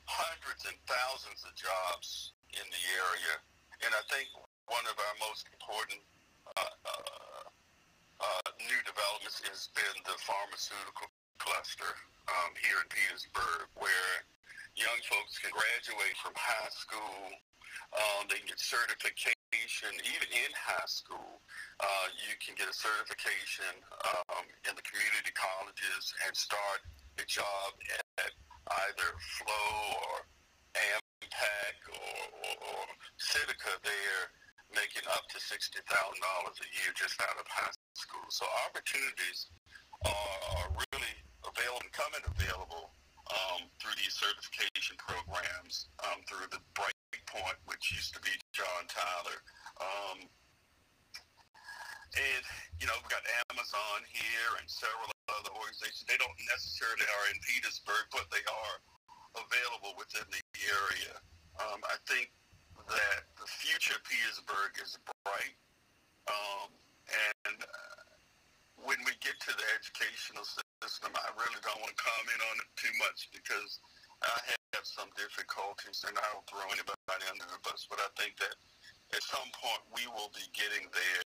hundreds 0.07 0.63
and 0.71 0.79
thousands 0.87 1.43
of 1.43 1.53
jobs 1.59 2.39
in 2.55 2.65
the 2.71 2.83
area, 2.95 3.35
and 3.83 3.91
I 3.91 4.03
think 4.07 4.31
one 4.71 4.87
of 4.87 4.95
our 4.95 5.15
most 5.27 5.51
important 5.51 5.99
uh, 6.55 6.75
uh, 6.87 7.47
uh, 8.23 8.49
new 8.63 8.81
developments 8.87 9.43
has 9.51 9.75
been 9.75 9.97
the 10.07 10.15
pharmaceutical 10.23 11.11
cluster 11.43 11.99
um, 12.31 12.55
here 12.63 12.79
in 12.79 12.89
Petersburg, 12.89 13.67
where 13.75 14.15
young 14.79 15.01
folks 15.11 15.43
can 15.43 15.51
graduate 15.51 16.15
from 16.23 16.33
high 16.39 16.71
school. 16.71 17.35
Um, 17.93 18.31
they 18.31 18.39
can 18.39 18.49
get 18.49 18.63
certification 18.63 19.42
even 20.03 20.29
in 20.33 20.51
high 20.55 20.89
school. 20.91 21.41
Uh, 21.79 22.07
you 22.27 22.35
can 22.43 22.55
get 22.59 22.67
a 22.67 22.75
certification 22.75 23.73
um, 24.07 24.45
in 24.67 24.75
the 24.75 24.83
community 24.83 25.31
colleges 25.35 26.15
and 26.27 26.35
start 26.35 26.83
a 27.19 27.25
job 27.27 27.71
at 28.19 28.33
either 28.87 29.09
Phlow 29.39 29.71
or 29.99 30.27
AMPAC 30.75 31.77
or, 31.93 32.23
or, 32.43 32.55
or 32.59 32.83
Civica, 33.21 33.77
they're 33.85 34.29
making 34.73 35.05
up 35.13 35.29
to 35.29 35.39
$60,000 35.39 35.85
a 35.85 36.69
year 36.81 36.91
just 36.97 37.21
out 37.21 37.37
of 37.37 37.47
high 37.49 37.75
school. 37.95 38.25
So 38.31 38.49
opportunities 38.69 39.53
are, 40.07 40.39
are 40.57 40.69
really 40.73 41.17
available, 41.45 41.93
coming 41.93 42.25
available 42.25 42.91
um, 43.29 43.69
through 43.81 43.97
these 44.01 44.17
certification 44.17 44.97
programs, 44.97 45.93
um, 46.09 46.25
through 46.25 46.49
the 46.51 46.61
Bright 46.75 46.92
Point, 47.33 47.57
which 47.65 47.89
used 47.97 48.13
to 48.13 48.21
be 48.21 48.37
John 48.53 48.85
Tyler. 48.93 49.41
Um, 49.81 50.29
and, 52.13 52.45
you 52.77 52.85
know, 52.85 52.93
we've 53.01 53.09
got 53.09 53.25
Amazon 53.49 54.05
here 54.05 54.53
and 54.61 54.69
several 54.69 55.09
other 55.33 55.49
organizations. 55.57 56.05
They 56.05 56.21
don't 56.21 56.37
necessarily 56.45 57.09
are 57.09 57.27
in 57.33 57.41
Petersburg, 57.41 58.05
but 58.13 58.29
they 58.29 58.45
are 58.45 58.77
available 59.41 59.97
within 59.97 60.29
the 60.29 60.45
area. 60.61 61.17
Um, 61.57 61.81
I 61.89 61.97
think 62.05 62.29
that 62.85 63.33
the 63.41 63.49
future 63.49 63.97
of 63.97 64.05
Petersburg 64.05 64.77
is 64.77 65.01
bright. 65.25 65.57
Um, 66.29 66.69
and 67.09 67.59
uh, 67.65 68.03
when 68.85 69.01
we 69.09 69.17
get 69.25 69.41
to 69.49 69.53
the 69.57 69.67
educational 69.73 70.45
system, 70.45 71.17
I 71.17 71.33
really 71.33 71.61
don't 71.65 71.81
want 71.81 71.97
to 71.97 72.01
comment 72.01 72.41
on 72.53 72.61
it 72.61 72.69
too 72.77 72.93
much 73.01 73.33
because 73.33 73.81
I 74.21 74.37
have 74.73 74.89
some 74.89 75.13
difficulties, 75.17 76.05
and 76.09 76.17
I 76.17 76.25
don't 76.33 76.47
throw 76.49 76.65
anybody 76.73 77.25
under 77.29 77.45
the 77.45 77.61
bus. 77.61 77.85
But 77.89 78.01
I 78.01 78.09
think 78.17 78.41
that 78.41 78.57
at 79.13 79.23
some 79.23 79.49
point 79.53 79.83
we 79.93 80.09
will 80.09 80.33
be 80.33 80.45
getting 80.57 80.89
there 80.93 81.23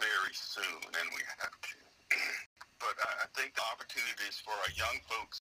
very 0.00 0.34
soon, 0.34 0.80
and 0.96 1.06
we 1.12 1.22
have 1.40 1.52
to. 1.52 1.78
but 2.82 2.96
I 3.20 3.28
think 3.36 3.52
the 3.52 3.64
opportunities 3.72 4.40
for 4.40 4.56
our 4.56 4.72
young 4.72 4.98
folks 5.04 5.40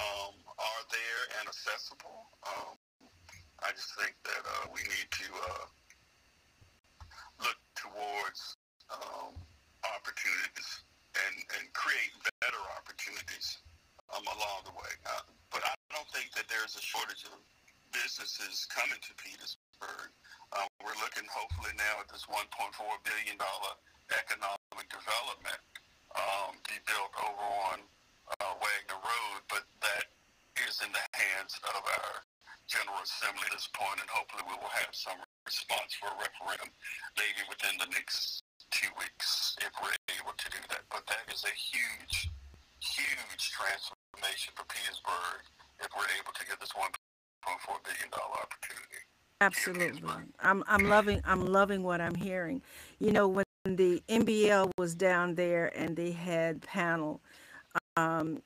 um, 0.00 0.34
are 0.56 0.82
there 0.88 1.22
and 1.40 1.44
accessible. 1.48 2.32
Um, 2.44 2.76
I 3.64 3.72
just 3.72 3.92
think 4.00 4.16
that 4.24 4.42
uh, 4.44 4.72
we 4.72 4.80
need 4.84 5.08
to 5.08 5.28
uh, 5.32 5.66
look 7.44 7.60
towards 7.76 8.56
um, 8.92 9.36
opportunities 9.84 10.84
and, 11.16 11.34
and 11.60 11.64
create 11.72 12.12
better 12.40 12.60
opportunities 12.76 13.60
um, 14.12 14.24
along 14.24 14.68
the 14.68 14.76
way. 14.76 14.92
Uh, 15.04 15.35
don't 15.96 16.12
think 16.12 16.28
that 16.36 16.44
there's 16.52 16.76
a 16.76 16.84
shortage 16.84 17.24
of 17.24 17.40
businesses 17.88 18.68
coming 18.68 19.00
to 19.00 19.16
Petersburg. 19.16 20.12
Um, 20.52 20.68
we're 20.84 21.00
looking 21.00 21.24
hopefully 21.32 21.72
now 21.80 22.04
at 22.04 22.08
this 22.12 22.28
$1.4 22.28 22.44
billion 22.52 23.40
economic 23.40 24.86
development 24.92 25.60
um, 26.12 26.60
be 26.68 26.76
built 26.84 27.16
over 27.16 27.48
on 27.72 27.80
uh, 28.28 28.52
Wagner 28.60 29.00
Road, 29.00 29.40
but 29.48 29.64
that 29.80 30.12
is 30.68 30.84
in 30.84 30.92
the 30.92 31.06
hands 31.16 31.56
of 31.64 31.80
our 31.80 32.20
General 32.68 33.00
Assembly 33.00 33.48
at 33.48 33.56
this 33.56 33.72
point, 33.72 33.96
and 33.96 34.10
hopefully 34.12 34.44
we 34.44 34.56
will 34.60 34.76
have 34.76 34.92
some 34.92 35.16
response 35.48 35.96
for 35.96 36.12
a 36.12 36.16
referendum 36.20 36.68
maybe 37.16 37.40
within 37.48 37.72
the 37.80 37.88
next 37.96 38.44
two 38.68 38.92
weeks 39.00 39.56
if 39.64 39.72
we're 39.80 39.96
able 40.12 40.36
to 40.36 40.48
do 40.52 40.60
that. 40.68 40.84
But 40.92 41.08
that 41.08 41.24
is 41.32 41.40
a 41.48 41.54
huge, 41.56 42.28
huge 42.84 43.42
transformation 43.48 44.52
for 44.52 44.68
Petersburg 44.68 45.40
if 45.80 45.88
we're 45.96 46.02
able 46.20 46.32
to 46.32 46.46
get 46.46 46.60
this 46.60 46.70
$1.4 46.72 47.84
billion 47.84 48.12
opportunity. 48.12 48.96
Absolutely. 49.40 50.10
I'm 50.40 50.64
I'm 50.66 50.88
loving 50.88 51.20
I'm 51.24 51.44
loving 51.44 51.82
what 51.82 52.00
I'm 52.00 52.14
hearing. 52.14 52.62
You 52.98 53.12
know, 53.12 53.28
when 53.28 53.44
the 53.64 54.02
NBL 54.08 54.70
was 54.78 54.94
down 54.94 55.34
there 55.34 55.70
and 55.76 55.94
they 55.94 56.12
had 56.12 56.62
panel, 56.62 57.20
um, 57.98 58.40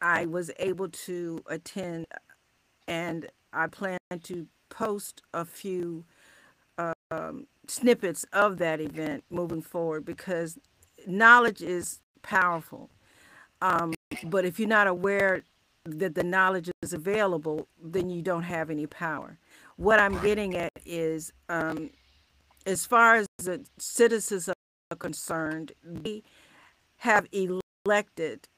I 0.00 0.24
was 0.24 0.50
able 0.58 0.88
to 0.88 1.42
attend 1.46 2.06
and 2.88 3.28
I 3.52 3.66
plan 3.66 3.98
to 4.22 4.46
post 4.70 5.22
a 5.34 5.44
few 5.44 6.04
um, 7.10 7.46
snippets 7.68 8.24
of 8.32 8.58
that 8.58 8.80
event 8.80 9.24
moving 9.30 9.62
forward 9.62 10.04
because 10.04 10.58
knowledge 11.06 11.62
is 11.62 12.00
powerful. 12.22 12.90
Um, 13.60 13.94
but 14.24 14.44
if 14.44 14.58
you're 14.58 14.68
not 14.68 14.86
aware 14.86 15.42
that 15.84 16.14
the 16.14 16.22
knowledge 16.22 16.70
is 16.82 16.92
available, 16.92 17.68
then 17.82 18.10
you 18.10 18.22
don't 18.22 18.42
have 18.42 18.70
any 18.70 18.86
power 18.86 19.38
what 19.76 19.98
I'm 20.00 20.20
getting 20.20 20.56
at 20.56 20.72
is, 20.84 21.32
um, 21.48 21.90
as 22.66 22.86
far 22.86 23.16
as 23.16 23.26
the 23.38 23.64
citizens 23.78 24.48
are 24.48 24.96
concerned, 24.96 25.72
we 25.84 26.22
have 26.98 27.26
elected, 27.32 28.48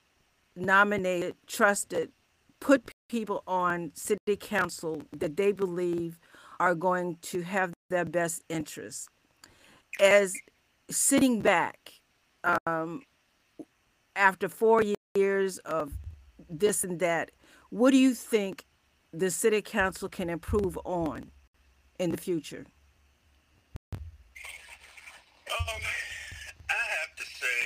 nominated, 0.54 1.34
trusted, 1.46 2.10
put 2.60 2.90
people 3.08 3.42
on 3.46 3.92
city 3.94 4.36
council 4.38 5.02
that 5.16 5.36
they 5.36 5.52
believe 5.52 6.18
are 6.60 6.74
going 6.74 7.16
to 7.22 7.42
have 7.42 7.72
their 7.90 8.04
best 8.04 8.42
interests. 8.48 9.08
As 10.00 10.34
sitting 10.90 11.40
back 11.40 11.92
um, 12.66 13.02
after 14.14 14.48
four 14.48 14.82
years 15.14 15.58
of 15.58 15.92
this 16.48 16.84
and 16.84 17.00
that, 17.00 17.30
what 17.70 17.90
do 17.90 17.98
you 17.98 18.14
think 18.14 18.64
the 19.12 19.30
city 19.30 19.62
council 19.62 20.08
can 20.08 20.28
improve 20.30 20.78
on 20.84 21.30
in 21.98 22.10
the 22.10 22.16
future? 22.16 22.66
Um, 23.92 25.82
I 26.70 26.84
have 27.00 27.12
to 27.16 27.24
say 27.24 27.60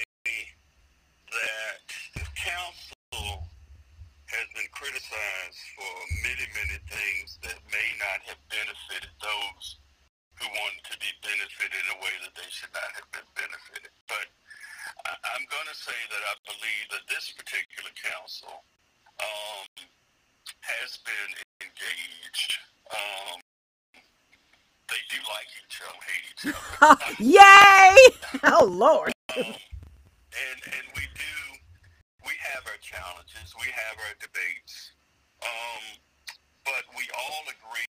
that 1.33 1.81
the 2.14 2.26
council 2.37 3.49
has 4.26 4.47
been 4.55 4.70
criticized 4.70 5.62
for 5.74 5.93
many, 6.22 6.47
many 6.55 6.78
things 6.87 7.39
that 7.43 7.59
may 7.72 7.89
not 7.99 8.20
have 8.31 8.39
benefited 8.47 9.11
those 9.18 9.81
who 10.39 10.47
wanted 10.49 10.85
to 10.87 10.97
be 11.03 11.11
benefited 11.20 11.76
in 11.76 11.89
a 11.93 11.99
way 12.01 12.14
that 12.22 12.33
they 12.39 12.49
should 12.49 12.72
not 12.72 12.91
have 12.95 13.09
been 13.11 13.28
benefited. 13.35 13.93
But 14.07 14.28
I, 15.07 15.37
am 15.37 15.45
going 15.51 15.68
to 15.68 15.78
say 15.78 15.97
that 16.11 16.22
I 16.22 16.35
believe 16.47 16.87
that 16.91 17.05
this 17.09 17.33
particular 17.33 17.91
council 17.97 18.64
um, 19.20 19.68
has 20.61 20.99
been 21.05 21.31
engaged. 21.61 22.59
Um, 22.91 23.41
they 24.89 25.03
do 25.09 25.20
like 25.31 25.51
each 25.61 25.78
other, 25.87 26.01
hate 26.03 26.26
each 26.33 26.45
other. 26.51 26.99
Yay! 27.22 27.97
oh 28.57 28.66
Lord. 28.66 29.12
Um, 29.37 29.55
and 30.31 30.59
and 30.66 30.87
we 30.97 31.07
do. 31.14 31.37
We 32.26 32.35
have 32.53 32.66
our 32.66 32.81
challenges. 32.83 33.55
We 33.59 33.70
have 33.70 33.97
our 33.99 34.14
debates. 34.18 34.93
Um, 35.43 35.85
but 36.64 36.85
we 36.97 37.09
all 37.16 37.43
agree 37.49 37.89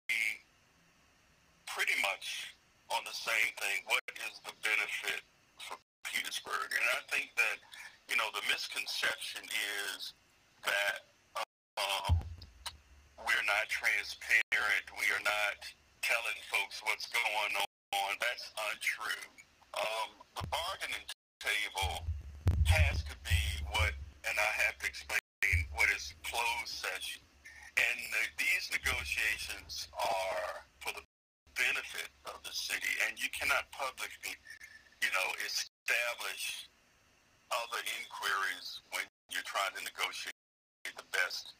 pretty 1.66 1.98
much 2.02 2.56
on 2.92 3.02
the 3.06 3.14
same 3.16 3.52
thing. 3.58 3.86
What 3.88 4.04
is 4.28 4.42
the 4.46 4.54
benefit 4.62 5.22
for 5.58 5.78
Petersburg? 6.10 6.70
And 6.74 6.86
I 6.98 7.02
think 7.14 7.34
that 7.38 7.58
you 8.10 8.18
know 8.18 8.28
the 8.34 8.44
misconception 8.50 9.46
is 9.46 10.14
that 10.66 11.14
um, 11.78 12.20
we're 13.22 13.48
not 13.48 13.70
transparent. 13.70 14.86
We 14.98 15.08
are 15.14 15.24
not 15.24 15.58
telling 16.02 16.40
folks 16.50 16.82
what's 16.84 17.08
going 17.14 17.54
on. 17.62 18.12
That's 18.20 18.50
untrue. 18.74 19.30
Um, 19.78 20.10
the 20.36 20.46
bargaining 20.50 21.06
table 21.40 22.06
has 22.66 23.04
to 23.06 23.16
be 23.26 23.42
what, 23.70 23.94
and 24.26 24.36
I 24.36 24.52
have 24.66 24.78
to 24.82 24.86
explain 24.88 25.22
what 25.74 25.90
is 25.94 26.14
closed 26.26 26.74
session. 26.74 27.22
And 27.78 27.98
the, 28.12 28.24
these 28.38 28.66
negotiations 28.76 29.88
are 29.96 30.68
for 30.84 30.92
the 30.92 31.06
benefit 31.56 32.12
of 32.26 32.44
the 32.44 32.52
city, 32.52 32.92
and 33.08 33.16
you 33.20 33.30
cannot 33.32 33.72
publicly, 33.72 34.36
you 35.00 35.12
know, 35.16 35.28
establish 35.90 36.70
other 37.50 37.82
inquiries 37.98 38.86
when 38.94 39.02
you're 39.34 39.46
trying 39.50 39.74
to 39.74 39.82
negotiate 39.82 40.38
the 40.86 41.10
best 41.10 41.58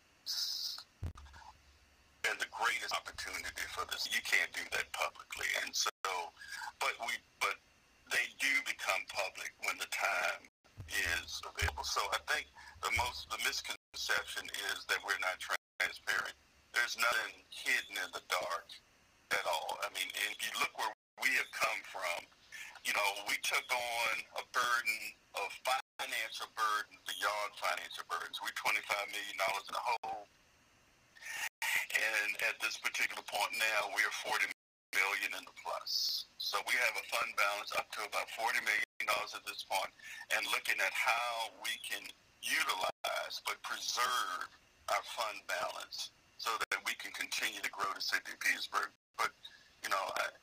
and 2.30 2.38
the 2.38 2.50
greatest 2.54 2.94
opportunity 2.94 3.66
for 3.74 3.90
this. 3.90 4.06
You 4.06 4.22
can't 4.22 4.54
do 4.54 4.62
that 4.78 4.86
publicly, 4.94 5.50
and 5.66 5.74
so, 5.74 5.90
but 6.78 6.94
we, 7.10 7.18
but 7.42 7.58
they 8.14 8.22
do 8.38 8.54
become 8.70 9.02
public 9.10 9.50
when 9.66 9.82
the 9.82 9.90
time 9.90 10.46
is 10.86 11.42
available. 11.42 11.82
So 11.82 12.06
I 12.14 12.22
think 12.30 12.54
the 12.86 12.94
most, 13.02 13.34
the 13.34 13.42
misconception 13.42 14.46
is 14.70 14.86
that 14.94 15.02
we're 15.02 15.18
not 15.26 15.42
transparent. 15.42 16.38
There's 16.78 17.02
nothing 17.02 17.42
hidden 17.50 17.98
in 17.98 18.10
the 18.14 18.22
dark 18.30 18.70
at 19.34 19.46
all. 19.50 19.82
I 19.82 19.90
mean, 19.98 20.10
if 20.30 20.38
you 20.46 20.54
look 20.62 20.78
where 20.78 20.94
we 21.26 21.34
have 21.42 21.50
come 21.50 21.82
from, 21.90 22.30
you 22.90 22.94
know, 22.98 23.10
we 23.30 23.38
took 23.46 23.70
on 23.70 24.14
a 24.42 24.44
burden 24.50 24.98
of 25.38 25.54
financial 26.02 26.50
burden 26.58 26.98
beyond 27.06 27.50
financial 27.62 28.02
burdens. 28.10 28.42
We're 28.42 28.58
$25 28.58 28.82
million 29.14 29.38
in 29.38 29.74
the 29.78 29.84
hole 29.86 30.26
and 31.94 32.30
at 32.48 32.56
this 32.62 32.78
particular 32.80 33.22
point 33.26 33.54
now, 33.58 33.90
we 33.94 34.02
are 34.06 34.16
40 34.26 34.46
million 34.94 35.32
in 35.38 35.44
the 35.46 35.56
plus. 35.62 36.26
So 36.38 36.58
we 36.66 36.74
have 36.82 36.96
a 36.98 37.06
fund 37.14 37.30
balance 37.38 37.72
up 37.78 37.90
to 37.98 38.06
about 38.06 38.30
40 38.34 38.62
million 38.66 38.86
dollars 39.06 39.34
at 39.34 39.46
this 39.46 39.66
point, 39.66 39.90
and 40.36 40.46
looking 40.54 40.78
at 40.82 40.94
how 40.94 41.54
we 41.62 41.74
can 41.82 42.04
utilize 42.42 43.36
but 43.46 43.58
preserve 43.66 44.50
our 44.90 45.04
fund 45.14 45.42
balance 45.46 46.12
so 46.38 46.54
that 46.72 46.80
we 46.86 46.94
can 46.98 47.12
continue 47.14 47.62
to 47.62 47.72
grow 47.74 47.90
the 47.94 48.02
city 48.02 48.34
of 48.34 48.40
Petersburg. 48.40 48.90
But 49.18 49.34
you 49.84 49.90
know, 49.90 50.04
I, 50.18 50.34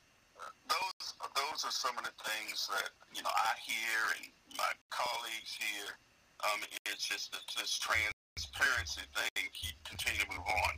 those 0.69 1.07
those 1.35 1.61
are 1.65 1.75
some 1.75 1.97
of 1.99 2.05
the 2.05 2.15
things 2.25 2.69
that 2.73 2.91
you 3.15 3.23
know 3.23 3.33
I 3.33 3.53
hear 3.63 3.99
and 4.19 4.27
my 4.57 4.73
colleagues 4.91 5.57
hear. 5.57 5.97
Um, 6.45 6.61
it's 6.85 7.09
just 7.09 7.33
this, 7.33 7.45
this 7.57 7.81
transparency 7.81 9.09
thing 9.17 9.49
keep 9.57 9.77
continue 9.89 10.21
to 10.21 10.29
move 10.37 10.45
on, 10.45 10.73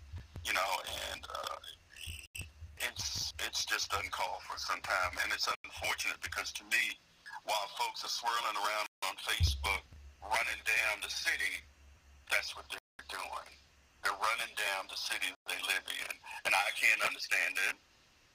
you 0.46 0.54
know, 0.54 0.72
and 1.10 1.22
uh, 1.26 1.58
it's 2.78 3.34
it's 3.42 3.66
just 3.66 3.90
uncalled 3.94 4.42
for 4.46 4.58
some 4.58 4.80
time, 4.86 5.18
and 5.24 5.32
it's 5.34 5.50
unfortunate 5.64 6.22
because 6.22 6.52
to 6.62 6.64
me, 6.70 6.94
while 7.42 7.66
folks 7.74 8.04
are 8.06 8.12
swirling 8.12 8.58
around 8.62 8.86
on 9.10 9.16
Facebook, 9.18 9.82
running 10.22 10.62
down 10.62 11.02
the 11.02 11.10
city, 11.10 11.64
that's 12.30 12.54
what 12.54 12.66
they're 12.70 13.10
doing. 13.10 13.50
They're 14.04 14.14
running 14.14 14.54
down 14.54 14.86
the 14.86 14.98
city 14.98 15.26
they 15.50 15.58
live 15.66 15.86
in, 15.90 16.12
and 16.46 16.54
I 16.54 16.68
can't 16.78 17.02
understand 17.02 17.58
it. 17.70 17.74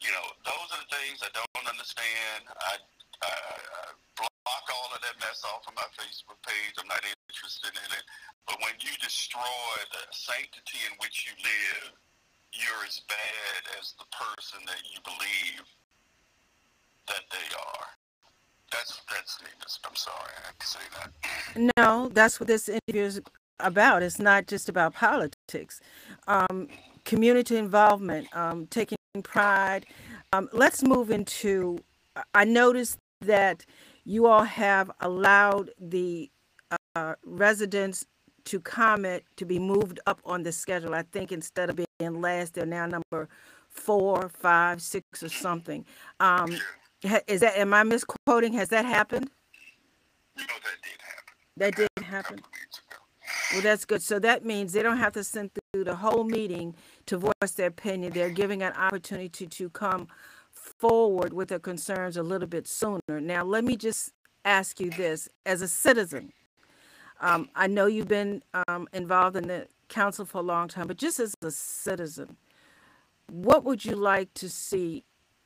You 0.04 0.12
know, 0.12 0.28
those 0.43 0.68
are 0.76 0.82
the 0.84 0.91
things 0.91 1.24
I 1.24 1.32
don't 1.32 1.68
understand. 1.68 2.43
I, 2.51 2.76
I, 3.24 3.32
I 3.32 3.82
block 4.20 4.66
all 4.68 4.91
of 4.91 4.99
that 4.99 5.16
mess 5.24 5.47
off 5.47 5.64
of 5.64 5.74
my 5.80 5.88
Facebook 5.95 6.38
page. 6.43 6.76
I'm 6.76 6.91
not 6.91 6.99
interested 7.32 7.72
in 7.72 7.89
it. 7.95 8.06
But 8.43 8.60
when 8.60 8.76
you 8.84 8.91
destroy 8.99 9.72
the 9.95 10.04
sanctity 10.12 10.84
in 10.91 10.93
which 10.99 11.24
you 11.24 11.34
live, 11.39 11.95
you're 12.51 12.84
as 12.86 12.99
bad 13.08 13.62
as 13.80 13.95
the 13.95 14.06
person 14.12 14.60
that 14.68 14.84
you 14.91 14.99
believe 15.08 15.64
that 17.08 17.24
they 17.32 17.47
are. 17.56 17.88
That's 18.72 19.01
that's 19.10 19.39
needless. 19.41 19.80
I'm 19.88 19.95
sorry 19.95 20.34
I 20.36 20.45
have 20.47 20.60
to 20.60 20.68
say 20.68 20.86
that. 20.99 21.74
No, 21.78 22.10
that's 22.10 22.39
what 22.39 22.47
this 22.47 22.70
interview 22.70 23.04
is 23.04 23.22
about. 23.60 24.04
It's 24.04 24.20
not 24.20 24.47
just 24.47 24.68
about 24.68 24.93
politics. 24.93 25.80
Um, 26.28 26.68
community 27.06 27.58
involvement, 27.58 28.28
um, 28.36 28.68
taking 28.68 28.97
pride. 29.22 29.86
Um, 30.32 30.49
let's 30.53 30.82
move 30.82 31.11
into. 31.11 31.78
I 32.34 32.45
noticed 32.45 32.97
that 33.22 33.66
you 34.05 34.26
all 34.26 34.43
have 34.43 34.89
allowed 35.01 35.70
the 35.80 36.32
uh, 36.95 37.14
residents 37.24 38.05
to 38.45 38.59
comment 38.59 39.24
to 39.38 39.45
be 39.45 39.59
moved 39.59 39.99
up 40.07 40.20
on 40.26 40.41
the 40.41 40.51
schedule. 40.51 40.95
I 40.95 41.03
think 41.03 41.32
instead 41.32 41.70
of 41.70 41.76
being 41.99 42.22
last, 42.22 42.55
they're 42.55 42.66
now 42.66 42.88
number 42.88 43.30
four, 43.70 44.30
five, 44.30 44.82
six, 44.82 45.22
or 45.22 45.30
something. 45.30 45.86
Um, 46.20 46.57
is 47.28 47.41
that 47.41 47.55
am 47.57 47.74
I 47.74 47.84
misquoting? 47.84 48.53
Has 48.53 48.70
that 48.70 48.86
happened? 48.86 49.30
No, 50.36 50.43
that 50.45 50.82
did 50.82 50.99
happen. 51.01 51.28
That 51.57 51.76
did 51.76 52.05
happen. 52.05 52.39
Well, 53.51 53.61
that's 53.61 53.86
good. 53.86 54.01
So 54.01 54.18
that 54.20 54.43
means 54.43 54.74
they 54.74 54.82
don't 54.82 54.97
have 54.97 55.14
to 55.14 55.24
sit 55.24 55.51
the 55.82 55.95
whole 55.95 56.24
meeting 56.24 56.76
to 57.07 57.17
voice 57.17 57.51
their 57.55 57.67
opinion. 57.67 58.13
They're 58.13 58.30
giving 58.30 58.61
an 58.61 58.74
opportunity 58.74 59.30
to, 59.30 59.47
to 59.47 59.69
come 59.71 60.07
forward 60.51 61.34
with 61.34 61.47
their 61.47 61.57
concerns 61.57 62.15
a 62.15 62.21
little 62.21 62.47
bit 62.47 62.67
sooner. 62.67 62.99
Now, 63.09 63.43
let 63.43 63.63
me 63.63 63.76
just 63.76 64.11
ask 64.45 64.80
you 64.80 64.91
this 64.91 65.28
as 65.47 65.63
a 65.63 65.67
citizen. 65.67 66.32
Um, 67.19 67.49
I 67.55 67.65
know 67.65 67.88
you've 67.88 68.07
been 68.07 68.43
um, 68.67 68.88
involved 68.93 69.36
in 69.36 69.47
the 69.47 69.67
council 69.89 70.26
for 70.26 70.38
a 70.38 70.41
long 70.41 70.67
time, 70.67 70.86
but 70.86 70.97
just 70.97 71.19
as 71.19 71.34
a 71.41 71.49
citizen, 71.49 72.38
what 73.32 73.63
would 73.63 73.84
you 73.84 73.95
like 73.95 74.32
to 74.36 74.49
see 74.49 75.05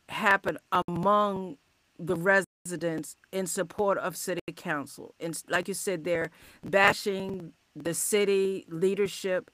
happen 0.10 0.58
among 0.90 1.58
the 1.98 2.18
residents 2.18 3.16
in 3.32 3.48
support 3.48 3.98
of 4.00 4.18
city 4.18 4.42
council? 4.58 5.16
And 5.22 5.42
like 5.48 5.70
you 5.70 5.74
said, 5.74 6.04
they're 6.04 6.32
bashing 6.66 7.54
the 7.76 7.94
city 7.94 8.66
leadership, 8.70 9.52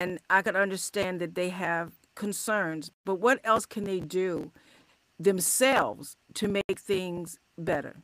and, 0.00 0.18
I 0.30 0.42
can 0.42 0.56
understand 0.56 1.20
that 1.20 1.34
they 1.34 1.50
have 1.50 1.92
concerns, 2.14 2.90
but 3.04 3.16
what 3.16 3.38
else 3.44 3.66
can 3.66 3.84
they 3.84 4.00
do 4.00 4.50
themselves 5.18 6.16
to 6.34 6.48
make 6.48 6.78
things 6.78 7.38
better? 7.58 8.02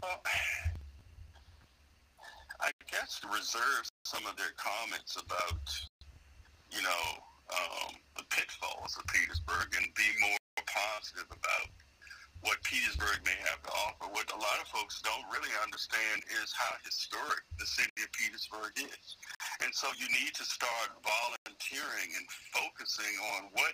Well, 0.00 0.20
I 2.60 2.70
guess 2.90 3.20
reserve 3.30 3.90
some 4.04 4.24
of 4.26 4.36
their 4.36 4.54
comments 4.56 5.16
about, 5.16 5.60
you 6.70 6.82
know, 6.82 7.22
um, 7.52 7.94
the 8.16 8.24
pitfalls 8.30 8.96
of 8.98 9.06
Petersburg 9.06 9.74
and 9.76 9.86
be 9.94 10.08
more 10.20 10.38
positive 10.66 11.26
about 11.30 11.68
what 12.44 12.60
Petersburg 12.60 13.24
may 13.24 13.36
have 13.48 13.60
to 13.64 13.72
offer. 13.88 14.04
What 14.12 14.28
a 14.28 14.36
lot 14.36 14.60
of 14.60 14.68
folks 14.68 15.00
don't 15.00 15.24
really 15.32 15.52
understand 15.64 16.20
is 16.44 16.52
how 16.52 16.76
historic 16.84 17.40
the 17.56 17.64
city 17.64 18.04
of 18.04 18.12
Petersburg 18.12 18.76
is. 18.76 19.16
And 19.64 19.72
so 19.72 19.88
you 19.96 20.04
need 20.12 20.36
to 20.36 20.44
start 20.44 20.92
volunteering 21.00 22.12
and 22.12 22.26
focusing 22.52 23.16
on 23.32 23.48
what 23.56 23.72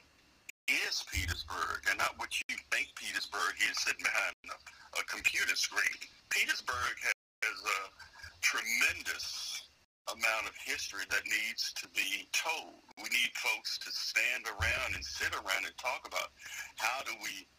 is 0.71 1.03
Petersburg 1.11 1.83
and 1.91 1.99
not 1.99 2.15
what 2.23 2.31
you 2.47 2.55
think 2.71 2.95
Petersburg 2.95 3.59
is 3.59 3.75
sitting 3.83 4.07
behind 4.07 4.39
a, 4.47 4.57
a 5.03 5.05
computer 5.11 5.59
screen. 5.59 5.99
Petersburg 6.31 6.95
has 7.03 7.59
a 7.67 7.81
tremendous 8.39 9.67
amount 10.15 10.47
of 10.47 10.55
history 10.63 11.03
that 11.11 11.27
needs 11.27 11.75
to 11.75 11.91
be 11.91 12.31
told. 12.31 12.87
We 13.03 13.11
need 13.11 13.35
folks 13.35 13.83
to 13.83 13.91
stand 13.91 14.47
around 14.47 14.95
and 14.95 15.03
sit 15.03 15.35
around 15.35 15.67
and 15.67 15.75
talk 15.75 16.07
about 16.07 16.31
how 16.79 17.03
do 17.03 17.19
we 17.19 17.51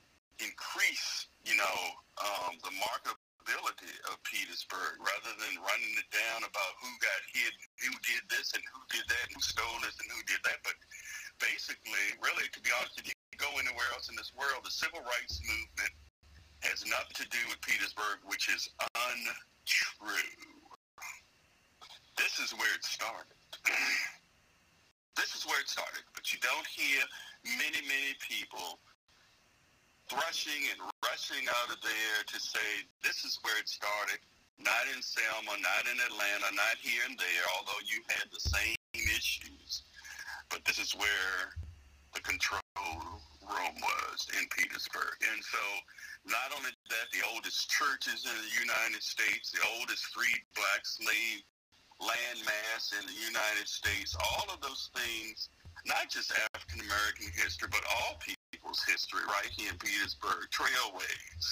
increase, 0.41 1.29
you 1.45 1.55
know, 1.55 1.77
um, 2.21 2.57
the 2.65 2.73
marketability 2.77 3.93
of 4.09 4.17
Petersburg 4.25 5.01
rather 5.01 5.33
than 5.37 5.53
running 5.61 5.93
it 5.97 6.09
down 6.09 6.45
about 6.45 6.71
who 6.81 6.89
got 7.01 7.21
hit, 7.33 7.53
who 7.81 7.93
did 8.05 8.25
this 8.29 8.53
and 8.57 8.63
who 8.69 8.81
did 8.89 9.05
that, 9.09 9.23
and 9.29 9.37
who 9.37 9.43
stole 9.43 9.77
this 9.85 9.97
and 10.01 10.09
who 10.09 10.21
did 10.25 10.41
that. 10.45 10.61
But 10.65 10.77
basically, 11.41 12.17
really, 12.21 12.49
to 12.51 12.59
be 12.61 12.69
honest, 12.77 12.97
if 12.97 13.07
you 13.09 13.15
go 13.37 13.49
anywhere 13.57 13.89
else 13.93 14.09
in 14.09 14.17
this 14.17 14.33
world, 14.33 14.65
the 14.65 14.73
civil 14.73 15.01
rights 15.05 15.41
movement 15.41 15.93
has 16.61 16.85
nothing 16.85 17.17
to 17.17 17.27
do 17.33 17.41
with 17.49 17.57
Petersburg, 17.65 18.21
which 18.29 18.49
is 18.49 18.69
untrue. 18.77 20.37
This 22.17 22.37
is 22.37 22.53
where 22.53 22.69
it 22.77 22.85
started. 22.85 23.33
this 25.17 25.33
is 25.33 25.45
where 25.45 25.57
it 25.57 25.69
started. 25.69 26.05
But 26.13 26.29
you 26.29 26.37
don't 26.45 26.67
hear 26.69 27.01
many, 27.57 27.81
many 27.89 28.13
people 28.21 28.77
rushing 30.13 30.61
and 30.71 30.79
rushing 31.03 31.47
out 31.47 31.69
of 31.71 31.79
there 31.81 32.19
to 32.27 32.37
say 32.39 32.85
this 33.03 33.23
is 33.23 33.39
where 33.43 33.57
it 33.59 33.67
started. 33.67 34.19
Not 34.61 34.85
in 34.93 35.01
Selma, 35.01 35.57
not 35.57 35.83
in 35.89 35.97
Atlanta, 35.97 36.53
not 36.53 36.77
here 36.77 37.01
and 37.09 37.17
there, 37.17 37.45
although 37.57 37.81
you 37.81 38.05
had 38.13 38.29
the 38.29 38.39
same 38.39 38.77
issues. 38.93 39.83
But 40.49 40.63
this 40.65 40.77
is 40.77 40.93
where 40.93 41.57
the 42.13 42.21
control 42.21 42.61
room 43.41 43.75
was 43.81 44.27
in 44.37 44.45
Petersburg. 44.53 45.17
And 45.33 45.41
so 45.41 45.63
not 46.29 46.53
only 46.53 46.69
that, 46.93 47.07
the 47.09 47.25
oldest 47.33 47.71
churches 47.71 48.27
in 48.27 48.37
the 48.37 48.53
United 48.61 49.01
States, 49.01 49.49
the 49.49 49.65
oldest 49.79 50.05
free 50.13 50.37
black 50.53 50.85
slave 50.85 51.41
landmass 52.01 52.93
in 52.97 53.05
the 53.05 53.17
United 53.17 53.67
States, 53.67 54.15
all 54.17 54.45
of 54.53 54.61
those 54.61 54.89
things, 54.93 55.49
not 55.85 56.09
just 56.09 56.33
African 56.53 56.81
American 56.85 57.29
history, 57.33 57.69
but 57.71 57.81
all 57.85 58.17
people 58.19 58.40
people's 58.61 58.83
history 58.85 59.25
right 59.25 59.49
here 59.57 59.73
in 59.73 59.77
Petersburg, 59.77 60.45
trailways, 60.53 61.45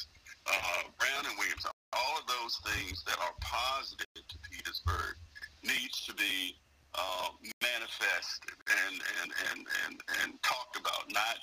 uh, 0.45 0.85
Brown 1.01 1.25
and 1.25 1.33
Williams, 1.41 1.65
all 1.65 2.15
of 2.21 2.25
those 2.29 2.61
things 2.69 3.03
that 3.05 3.17
are 3.17 3.33
positive 3.41 4.05
to 4.13 4.37
Petersburg 4.45 5.17
needs 5.65 6.05
to 6.05 6.13
be 6.13 6.53
uh, 6.93 7.33
manifested 7.61 8.53
and, 8.85 8.95
and, 9.21 9.29
and, 9.49 9.59
and, 9.85 9.95
and 10.21 10.29
talked 10.45 10.77
about, 10.77 11.09
not 11.09 11.37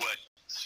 what 0.00 0.16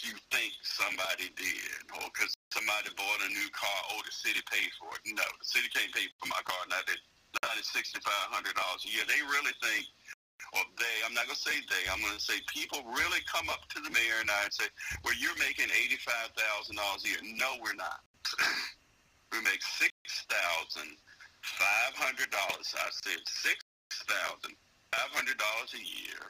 you 0.07 0.15
think 0.31 0.55
somebody 0.63 1.27
did 1.35 1.83
or 1.99 2.07
because 2.15 2.31
somebody 2.55 2.87
bought 2.95 3.19
a 3.27 3.29
new 3.31 3.49
car, 3.51 3.79
oh, 3.91 3.99
the 4.07 4.11
city 4.11 4.39
paid 4.47 4.71
for 4.79 4.87
it. 4.95 5.03
No, 5.11 5.27
the 5.39 5.47
city 5.47 5.67
can't 5.75 5.91
pay 5.91 6.07
for 6.19 6.31
my 6.31 6.39
car. 6.47 6.63
Not 6.71 6.87
that, 6.87 6.99
not 7.43 7.59
at 7.59 7.67
$6,500 7.67 7.99
a 7.99 8.87
year. 8.87 9.03
They 9.03 9.19
really 9.27 9.51
think 9.59 9.83
or 10.53 10.61
they, 10.77 10.95
I'm 11.01 11.17
not 11.17 11.25
going 11.25 11.35
to 11.35 11.45
say 11.49 11.57
they, 11.65 11.89
I'm 11.89 11.97
going 12.01 12.13
to 12.13 12.21
say 12.21 12.37
people 12.45 12.85
really 12.85 13.25
come 13.25 13.49
up 13.49 13.65
to 13.73 13.81
the 13.81 13.89
mayor 13.89 14.21
and 14.21 14.29
I 14.29 14.45
and 14.45 14.53
say, 14.53 14.69
well, 15.01 15.17
you're 15.17 15.37
making 15.41 15.73
$85,000 16.37 16.77
a 16.77 17.07
year. 17.09 17.17
No, 17.41 17.57
we're 17.57 17.73
not. 17.73 18.05
we 19.33 19.41
make 19.41 19.65
$6,500. 19.65 20.93
I 21.57 22.89
said 22.93 23.21
$6,500 23.25 24.53
a 24.53 25.81
year. 25.81 26.21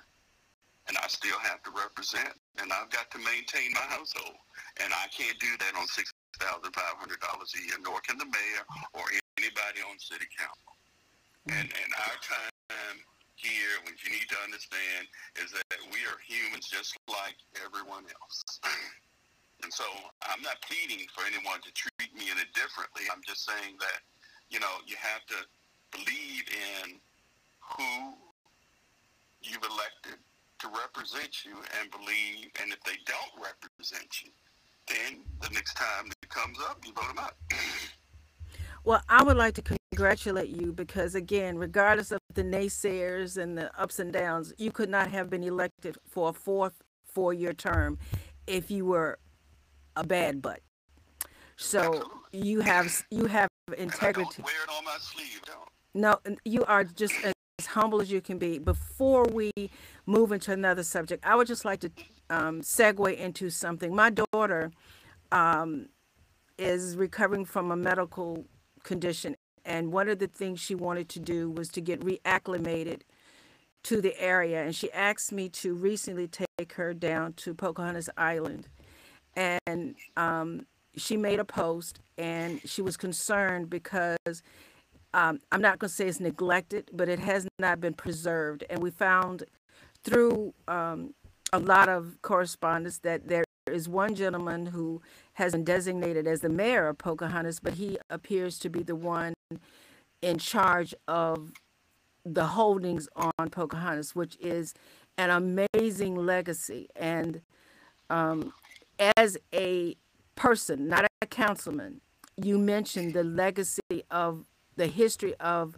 And 0.87 0.99
I 0.99 1.07
still 1.07 1.39
have 1.43 1.63
to 1.63 1.71
represent. 1.71 2.35
And 2.59 2.71
I've 2.71 2.91
got 2.91 3.11
to 3.11 3.19
maintain 3.19 3.71
my 3.75 3.87
household. 3.91 4.39
And 4.83 4.91
I 4.91 5.07
can't 5.11 5.39
do 5.39 5.51
that 5.59 5.75
on 5.75 5.87
$6,500 5.87 6.71
a 6.71 7.59
year, 7.59 7.79
nor 7.83 7.99
can 8.07 8.17
the 8.17 8.27
mayor 8.27 8.63
or 8.95 9.03
anybody 9.39 9.79
on 9.83 9.99
city 9.99 10.27
council. 10.35 10.75
And, 11.47 11.67
and 11.67 11.91
our 12.07 12.15
time 12.23 12.52
here, 13.53 13.77
what 13.85 13.93
you 14.01 14.09
need 14.09 14.25
to 14.33 14.39
understand 14.41 15.05
is 15.37 15.53
that 15.53 15.79
we 15.93 16.01
are 16.09 16.17
humans 16.25 16.65
just 16.65 16.97
like 17.05 17.37
everyone 17.61 18.09
else. 18.09 18.41
and 19.63 19.69
so 19.69 19.85
I'm 20.25 20.41
not 20.41 20.57
pleading 20.65 21.05
for 21.13 21.21
anyone 21.29 21.61
to 21.61 21.71
treat 21.77 22.09
me 22.17 22.33
any 22.33 22.49
differently. 22.57 23.05
I'm 23.13 23.21
just 23.21 23.45
saying 23.45 23.77
that, 23.77 24.01
you 24.49 24.57
know, 24.57 24.81
you 24.89 24.97
have 24.97 25.21
to 25.29 25.39
believe 25.93 26.45
in 26.49 26.97
who 27.61 28.17
you've 29.41 29.63
elected 29.63 30.17
to 30.59 30.67
represent 30.73 31.45
you 31.45 31.53
and 31.79 31.91
believe, 31.91 32.49
and 32.61 32.71
if 32.73 32.81
they 32.83 32.97
don't 33.05 33.33
represent 33.37 34.23
you, 34.23 34.31
then 34.87 35.21
the 35.41 35.49
next 35.53 35.75
time 35.75 36.09
it 36.09 36.29
comes 36.29 36.57
up, 36.69 36.79
you 36.85 36.93
vote 36.93 37.07
them 37.07 37.19
out. 37.19 37.35
well, 38.83 39.03
I 39.09 39.23
would 39.23 39.37
like 39.37 39.55
to 39.55 39.61
congratulate 39.93 40.49
you 40.49 40.73
because, 40.73 41.13
again, 41.13 41.55
regardless 41.55 42.11
of 42.11 42.19
the 42.33 42.43
naysayers 42.43 43.37
and 43.37 43.55
the 43.55 43.69
ups 43.79 43.99
and 43.99 44.11
downs, 44.11 44.51
you 44.57 44.71
could 44.71 44.89
not 44.89 45.11
have 45.11 45.29
been 45.29 45.43
elected 45.43 45.95
for 46.09 46.29
a 46.29 46.33
fourth 46.33 46.81
four 47.05 47.31
year 47.31 47.53
term 47.53 47.99
if 48.47 48.71
you 48.71 48.85
were 48.85 49.19
a 49.95 50.03
bad 50.03 50.41
butt. 50.41 50.61
So 51.57 52.09
you 52.31 52.61
have 52.61 53.05
you 53.11 53.27
have 53.27 53.47
integrity. 53.77 54.37
don't 54.37 54.45
wear 54.45 54.63
it 54.63 54.69
on 54.75 54.83
my 54.83 54.97
sleeve. 54.99 55.41
No, 55.93 56.17
you 56.43 56.65
are 56.65 56.83
just 56.83 57.13
as 57.23 57.67
humble 57.67 58.01
as 58.01 58.09
you 58.09 58.19
can 58.19 58.39
be. 58.39 58.57
Before 58.57 59.25
we 59.25 59.51
move 60.07 60.31
into 60.31 60.51
another 60.51 60.81
subject, 60.81 61.23
I 61.23 61.35
would 61.35 61.45
just 61.45 61.65
like 61.65 61.81
to 61.81 61.91
um, 62.31 62.61
segue 62.61 63.15
into 63.15 63.51
something. 63.51 63.95
My 63.95 64.09
daughter 64.09 64.71
um, 65.31 65.89
is 66.57 66.97
recovering 66.97 67.45
from 67.45 67.69
a 67.69 67.75
medical 67.75 68.45
condition, 68.83 69.35
and 69.65 69.91
one 69.91 70.09
of 70.09 70.19
the 70.19 70.27
things 70.27 70.59
she 70.59 70.75
wanted 70.75 71.09
to 71.09 71.19
do 71.19 71.49
was 71.49 71.69
to 71.69 71.81
get 71.81 72.01
reacclimated 72.01 73.01
to 73.83 74.01
the 74.01 74.19
area. 74.19 74.63
And 74.63 74.75
she 74.75 74.91
asked 74.91 75.31
me 75.31 75.49
to 75.49 75.73
recently 75.73 76.27
take 76.27 76.73
her 76.73 76.93
down 76.93 77.33
to 77.33 77.53
Pocahontas 77.53 78.09
Island, 78.17 78.67
and 79.35 79.95
um, 80.15 80.65
she 80.95 81.17
made 81.17 81.39
a 81.39 81.45
post, 81.45 81.99
and 82.17 82.61
she 82.65 82.81
was 82.81 82.97
concerned 82.97 83.69
because 83.69 84.17
um, 85.13 85.39
I'm 85.51 85.61
not 85.61 85.79
going 85.79 85.89
to 85.89 85.95
say 85.95 86.07
it's 86.07 86.19
neglected, 86.19 86.89
but 86.93 87.09
it 87.09 87.19
has 87.19 87.47
not 87.59 87.79
been 87.79 87.93
preserved. 87.93 88.63
And 88.69 88.81
we 88.81 88.89
found 88.89 89.43
through 90.03 90.53
um, 90.67 91.13
a 91.51 91.59
lot 91.59 91.89
of 91.89 92.21
correspondence 92.21 92.99
that 92.99 93.27
there 93.27 93.43
is 93.71 93.87
one 93.87 94.15
gentleman 94.15 94.67
who 94.67 95.01
has 95.33 95.53
been 95.53 95.63
designated 95.63 96.27
as 96.27 96.41
the 96.41 96.49
mayor 96.49 96.87
of 96.87 96.97
Pocahontas, 96.97 97.59
but 97.59 97.75
he 97.75 97.97
appears 98.09 98.59
to 98.59 98.69
be 98.69 98.83
the 98.83 98.95
one 98.95 99.33
in 100.21 100.37
charge 100.37 100.95
of 101.07 101.51
the 102.25 102.45
holdings 102.47 103.07
on 103.15 103.49
Pocahontas, 103.49 104.15
which 104.15 104.37
is 104.39 104.73
an 105.17 105.29
amazing 105.29 106.15
legacy. 106.15 106.87
And 106.95 107.41
um, 108.09 108.53
as 109.17 109.37
a 109.53 109.95
person, 110.35 110.87
not 110.87 111.05
a 111.21 111.27
councilman, 111.27 112.01
you 112.37 112.57
mentioned 112.57 113.13
the 113.13 113.23
legacy 113.23 114.03
of 114.09 114.45
the 114.75 114.87
history 114.87 115.35
of 115.39 115.75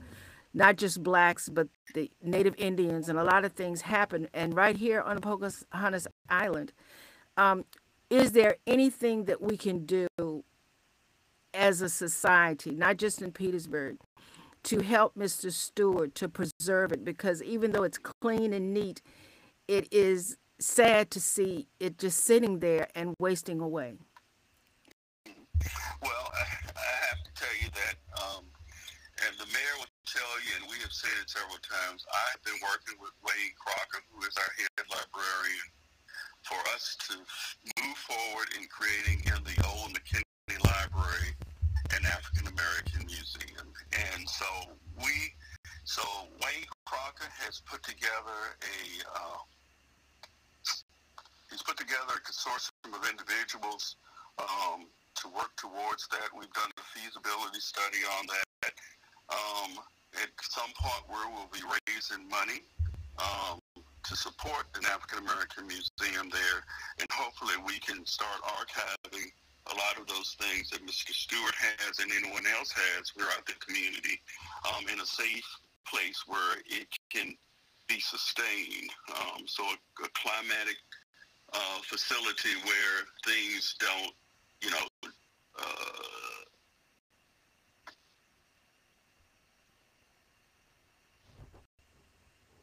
not 0.54 0.78
just 0.78 1.04
blacks, 1.04 1.50
but 1.50 1.68
the 1.94 2.10
Native 2.24 2.56
Indians, 2.58 3.10
and 3.10 3.20
a 3.20 3.24
lot 3.24 3.44
of 3.44 3.52
things 3.54 3.82
happen. 3.82 4.30
And 4.34 4.56
right 4.56 4.78
here 4.78 5.02
on 5.02 5.20
Pocahontas 5.20 6.08
Island, 6.30 6.72
um, 7.36 7.66
is 8.10 8.32
there 8.32 8.56
anything 8.66 9.26
that 9.26 9.42
we 9.42 9.58
can 9.58 9.86
do 9.86 10.08
as 11.56 11.82
a 11.82 11.90
society, 11.90 12.72
not 12.72 12.98
just 12.98 13.22
in 13.22 13.32
Petersburg, 13.32 13.98
to 14.64 14.82
help 14.82 15.16
Mr. 15.16 15.52
Stewart 15.52 16.16
to 16.16 16.28
preserve 16.28 16.92
it? 16.92 17.06
Because 17.06 17.42
even 17.44 17.72
though 17.72 17.84
it's 17.84 18.00
clean 18.22 18.54
and 18.54 18.74
neat, 18.74 19.02
it 19.68 19.88
is 19.92 20.38
sad 20.60 21.12
to 21.12 21.20
see 21.20 21.68
it 21.80 21.98
just 21.98 22.24
sitting 22.24 22.60
there 22.60 22.88
and 22.96 23.16
wasting 23.20 23.60
away. 23.60 23.94
Well, 26.02 26.32
I, 26.34 26.44
I 26.76 26.92
have 27.10 27.24
to 27.24 27.32
tell 27.36 27.56
you 27.62 27.70
that, 27.72 27.96
um, 28.22 28.44
and 29.26 29.34
the 29.40 29.46
mayor 29.46 29.76
will 29.80 29.92
tell 30.06 30.36
you, 30.44 30.52
and 30.62 30.66
we 30.70 30.78
have 30.82 30.92
said 30.92 31.14
it 31.22 31.30
several 31.30 31.60
times, 31.64 32.06
I've 32.12 32.44
been 32.44 32.60
working 32.62 33.00
with 33.00 33.12
Wayne 33.24 33.56
Crocker, 33.60 34.04
who 34.12 34.20
is 34.26 34.36
our 34.38 34.52
head 34.58 34.86
librarian, 34.90 35.68
for 36.44 36.60
us 36.76 36.98
to 37.10 37.16
move 37.18 37.98
forward 37.98 38.48
in 38.60 38.68
creating 38.70 39.24
in 39.26 39.40
the 39.44 39.58
old 39.66 39.92
McKenney 39.96 40.60
Library 40.64 41.35
an 41.96 42.06
African 42.06 42.48
American 42.52 43.08
museum. 43.08 43.72
And 43.96 44.28
so 44.28 44.46
we, 45.00 45.32
so 45.84 46.04
Wayne 46.44 46.68
Crocker 46.84 47.32
has 47.40 47.62
put 47.64 47.84
together 47.84 48.60
a, 48.60 48.78
uh, 49.08 49.40
he's 51.50 51.64
put 51.64 51.78
together 51.78 52.20
a 52.20 52.24
consortium 52.28 52.92
of 52.92 53.08
individuals 53.08 53.96
um, 54.40 54.92
to 55.24 55.28
work 55.32 55.56
towards 55.56 56.08
that. 56.12 56.28
We've 56.36 56.52
done 56.52 56.72
a 56.76 56.86
feasibility 56.92 57.60
study 57.64 58.04
on 58.20 58.28
that. 58.28 58.74
Um, 59.32 59.72
at 60.22 60.30
some 60.44 60.72
point, 60.78 61.04
where 61.08 61.28
we'll 61.32 61.52
be 61.52 61.64
raising 61.88 62.28
money 62.30 62.62
um, 63.20 63.60
to 63.76 64.16
support 64.16 64.68
an 64.76 64.86
African 64.86 65.20
American 65.20 65.68
museum 65.68 66.30
there, 66.30 66.60
and 67.00 67.08
hopefully 67.12 67.56
we 67.66 67.80
can 67.80 68.06
start 68.06 68.40
archiving 68.44 69.32
a 69.72 69.76
lot 69.76 69.98
of 70.00 70.08
those 70.08 70.36
things 70.40 70.70
that 70.70 70.86
Mr. 70.86 71.12
Stewart 71.14 71.56
has 71.56 72.00
and 72.00 72.12
anyone 72.12 72.44
else 72.58 72.72
has 72.72 73.10
throughout 73.10 73.46
the 73.46 73.54
community 73.66 74.22
um, 74.70 74.86
in 74.92 75.00
a 75.00 75.06
safe 75.06 75.46
place 75.88 76.24
where 76.28 76.58
it 76.66 76.88
can 77.10 77.36
be 77.88 78.00
sustained. 78.00 78.90
Um, 79.10 79.44
so 79.48 79.64
a, 79.64 80.06
a 80.06 80.10
climatic 80.14 80.78
uh, 81.54 81.80
facility 81.84 82.50
where 82.64 83.06
things 83.26 83.76
don't, 83.80 84.14
you 84.62 84.72
know, 84.72 85.10
uh, 85.60 85.64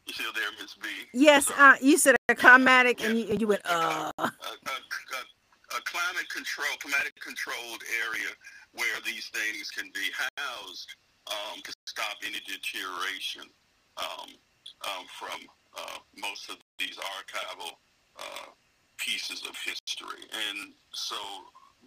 you 0.05 0.13
still 0.13 0.33
there, 0.33 0.49
Miss 0.61 0.75
B? 0.75 0.87
Yes, 1.13 1.51
uh, 1.57 1.75
you 1.81 1.97
said 1.97 2.15
a 2.29 2.35
climatic, 2.35 3.03
and 3.03 3.17
you, 3.17 3.37
you 3.39 3.47
went, 3.47 3.61
uh. 3.65 4.11
a, 4.17 4.23
a, 4.23 4.29
a, 5.77 5.81
climate 5.83 6.29
control, 6.29 6.69
climatic 6.79 7.15
controlled 7.19 7.81
area 8.05 8.31
where 8.73 8.97
these 9.05 9.29
things 9.29 9.69
can 9.69 9.89
be 9.93 10.09
housed 10.37 10.89
um, 11.29 11.61
to 11.63 11.73
stop 11.85 12.17
any 12.25 12.41
deterioration 12.45 13.47
um, 13.97 14.29
um, 14.83 15.05
from 15.07 15.39
uh, 15.77 15.99
most 16.17 16.49
of 16.49 16.57
these 16.79 16.97
archival 16.97 17.77
uh, 18.17 18.49
pieces 18.97 19.41
of 19.47 19.55
history. 19.63 20.25
And 20.49 20.73
so 20.91 21.15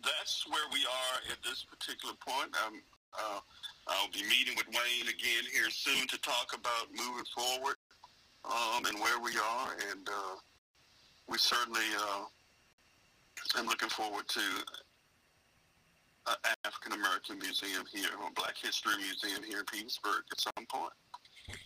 that's 0.03 0.47
where 0.49 0.67
we 0.73 0.85
are 0.85 1.33
at 1.33 1.43
this 1.43 1.65
particular 1.65 2.15
point. 2.21 2.55
Uh, 2.57 3.41
I'll 3.89 4.11
be 4.13 4.23
meeting 4.25 4.55
with 4.57 4.67
Wayne 4.69 5.09
again 5.09 5.45
here 5.53 5.71
soon 5.71 6.07
to 6.09 6.19
talk 6.19 6.53
about 6.55 6.91
moving 6.93 7.25
forward 7.35 7.77
um, 8.45 8.85
and 8.87 8.99
where 9.01 9.21
we 9.21 9.33
are. 9.39 9.69
And 9.91 10.09
uh, 10.09 10.37
we 11.29 11.39
certainly 11.39 11.87
uh, 13.55 13.61
am 13.61 13.67
looking 13.67 13.89
forward 13.89 14.27
to 14.29 14.41
an 16.27 16.57
African 16.65 16.93
American 16.93 17.39
museum 17.39 17.85
here, 17.93 18.09
or 18.23 18.31
Black 18.35 18.57
History 18.61 18.95
Museum 18.97 19.43
here 19.45 19.61
in 19.61 19.65
Petersburg 19.65 20.23
at 20.33 20.41
some 20.41 20.67
point. 20.69 20.93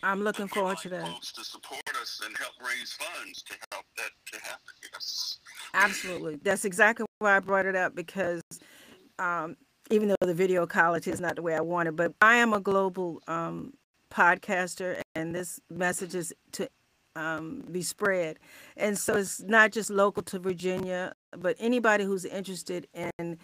I'm 0.02 0.22
looking 0.22 0.48
forward 0.48 0.78
to 0.78 0.88
that. 0.90 1.06
Folks 1.06 1.32
to 1.32 1.44
support 1.44 1.80
us 2.00 2.20
and 2.24 2.36
help 2.36 2.52
raise 2.60 2.92
funds 2.92 3.42
to 3.42 3.54
help 3.72 3.86
that 3.96 4.10
to 4.32 4.40
happen. 4.40 4.74
Yes. 4.92 5.38
Absolutely. 5.72 6.36
That's 6.36 6.64
exactly 6.64 7.06
why 7.18 7.36
I 7.36 7.40
brought 7.40 7.66
it 7.66 7.76
up 7.76 7.94
because 7.94 8.42
um, 9.18 9.56
even 9.90 10.08
though 10.08 10.26
the 10.26 10.34
video 10.34 10.66
quality 10.66 11.10
is 11.10 11.20
not 11.20 11.36
the 11.36 11.42
way 11.42 11.54
I 11.54 11.60
want 11.60 11.88
it, 11.88 11.96
but 11.96 12.12
I 12.20 12.36
am 12.36 12.52
a 12.52 12.60
global 12.60 13.22
um, 13.26 13.72
podcaster 14.10 15.00
and 15.14 15.34
this 15.34 15.60
message 15.70 16.14
is 16.14 16.34
to 16.52 16.68
um, 17.16 17.64
be 17.70 17.82
spread. 17.82 18.38
And 18.76 18.96
so 18.98 19.16
it's 19.16 19.40
not 19.40 19.72
just 19.72 19.90
local 19.90 20.22
to 20.24 20.38
Virginia, 20.38 21.14
but 21.36 21.56
anybody 21.58 22.04
who's 22.04 22.24
interested 22.24 22.86
in 22.94 23.38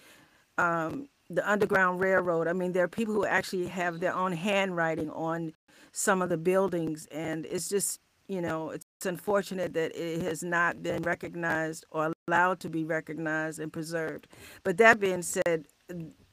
um, 0.58 1.08
the 1.28 1.48
Underground 1.48 2.00
Railroad. 2.00 2.48
I 2.48 2.52
mean, 2.52 2.72
there 2.72 2.84
are 2.84 2.88
people 2.88 3.14
who 3.14 3.26
actually 3.26 3.66
have 3.66 4.00
their 4.00 4.14
own 4.14 4.32
handwriting 4.32 5.10
on 5.10 5.52
some 5.92 6.22
of 6.22 6.28
the 6.28 6.36
buildings, 6.36 7.06
and 7.10 7.46
it's 7.46 7.68
just, 7.68 8.00
you 8.28 8.40
know, 8.40 8.70
it's 8.70 8.84
unfortunate 9.04 9.72
that 9.74 9.96
it 9.96 10.22
has 10.22 10.42
not 10.42 10.82
been 10.82 11.02
recognized 11.02 11.84
or 11.90 12.12
allowed 12.28 12.60
to 12.60 12.68
be 12.68 12.84
recognized 12.84 13.58
and 13.58 13.72
preserved. 13.72 14.26
But 14.62 14.78
that 14.78 15.00
being 15.00 15.22
said, 15.22 15.66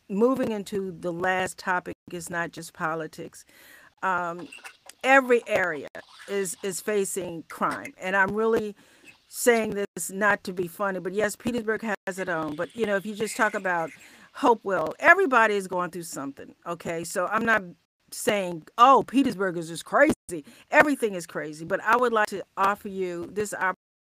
moving 0.10 0.52
into 0.52 0.96
the 1.00 1.14
last 1.14 1.58
topic 1.58 1.96
is 2.12 2.30
not 2.30 2.52
just 2.52 2.74
politics. 2.74 3.46
Um, 4.02 4.48
every 5.04 5.42
area 5.48 5.90
is 6.28 6.56
is 6.64 6.82
facing 6.82 7.44
crime, 7.50 7.94
and 8.00 8.16
I'm 8.16 8.36
really 8.36 8.76
saying 9.28 9.72
this 9.72 10.12
not 10.12 10.44
to 10.44 10.54
be 10.54 10.68
funny, 10.68 11.00
but 11.00 11.14
yes, 11.14 11.36
Petersburg 11.36 11.84
has 12.06 12.20
it 12.20 12.30
own. 12.30 12.56
But 12.56 12.76
you 12.76 12.86
know, 12.86 12.96
if 12.96 13.06
you 13.06 13.16
just 13.16 13.36
talk 13.36 13.54
about 13.54 13.90
Hopewell, 14.34 14.94
everybody 15.00 15.56
is 15.56 15.68
going 15.68 15.92
through 15.92 16.04
something. 16.04 16.54
Okay, 16.68 17.04
so 17.04 17.28
I'm 17.28 17.46
not 17.46 17.64
saying, 18.14 18.64
oh, 18.78 19.04
Petersburg 19.08 19.58
is 19.58 19.68
just 19.68 19.86
crazy. 19.86 20.14
Everything 20.72 21.16
is 21.16 21.26
crazy. 21.26 21.66
But 21.66 21.82
I 21.84 21.98
would 21.98 22.14
like 22.14 22.28
to 22.28 22.44
offer 22.58 22.88
you 22.88 23.30
this 23.32 23.54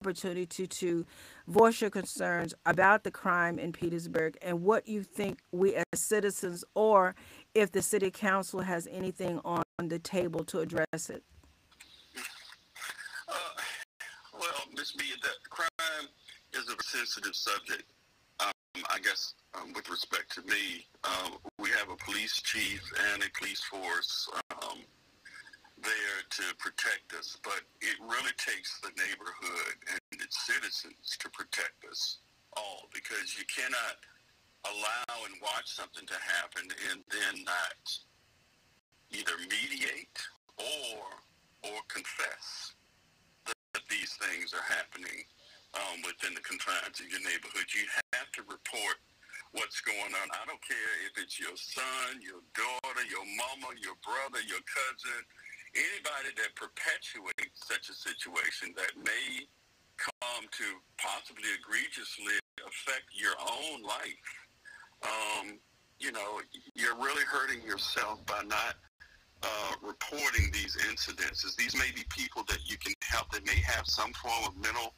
opportunity 0.03 0.47
to, 0.47 0.67
to 0.67 1.07
voice 1.47 1.81
your 1.81 1.91
concerns 1.91 2.55
about 2.67 3.05
the 3.05 3.11
crime 3.11 3.59
in 3.59 3.73
Petersburg 3.73 4.37
and 4.43 4.63
what 4.63 4.89
you 4.89 5.03
think 5.03 5.41
we 5.53 5.75
as 5.75 5.85
citizens 5.95 6.65
or 6.75 7.15
if 7.55 7.73
the 7.73 7.83
city 7.83 8.11
council 8.11 8.61
has 8.61 8.89
anything 8.91 9.41
on 9.45 9.63
the 9.89 9.99
table 9.99 10.45
to 10.45 10.61
address 10.61 11.11
it. 11.11 11.23
Uh, 13.29 13.33
well, 14.39 14.63
Miss 14.75 14.93
B, 14.93 15.05
that 15.23 15.51
crime 15.51 16.09
is 16.53 16.69
a 16.69 16.83
sensitive 16.83 17.35
subject. 17.35 17.85
Um, 18.41 18.53
I 18.89 18.99
guess 18.99 19.35
um, 19.55 19.73
with 19.75 19.89
respect 19.91 20.33
to 20.35 20.43
me, 20.43 20.87
um, 21.05 21.39
we 21.59 21.71
have 21.71 21.91
a 21.91 21.97
police 21.97 22.41
chief 22.43 22.83
and 23.13 23.23
a 23.23 23.31
police 23.39 23.63
force 23.65 24.29
um, 24.63 24.79
there 25.83 26.21
to 26.31 26.43
protect 26.57 27.15
us, 27.19 27.39
but 27.43 27.63
it 27.81 27.97
really 28.01 28.33
takes 28.37 28.81
the 28.81 28.91
neighborhood 28.97 29.77
and 29.91 30.21
its 30.21 30.47
citizens 30.47 31.17
to 31.19 31.31
protect 31.31 31.85
us 31.91 32.19
all 32.57 32.89
because 32.93 33.37
you 33.39 33.45
cannot 33.47 33.97
allow 34.67 35.25
and 35.25 35.35
watch 35.41 35.67
something 35.67 36.07
to 36.07 36.15
happen 36.21 36.69
and 36.91 37.01
then 37.11 37.45
not 37.45 37.85
either 39.11 39.37
mediate 39.51 40.19
or 40.59 41.03
or 41.63 41.79
confess 41.93 42.73
that 43.45 43.85
these 43.91 44.17
things 44.17 44.55
are 44.57 44.65
happening 44.65 45.25
um, 45.77 46.01
within 46.03 46.35
the 46.35 46.41
confines 46.41 46.99
of 46.99 47.07
your 47.13 47.21
neighborhood. 47.21 47.69
You 47.71 47.85
have 48.17 48.33
to 48.39 48.43
report 48.49 48.97
what's 49.53 49.81
going 49.83 50.15
on. 50.15 50.27
I 50.33 50.43
don't 50.47 50.63
care 50.63 50.93
if 51.07 51.19
it's 51.21 51.39
your 51.39 51.55
son, 51.55 52.23
your 52.23 52.41
daughter, 52.55 53.05
your 53.07 53.27
mama, 53.37 53.75
your 53.79 53.99
brother, 54.03 54.41
your 54.47 54.63
cousin, 54.65 55.21
anybody 55.75 56.33
that 56.39 56.55
perpetuates 56.57 57.67
such 57.67 57.91
a 57.91 57.97
situation 57.97 58.75
that 58.79 58.95
may 58.97 59.47
come 59.99 60.49
to 60.49 60.67
possibly 60.97 61.51
egregiously 61.61 62.41
affect 62.65 63.11
your 63.13 63.37
own 63.37 63.83
life. 63.83 64.29
Um, 65.05 65.59
you 65.99 66.13
know, 66.13 66.41
you're 66.75 66.97
really 66.97 67.25
hurting 67.25 67.63
yourself 67.63 68.25
by 68.25 68.43
not 68.49 68.81
uh, 69.43 69.73
reporting 69.83 70.51
these 70.53 70.77
incidences. 70.89 71.57
These 71.57 71.77
may 71.77 71.91
be 71.95 72.05
people 72.09 72.45
that 72.49 72.61
you 72.65 72.77
can 72.77 72.93
help 73.03 73.31
that 73.33 73.47
may 73.47 73.61
have 73.67 73.87
some 73.87 74.13
form 74.13 74.45
of 74.47 74.57
mental 74.57 74.95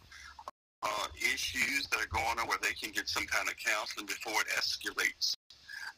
uh, 0.82 1.06
issues 1.16 1.86
that 1.90 2.00
are 2.00 2.10
going 2.10 2.38
on 2.40 2.48
where 2.48 2.58
they 2.62 2.72
can 2.74 2.90
get 2.90 3.08
some 3.08 3.26
kind 3.26 3.48
of 3.48 3.54
counseling 3.56 4.06
before 4.06 4.40
it 4.40 4.48
escalates 4.58 5.36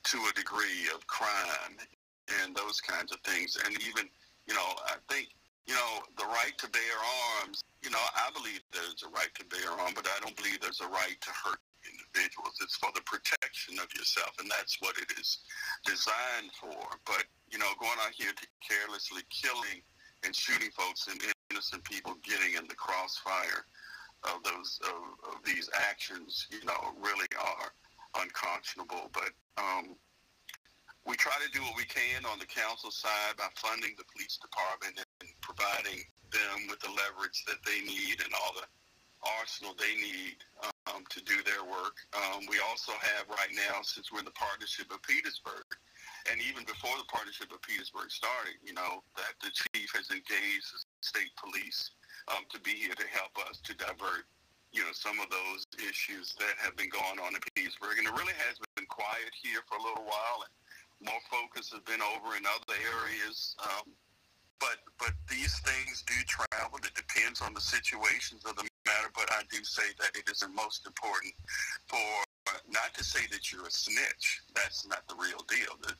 to 0.04 0.18
a 0.28 0.32
degree 0.34 0.88
of 0.94 1.06
crime 1.06 1.80
and 2.42 2.54
those 2.54 2.80
kinds 2.80 3.12
of 3.12 3.18
things. 3.20 3.56
And 3.64 3.74
even, 3.82 4.08
you 4.46 4.54
know, 4.54 4.68
I 4.86 4.96
think, 5.08 5.28
you 5.66 5.74
know, 5.74 6.02
the 6.18 6.24
right 6.24 6.52
to 6.58 6.68
bear 6.68 6.96
arms, 7.40 7.64
you 7.82 7.90
know, 7.90 8.04
I 8.14 8.30
believe 8.36 8.60
there's 8.72 9.02
a 9.04 9.08
right 9.08 9.32
to 9.36 9.44
bear 9.46 9.70
arms, 9.80 9.94
but 9.96 10.06
I 10.06 10.20
don't 10.20 10.36
believe 10.36 10.60
there's 10.60 10.82
a 10.82 10.88
right 10.88 11.16
to 11.20 11.30
hurt 11.30 11.58
individuals. 11.86 12.56
It's 12.60 12.76
for 12.76 12.90
the 12.94 13.02
protection 13.02 13.78
of 13.78 13.88
yourself, 13.94 14.36
and 14.38 14.50
that's 14.50 14.80
what 14.80 14.96
it 14.98 15.12
is 15.18 15.38
designed 15.84 16.52
for. 16.58 16.98
But, 17.04 17.24
you 17.50 17.58
know, 17.58 17.70
going 17.80 17.98
out 18.04 18.14
here 18.16 18.32
to 18.32 18.46
carelessly 18.64 19.22
killing 19.30 19.82
and 20.24 20.34
shooting 20.34 20.70
folks 20.72 21.08
and 21.08 21.20
innocent 21.50 21.84
people 21.84 22.16
getting 22.24 22.56
in 22.56 22.66
the 22.68 22.74
crossfire 22.74 23.66
of 24.24 24.42
those 24.42 24.80
of, 24.88 25.36
of 25.36 25.44
these 25.44 25.68
actions, 25.90 26.46
you 26.50 26.64
know, 26.64 26.96
really 27.00 27.28
are 27.36 27.70
unconscionable. 28.20 29.10
But 29.12 29.36
um, 29.60 29.96
we 31.06 31.16
try 31.16 31.36
to 31.44 31.50
do 31.52 31.60
what 31.64 31.76
we 31.76 31.84
can 31.84 32.24
on 32.24 32.38
the 32.38 32.48
council 32.48 32.90
side 32.90 33.36
by 33.36 33.48
funding 33.56 33.92
the 33.98 34.08
police 34.08 34.40
department 34.40 34.96
and 35.20 35.28
providing 35.42 36.00
them 36.32 36.66
with 36.68 36.80
the 36.80 36.88
leverage 36.88 37.44
that 37.46 37.60
they 37.66 37.84
need 37.84 38.24
and 38.24 38.32
all 38.32 38.56
the 38.56 38.64
arsenal 39.40 39.74
they 39.76 39.94
need 39.96 40.38
um, 40.88 41.04
to 41.08 41.20
do 41.24 41.40
their 41.44 41.64
work. 41.64 41.96
Um, 42.12 42.44
we 42.48 42.60
also 42.68 42.92
have 43.00 43.28
right 43.28 43.52
now, 43.52 43.80
since 43.82 44.12
we're 44.12 44.20
in 44.20 44.28
the 44.28 44.36
partnership 44.36 44.92
of 44.92 45.00
Petersburg, 45.02 45.64
and 46.30 46.40
even 46.40 46.64
before 46.64 46.96
the 46.96 47.08
partnership 47.08 47.52
of 47.52 47.60
Petersburg 47.60 48.08
started, 48.08 48.56
you 48.64 48.72
know, 48.72 49.04
that 49.16 49.36
the 49.44 49.52
chief 49.52 49.92
has 49.92 50.08
engaged 50.08 50.68
the 50.72 50.80
state 51.04 51.32
police 51.36 51.92
um, 52.32 52.44
to 52.48 52.60
be 52.60 52.72
here 52.72 52.96
to 52.96 53.08
help 53.12 53.36
us 53.48 53.60
to 53.60 53.76
divert, 53.76 54.24
you 54.72 54.80
know, 54.80 54.92
some 54.92 55.20
of 55.20 55.28
those 55.28 55.68
issues 55.84 56.32
that 56.40 56.56
have 56.56 56.76
been 56.76 56.88
going 56.88 57.20
on 57.20 57.36
in 57.36 57.42
Petersburg. 57.52 58.00
And 58.00 58.08
it 58.08 58.14
really 58.16 58.36
has 58.48 58.56
been 58.76 58.88
quiet 58.88 59.32
here 59.36 59.60
for 59.68 59.76
a 59.76 59.84
little 59.84 60.04
while, 60.04 60.48
and 60.48 60.52
more 61.04 61.20
focus 61.28 61.72
has 61.76 61.84
been 61.84 62.00
over 62.00 62.36
in 62.36 62.44
other 62.48 62.76
areas. 63.04 63.56
Um, 63.60 63.92
but 64.60 64.80
but 64.98 65.12
these 65.28 65.60
things 65.60 66.04
do 66.06 66.16
travel. 66.24 66.78
It 66.80 66.94
depends 66.96 67.42
on 67.42 67.52
the 67.52 67.60
situations 67.60 68.44
of 68.48 68.56
the 68.56 68.64
matter. 68.86 69.08
But 69.14 69.30
I 69.32 69.42
do 69.50 69.62
say 69.64 69.94
that 70.00 70.16
it 70.16 70.28
is 70.30 70.40
the 70.40 70.48
most 70.48 70.86
important 70.86 71.34
for 71.86 71.98
not 72.68 72.94
to 72.94 73.04
say 73.04 73.26
that 73.30 73.52
you're 73.52 73.66
a 73.66 73.70
snitch. 73.70 74.42
That's 74.54 74.86
not 74.86 75.06
the 75.08 75.14
real 75.16 75.44
deal. 75.48 75.76
The, 75.82 75.94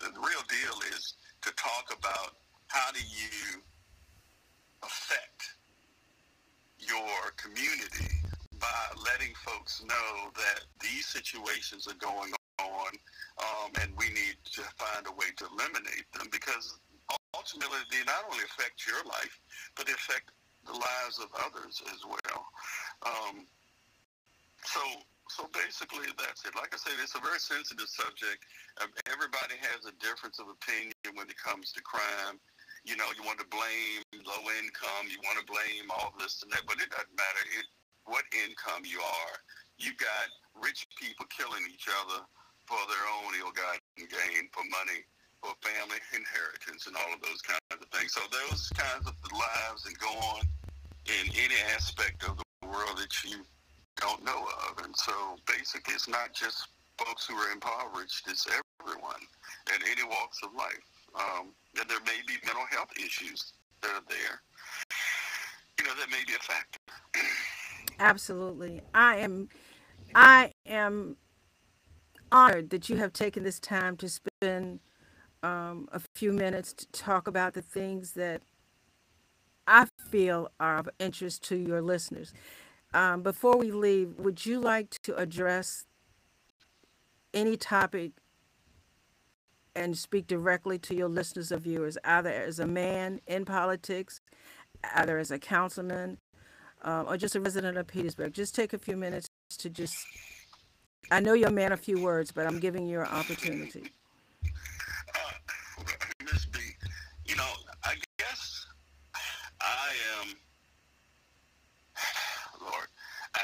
the, 0.00 0.12
the 0.12 0.20
real 0.20 0.44
deal 0.48 0.76
is 0.96 1.14
to 1.42 1.52
talk 1.54 1.92
about 1.96 2.36
how 2.68 2.92
do 2.92 3.00
you 3.00 3.60
affect 4.82 5.56
your 6.78 7.32
community 7.36 8.14
by 8.58 8.84
letting 9.04 9.34
folks 9.44 9.82
know 9.84 10.30
that 10.36 10.64
these 10.80 11.06
situations 11.06 11.86
are 11.86 11.98
going 11.98 12.32
on 12.60 12.92
um, 13.40 13.72
and 13.80 13.92
we 13.96 14.08
need 14.08 14.36
to 14.44 14.62
find 14.76 15.06
a 15.06 15.12
way 15.12 15.32
to 15.36 15.46
eliminate 15.52 16.04
them 16.12 16.28
because 16.30 16.78
ultimately 17.34 17.78
they 17.90 18.04
not 18.04 18.24
only 18.30 18.44
affect 18.44 18.86
your 18.86 19.02
life, 19.04 19.40
but 19.76 19.86
they 19.86 19.92
affect 19.92 20.30
the 20.70 20.78
lives 20.78 21.18
of 21.18 21.28
others 21.42 21.82
as 21.90 22.00
well. 22.06 22.42
Um, 23.02 23.50
so, 24.62 24.80
so 25.26 25.50
basically, 25.50 26.06
that's 26.14 26.46
it. 26.46 26.54
Like 26.54 26.70
I 26.70 26.78
said, 26.78 26.94
it's 27.02 27.18
a 27.18 27.22
very 27.22 27.42
sensitive 27.42 27.90
subject. 27.90 28.46
Um, 28.78 28.94
everybody 29.10 29.58
has 29.58 29.90
a 29.90 29.94
difference 29.98 30.38
of 30.38 30.46
opinion 30.46 30.94
when 31.18 31.26
it 31.26 31.38
comes 31.42 31.74
to 31.74 31.82
crime 31.82 32.38
you 32.84 32.96
know, 32.96 33.08
you 33.16 33.22
want 33.24 33.38
to 33.40 33.48
blame 33.52 34.00
low 34.24 34.40
income, 34.56 35.04
you 35.12 35.20
want 35.24 35.36
to 35.36 35.46
blame 35.46 35.92
all 35.92 36.16
this 36.16 36.40
and 36.42 36.50
that, 36.52 36.64
but 36.64 36.80
it 36.80 36.88
doesn't 36.88 37.12
matter 37.12 37.44
it, 37.60 37.66
what 38.08 38.24
income 38.32 38.88
you 38.88 39.00
are. 39.00 39.36
You 39.76 39.92
got 40.00 40.32
rich 40.56 40.88
people 40.96 41.28
killing 41.28 41.64
each 41.68 41.88
other 41.88 42.24
for 42.64 42.80
their 42.88 43.04
own 43.20 43.36
ill-gotten 43.36 44.08
gain, 44.08 44.48
for 44.52 44.64
money, 44.72 45.04
for 45.44 45.52
family 45.60 46.00
inheritance, 46.16 46.88
and 46.88 46.96
all 46.96 47.12
of 47.12 47.20
those 47.20 47.44
kinds 47.44 47.68
of 47.72 47.88
things. 47.92 48.16
So 48.16 48.24
those 48.32 48.72
kinds 48.72 49.04
of 49.04 49.16
lives 49.28 49.84
that 49.84 49.96
go 50.00 50.12
on 50.36 50.44
in 51.20 51.28
any 51.32 51.54
aspect 51.74 52.24
of 52.24 52.36
the 52.38 52.68
world 52.68 52.98
that 52.98 53.12
you 53.24 53.38
don't 53.96 54.24
know 54.24 54.46
of. 54.68 54.84
And 54.84 54.94
so 54.96 55.12
basically, 55.46 55.94
it's 55.94 56.08
not 56.08 56.32
just 56.32 56.68
folks 56.98 57.26
who 57.26 57.34
are 57.34 57.52
impoverished; 57.52 58.26
it's 58.28 58.46
everyone 58.46 59.20
in 59.74 59.82
any 59.90 60.08
walks 60.08 60.38
of 60.42 60.54
life. 60.54 60.78
Um, 61.14 61.48
that 61.74 61.88
there 61.88 62.00
may 62.06 62.20
be 62.26 62.34
mental 62.44 62.64
health 62.70 62.90
issues 62.96 63.52
that 63.82 63.90
are 63.90 64.04
there. 64.08 64.40
You 65.78 65.86
know, 65.86 65.94
that 65.98 66.10
may 66.10 66.22
be 66.26 66.34
a 66.34 66.42
factor. 66.42 66.78
Absolutely. 67.98 68.80
I 68.94 69.16
am 69.16 69.48
I 70.14 70.52
am 70.66 71.16
honored 72.32 72.70
that 72.70 72.88
you 72.88 72.96
have 72.96 73.12
taken 73.12 73.42
this 73.42 73.58
time 73.58 73.96
to 73.98 74.08
spend 74.08 74.80
um, 75.42 75.88
a 75.92 76.00
few 76.14 76.32
minutes 76.32 76.72
to 76.74 76.86
talk 76.92 77.26
about 77.26 77.54
the 77.54 77.62
things 77.62 78.12
that 78.12 78.42
I 79.70 79.86
feel 80.10 80.50
are 80.58 80.78
of 80.78 80.88
interest 80.98 81.44
to 81.44 81.56
your 81.56 81.80
listeners. 81.80 82.34
Um, 82.92 83.22
before 83.22 83.56
we 83.56 83.70
leave, 83.70 84.18
would 84.18 84.44
you 84.44 84.58
like 84.60 84.90
to 85.04 85.14
address 85.16 85.86
any 87.32 87.56
topic 87.56 88.10
and 89.76 89.96
speak 89.96 90.26
directly 90.26 90.76
to 90.80 90.94
your 90.96 91.08
listeners 91.08 91.52
or 91.52 91.58
viewers, 91.58 91.96
either 92.04 92.30
as 92.30 92.58
a 92.58 92.66
man 92.66 93.20
in 93.28 93.44
politics, 93.44 94.20
either 94.96 95.18
as 95.18 95.30
a 95.30 95.38
councilman, 95.38 96.18
um, 96.82 97.06
or 97.08 97.16
just 97.16 97.36
a 97.36 97.40
resident 97.40 97.78
of 97.78 97.86
Petersburg. 97.86 98.34
Just 98.34 98.56
take 98.56 98.72
a 98.72 98.78
few 98.78 98.96
minutes 98.96 99.28
to 99.58 99.70
just. 99.70 100.04
I 101.12 101.20
know 101.20 101.32
you're 101.34 101.48
a 101.48 101.52
man 101.52 101.70
of 101.70 101.78
few 101.78 102.02
words, 102.02 102.32
but 102.32 102.44
I'm 102.46 102.58
giving 102.58 102.88
you 102.88 103.00
an 103.00 103.06
opportunity. 103.06 103.92
I 109.90 110.22
am. 110.22 110.38
Lord, 112.62 112.86
I, 113.34 113.42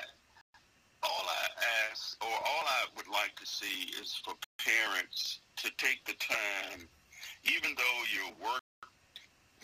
all 1.03 1.27
I 1.27 1.47
ask, 1.91 2.15
or 2.23 2.31
all 2.31 2.65
I 2.71 2.87
would 2.95 3.11
like 3.11 3.35
to 3.43 3.47
see, 3.47 3.91
is 3.99 4.15
for 4.23 4.39
parents 4.63 5.43
to 5.59 5.75
take 5.75 6.07
the 6.07 6.15
time, 6.23 6.87
even 7.43 7.75
though 7.75 7.99
you 8.15 8.31
work 8.39 8.63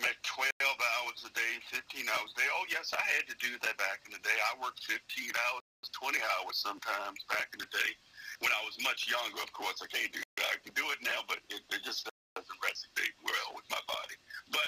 met 0.03 0.19
12 0.27 0.51
hours 0.67 1.23
a 1.23 1.31
day, 1.31 1.63
15 1.71 2.03
hours 2.11 2.35
a 2.35 2.39
day. 2.43 2.51
Oh, 2.51 2.67
yes, 2.67 2.91
I 2.91 3.05
had 3.15 3.31
to 3.31 3.37
do 3.39 3.55
that 3.63 3.79
back 3.79 4.03
in 4.03 4.11
the 4.11 4.23
day. 4.27 4.35
I 4.51 4.59
worked 4.59 4.83
15 4.83 4.99
hours, 5.39 5.63
20 5.95 6.19
hours 6.19 6.59
sometimes 6.59 7.23
back 7.31 7.55
in 7.55 7.63
the 7.63 7.71
day. 7.71 7.95
When 8.43 8.51
I 8.51 8.59
was 8.67 8.75
much 8.83 9.07
younger, 9.07 9.39
of 9.39 9.55
course, 9.55 9.79
I 9.79 9.87
can't 9.87 10.11
do 10.11 10.19
that. 10.43 10.51
I 10.51 10.59
can 10.59 10.75
do 10.75 10.91
it 10.91 10.99
now, 11.07 11.23
but 11.31 11.39
it, 11.47 11.63
it 11.71 11.87
just 11.87 12.11
doesn't 12.35 12.59
resonate 12.59 13.15
well 13.23 13.55
with 13.55 13.69
my 13.71 13.79
body. 13.87 14.19
But, 14.51 14.67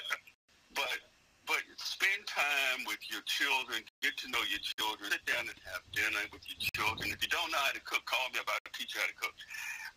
spend 2.05 2.29
time 2.29 2.85
with 2.85 3.01
your 3.09 3.25
children. 3.25 3.81
Get 4.05 4.13
to 4.21 4.29
know 4.29 4.45
your 4.53 4.61
children. 4.61 5.09
Sit 5.09 5.25
down 5.25 5.49
and 5.49 5.57
have 5.73 5.81
dinner 5.97 6.21
with 6.37 6.45
your 6.45 6.61
children. 6.77 7.09
If 7.09 7.25
you 7.25 7.33
don't 7.33 7.49
know 7.49 7.65
how 7.65 7.73
to 7.73 7.81
cook, 7.89 8.05
call 8.05 8.29
me 8.37 8.45
about 8.45 8.61
to 8.69 8.73
teach 8.77 8.93
you 8.93 9.01
how 9.01 9.09
to 9.09 9.17
cook. 9.17 9.33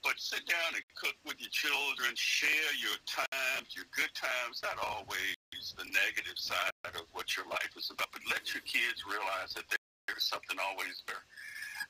But 0.07 0.15
sit 0.15 0.47
down 0.47 0.71
and 0.71 0.85
cook 0.95 1.19
with 1.27 1.35
your 1.43 1.51
children, 1.51 2.15
share 2.15 2.71
your 2.79 2.95
times, 3.03 3.75
your 3.75 3.91
good 3.91 4.11
times, 4.15 4.63
not 4.63 4.79
always 4.79 5.35
the 5.75 5.83
negative 5.83 6.39
side 6.39 6.71
of 6.95 7.11
what 7.11 7.35
your 7.35 7.43
life 7.51 7.75
is 7.75 7.91
about. 7.91 8.07
But 8.15 8.23
let 8.31 8.55
your 8.55 8.63
kids 8.63 9.03
realize 9.03 9.51
that 9.59 9.67
there's 9.67 10.31
something 10.31 10.55
always 10.63 11.03
better 11.03 11.27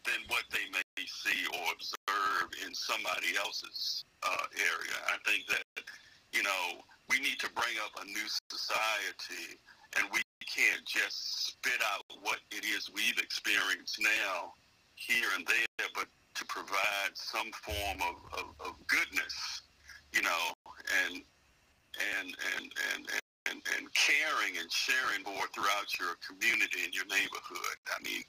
than 0.02 0.18
what 0.34 0.50
they 0.50 0.66
may 0.74 0.82
see 1.06 1.46
or 1.54 1.78
observe 1.78 2.50
in 2.66 2.74
somebody 2.74 3.38
else's 3.38 4.02
uh, 4.26 4.50
area. 4.58 4.98
I 5.14 5.22
think 5.30 5.46
that, 5.54 5.86
you 6.34 6.42
know, 6.42 6.82
we 7.06 7.22
need 7.22 7.38
to 7.46 7.50
bring 7.54 7.78
up 7.86 7.94
a 8.02 8.06
new 8.10 8.28
society 8.50 9.62
and 9.98 10.08
we 10.14 10.22
can't 10.46 10.86
just 10.86 11.48
spit 11.48 11.80
out 11.94 12.04
what 12.22 12.40
it 12.52 12.66
is 12.66 12.90
we've 12.94 13.18
experienced 13.18 14.00
now, 14.02 14.54
here 14.96 15.28
and 15.36 15.46
there, 15.48 15.88
but 15.94 16.08
to 16.36 16.46
provide 16.46 17.14
some 17.14 17.52
form 17.64 17.98
of, 18.02 18.40
of, 18.40 18.68
of 18.68 18.74
goodness, 18.88 19.62
you 20.14 20.22
know, 20.22 20.44
and 21.06 21.22
and 21.98 22.30
and 22.56 22.72
and 22.94 23.10
and, 23.50 23.62
and 23.78 23.94
caring 23.94 24.58
and 24.60 24.72
sharing 24.72 25.24
more 25.24 25.48
throughout 25.54 25.88
your 26.00 26.14
community 26.26 26.86
and 26.86 26.94
your 26.94 27.08
neighborhood. 27.08 27.78
I 27.90 28.02
mean, 28.04 28.22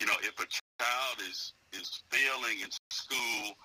you 0.00 0.06
know, 0.06 0.16
if 0.20 0.36
a 0.38 0.48
child 0.48 1.16
is 1.28 1.54
is 1.72 2.02
failing 2.10 2.60
in 2.62 2.70
school, 2.90 3.56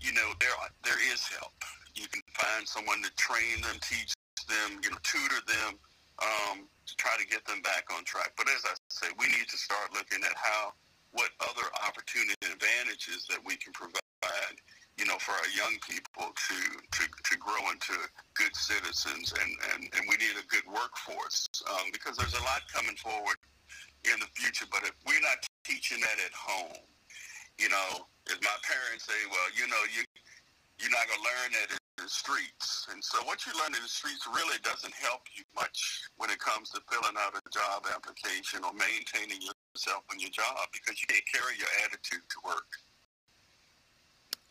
you 0.00 0.12
know, 0.12 0.32
there 0.40 0.52
there 0.84 1.00
is 1.12 1.26
help. 1.28 1.52
You 1.94 2.06
can 2.08 2.22
find 2.34 2.66
someone 2.66 3.02
to 3.02 3.10
train 3.16 3.60
them, 3.62 3.76
teach 3.80 4.12
them, 4.48 4.80
you 4.82 4.90
know, 4.90 4.96
tutor 5.02 5.40
them 5.46 5.78
um, 6.20 6.68
to 6.86 6.92
try 6.96 7.14
to 7.18 7.26
get 7.26 7.44
them 7.46 7.62
back 7.62 7.86
on 7.94 8.04
track. 8.04 8.32
But 8.36 8.48
as 8.48 8.62
I 8.66 8.74
say, 8.88 9.08
we 9.18 9.26
need 9.28 9.48
to 9.48 9.58
start 9.58 9.92
looking 9.94 10.24
at 10.24 10.34
how 10.36 10.74
what 11.12 11.30
other 11.44 11.68
opportunity 11.86 12.34
advantages 12.40 13.28
that 13.28 13.38
we 13.44 13.56
can 13.56 13.72
provide, 13.72 14.56
you 14.96 15.04
know, 15.04 15.20
for 15.20 15.32
our 15.32 15.50
young 15.52 15.76
people 15.84 16.32
to 16.32 16.58
to, 16.80 17.02
to 17.04 17.34
grow 17.38 17.60
into 17.70 17.96
good 18.34 18.54
citizens, 18.56 19.32
and, 19.36 19.52
and, 19.74 19.88
and 19.92 20.02
we 20.08 20.16
need 20.16 20.36
a 20.40 20.46
good 20.48 20.64
workforce 20.66 21.48
um, 21.68 21.92
because 21.92 22.16
there's 22.16 22.34
a 22.34 22.44
lot 22.44 22.64
coming 22.72 22.96
forward 22.96 23.36
in 24.04 24.18
the 24.20 24.30
future. 24.34 24.66
But 24.70 24.82
if 24.84 24.96
we're 25.06 25.20
not 25.20 25.44
teaching 25.64 26.00
that 26.00 26.18
at 26.24 26.32
home, 26.32 26.80
you 27.58 27.68
know, 27.68 28.08
as 28.32 28.40
my 28.40 28.56
parents 28.64 29.04
say, 29.04 29.20
well, 29.28 29.48
you 29.52 29.68
know, 29.68 29.82
you 29.92 30.02
you're 30.80 30.90
not 30.90 31.06
gonna 31.06 31.22
learn 31.22 31.48
that 31.60 31.81
in 32.02 32.06
the 32.06 32.10
streets. 32.10 32.88
And 32.90 33.02
so 33.02 33.22
what 33.24 33.46
you 33.46 33.52
learn 33.54 33.74
in 33.74 33.82
the 33.82 33.88
streets 33.88 34.26
really 34.26 34.58
doesn't 34.62 34.92
help 34.94 35.22
you 35.34 35.44
much 35.54 36.02
when 36.16 36.30
it 36.30 36.38
comes 36.38 36.70
to 36.70 36.80
filling 36.90 37.16
out 37.18 37.38
a 37.38 37.42
job 37.50 37.86
application 37.94 38.64
or 38.64 38.72
maintaining 38.74 39.38
yourself 39.40 40.02
in 40.12 40.18
your 40.18 40.30
job 40.30 40.66
because 40.72 41.00
you 41.00 41.06
can't 41.06 41.24
carry 41.32 41.54
your 41.58 41.70
attitude 41.86 42.26
to 42.28 42.38
work. 42.44 42.66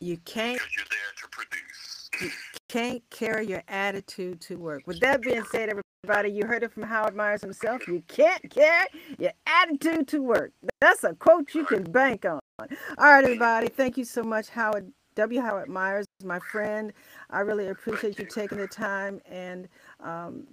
You 0.00 0.16
can't 0.24 0.58
because 0.58 0.74
you're 0.74 0.86
there 0.90 1.12
to 1.22 1.28
produce. 1.28 2.10
You 2.20 2.30
can't 2.68 3.02
carry 3.10 3.46
your 3.46 3.62
attitude 3.68 4.40
to 4.42 4.56
work. 4.56 4.86
With 4.86 4.98
that 5.00 5.22
being 5.22 5.44
said, 5.52 5.68
everybody, 5.68 6.30
you 6.30 6.44
heard 6.44 6.64
it 6.64 6.72
from 6.72 6.82
Howard 6.82 7.14
Myers 7.14 7.42
himself. 7.42 7.86
You 7.86 8.02
can't 8.08 8.50
carry 8.50 8.88
your 9.18 9.32
attitude 9.46 10.08
to 10.08 10.22
work. 10.22 10.52
That's 10.80 11.04
a 11.04 11.14
quote 11.14 11.54
you 11.54 11.64
can 11.64 11.84
bank 11.84 12.24
on. 12.24 12.40
All 12.58 12.66
right, 12.98 13.22
everybody. 13.22 13.68
Thank 13.68 13.96
you 13.96 14.04
so 14.04 14.22
much, 14.24 14.48
Howard 14.48 14.92
W. 15.14 15.40
Howard 15.40 15.68
Myers, 15.68 16.06
my 16.24 16.38
friend. 16.38 16.92
I 17.30 17.40
really 17.40 17.68
appreciate 17.68 18.18
you 18.18 18.24
taking 18.24 18.58
the 18.58 18.66
time 18.66 19.20
and 19.26 19.68
um, 20.00 20.46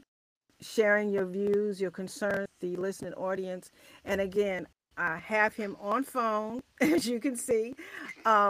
sharing 0.61 1.09
your 1.09 1.25
views, 1.25 1.79
your 1.79 1.91
concerns, 1.91 2.47
the 2.59 2.75
listening 2.75 3.13
audience. 3.13 3.71
And 4.03 4.19
again, 4.19 4.67
I 4.97 5.17
have 5.17 5.55
him 5.55 5.77
on 5.79 6.03
phone, 6.03 6.61
as 6.81 7.07
you 7.07 7.19
can 7.19 7.35
see. 7.35 7.73
Um, 8.25 8.49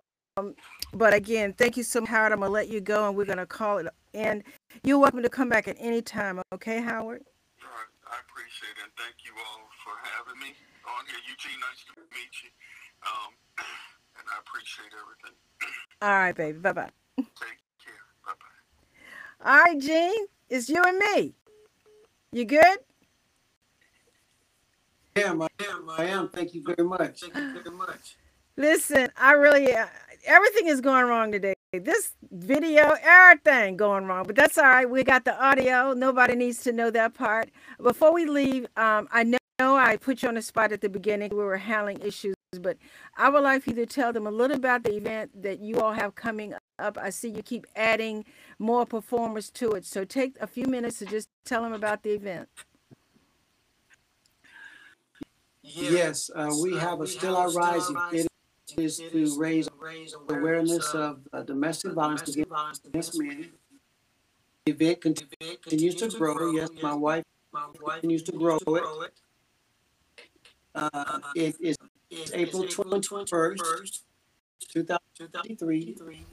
but 0.93 1.13
again, 1.13 1.53
thank 1.53 1.77
you 1.77 1.83
so 1.83 2.01
much, 2.01 2.09
Howard. 2.09 2.31
I'm 2.31 2.39
gonna 2.39 2.51
let 2.51 2.69
you 2.69 2.81
go, 2.81 3.07
and 3.07 3.15
we're 3.15 3.25
gonna 3.25 3.45
call 3.45 3.77
it. 3.77 3.87
And 4.13 4.43
you're 4.83 4.97
welcome 4.97 5.21
to 5.21 5.29
come 5.29 5.49
back 5.49 5.67
at 5.67 5.75
any 5.79 6.01
time. 6.01 6.41
Okay, 6.53 6.81
Howard. 6.81 7.23
I 8.09 8.17
appreciate 8.25 8.73
it, 8.73 8.81
and 8.81 8.91
thank 8.97 9.21
you 9.21 9.37
all 9.37 9.69
for 9.85 9.93
having 10.01 10.41
me 10.41 10.49
on 10.89 11.05
here. 11.05 11.21
Eugene, 11.29 11.61
nice 11.61 11.85
to 11.85 12.01
meet 12.09 12.33
you, 12.41 12.49
um, 13.05 13.31
and 14.19 14.27
I 14.29 14.39
appreciate 14.39 14.91
everything. 14.93 15.37
All 16.01 16.09
right, 16.09 16.35
baby. 16.35 16.59
Bye 16.59 16.73
bye. 16.73 16.89
Take 17.17 17.27
care. 17.83 17.93
Bye 18.25 18.33
bye. 18.39 19.49
All 19.49 19.63
right, 19.63 19.79
Gene, 19.79 20.27
it's 20.49 20.69
you 20.69 20.83
and 20.83 20.97
me. 20.97 21.33
You 22.31 22.45
good? 22.45 22.79
Yeah, 25.15 25.33
I 25.33 25.47
am. 25.69 25.89
I 25.89 26.03
am. 26.05 26.29
Thank 26.29 26.53
you 26.53 26.63
very 26.63 26.87
much. 26.87 27.21
Thank 27.21 27.35
you 27.35 27.63
very 27.63 27.75
much. 27.75 28.17
Listen, 28.55 29.09
I 29.17 29.33
really, 29.33 29.73
uh, 29.73 29.87
everything 30.25 30.67
is 30.67 30.81
going 30.81 31.05
wrong 31.05 31.31
today. 31.31 31.53
This 31.71 32.13
video, 32.31 32.95
everything 33.01 33.77
going 33.77 34.05
wrong, 34.05 34.25
but 34.25 34.35
that's 34.35 34.57
all 34.57 34.65
right. 34.65 34.89
We 34.89 35.03
got 35.03 35.23
the 35.23 35.39
audio. 35.43 35.93
Nobody 35.93 36.35
needs 36.35 36.63
to 36.63 36.71
know 36.71 36.89
that 36.91 37.13
part. 37.13 37.49
Before 37.81 38.13
we 38.13 38.25
leave, 38.25 38.65
um, 38.75 39.07
I 39.11 39.23
know 39.23 39.37
I 39.77 39.97
put 39.97 40.23
you 40.23 40.29
on 40.29 40.35
the 40.35 40.41
spot 40.41 40.71
at 40.71 40.81
the 40.81 40.89
beginning. 40.89 41.29
We 41.31 41.37
were 41.37 41.57
handling 41.57 41.99
issues, 42.01 42.35
but 42.57 42.77
I 43.15 43.29
would 43.29 43.43
like 43.43 43.63
for 43.63 43.71
you 43.71 43.75
to 43.75 43.85
tell 43.85 44.11
them 44.11 44.25
a 44.25 44.31
little 44.31 44.57
about 44.57 44.83
the 44.83 44.95
event 44.95 45.43
that 45.43 45.59
you 45.59 45.79
all 45.79 45.93
have 45.93 46.15
coming 46.15 46.55
up. 46.79 46.97
I 46.97 47.11
see 47.11 47.29
you 47.29 47.43
keep 47.43 47.67
adding 47.75 48.25
more 48.57 48.85
performers 48.85 49.51
to 49.51 49.73
it. 49.73 49.85
So 49.85 50.03
take 50.03 50.35
a 50.41 50.47
few 50.47 50.65
minutes 50.65 50.97
to 50.99 51.05
just 51.05 51.29
tell 51.45 51.61
them 51.61 51.73
about 51.73 52.01
the 52.01 52.11
event. 52.11 52.49
Yes, 55.61 56.31
uh, 56.35 56.49
we 56.63 56.75
have 56.77 57.01
a 57.01 57.07
Still 57.07 57.37
Our 57.37 57.51
Rising. 57.51 57.97
It 58.11 58.27
is 58.77 58.97
to 58.97 59.35
raise 59.37 59.69
awareness 60.27 60.93
of 60.95 61.19
uh, 61.31 61.43
domestic 61.43 61.93
violence 61.93 62.23
to 62.23 62.31
get 62.31 62.47
violence 62.47 62.81
against 62.83 63.19
men. 63.19 63.49
The 64.65 64.71
event 64.71 65.01
continues 65.01 65.95
to 65.95 66.09
grow. 66.09 66.51
Yes, 66.51 66.69
my 66.81 66.93
wife 66.95 67.23
continues 67.85 68.23
to 68.23 68.31
grow 68.31 68.57
it. 68.67 68.83
Uh, 70.73 71.19
it 71.35 71.55
is 71.59 71.77
April 72.33 72.63
21st, 72.63 74.01
2023, 74.73 76.25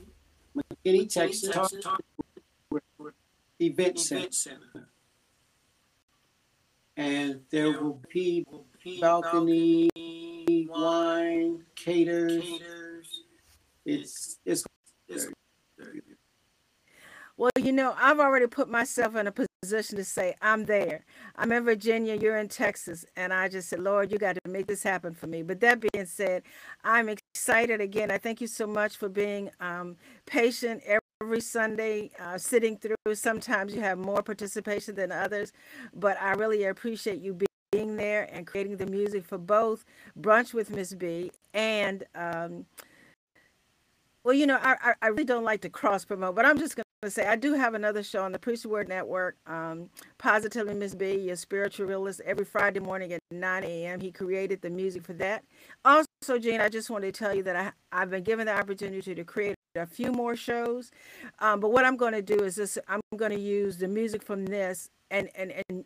McKinney, 0.55 1.09
Texas, 1.09 1.55
Event 3.59 3.99
Center. 3.99 4.89
And 6.95 7.41
there 7.51 7.71
will 7.79 8.01
be 8.11 8.45
balcony, 8.99 9.89
wine, 10.67 11.63
caters. 11.75 12.43
It's 13.85 14.39
it's. 14.45 14.63
Well, 17.37 17.51
you 17.59 17.71
know, 17.71 17.93
I've 17.99 18.19
already 18.19 18.47
put 18.47 18.67
myself 18.67 19.15
in 19.15 19.27
a 19.27 19.31
position 19.31 19.95
to 19.97 20.03
say 20.03 20.35
I'm 20.41 20.65
there. 20.65 21.05
I'm 21.35 21.51
in 21.51 21.65
Virginia, 21.65 22.15
you're 22.15 22.37
in 22.37 22.47
Texas, 22.47 23.05
and 23.15 23.31
I 23.31 23.47
just 23.47 23.69
said, 23.69 23.79
Lord, 23.79 24.11
you 24.11 24.17
got 24.17 24.37
to 24.43 24.49
make 24.49 24.65
this 24.65 24.81
happen 24.81 25.13
for 25.13 25.27
me. 25.27 25.43
But 25.43 25.59
that 25.59 25.79
being 25.79 26.07
said, 26.07 26.41
I'm 26.83 27.09
excited 27.09 27.79
again. 27.79 28.09
I 28.09 28.17
thank 28.17 28.41
you 28.41 28.47
so 28.47 28.65
much 28.65 28.97
for 28.97 29.07
being 29.07 29.51
um, 29.59 29.97
patient 30.25 30.81
every 31.21 31.41
Sunday, 31.41 32.09
uh, 32.19 32.39
sitting 32.39 32.75
through. 32.75 32.95
Sometimes 33.13 33.75
you 33.75 33.81
have 33.81 33.99
more 33.99 34.23
participation 34.23 34.95
than 34.95 35.11
others, 35.11 35.53
but 35.93 36.19
I 36.19 36.31
really 36.31 36.63
appreciate 36.63 37.21
you 37.21 37.37
being 37.71 37.97
there 37.97 38.27
and 38.31 38.47
creating 38.47 38.77
the 38.77 38.87
music 38.87 39.23
for 39.25 39.37
both 39.37 39.85
Brunch 40.19 40.55
with 40.55 40.71
Miss 40.71 40.95
B 40.95 41.31
and, 41.53 42.03
um, 42.15 42.65
well, 44.23 44.33
you 44.33 44.47
know, 44.47 44.59
I, 44.61 44.93
I 45.01 45.07
really 45.07 45.23
don't 45.23 45.43
like 45.45 45.61
to 45.61 45.69
cross 45.69 46.03
promote, 46.03 46.35
but 46.35 46.45
I'm 46.45 46.57
just 46.57 46.75
going 46.75 46.86
to 47.07 47.11
say 47.11 47.25
I 47.25 47.35
do 47.35 47.53
have 47.53 47.73
another 47.73 48.03
show 48.03 48.23
on 48.23 48.31
the 48.31 48.39
Preacher 48.39 48.69
Word 48.69 48.87
Network, 48.87 49.37
um, 49.47 49.89
Positively 50.17 50.73
Miss 50.73 50.93
B, 50.93 51.15
your 51.15 51.35
spiritual 51.35 51.87
realist, 51.87 52.21
every 52.25 52.45
Friday 52.45 52.79
morning 52.79 53.13
at 53.13 53.21
9 53.31 53.63
a.m. 53.63 53.99
He 53.99 54.11
created 54.11 54.61
the 54.61 54.69
music 54.69 55.03
for 55.03 55.13
that. 55.13 55.43
Also, 55.85 56.37
Jane, 56.39 56.61
I 56.61 56.69
just 56.69 56.89
wanted 56.89 57.13
to 57.13 57.19
tell 57.19 57.33
you 57.33 57.43
that 57.43 57.55
I, 57.55 57.71
I've 57.91 58.09
been 58.09 58.23
given 58.23 58.45
the 58.45 58.53
opportunity 58.57 59.15
to 59.15 59.23
create 59.23 59.55
a 59.75 59.85
few 59.85 60.11
more 60.11 60.35
shows. 60.35 60.91
Um, 61.39 61.59
but 61.59 61.71
what 61.71 61.85
I'm 61.85 61.95
going 61.95 62.13
to 62.13 62.21
do 62.21 62.43
is 62.43 62.55
this 62.55 62.77
I'm 62.87 63.01
going 63.15 63.31
to 63.31 63.39
use 63.39 63.77
the 63.77 63.87
music 63.87 64.21
from 64.21 64.45
this 64.45 64.89
and, 65.09 65.29
and, 65.35 65.53
and 65.69 65.85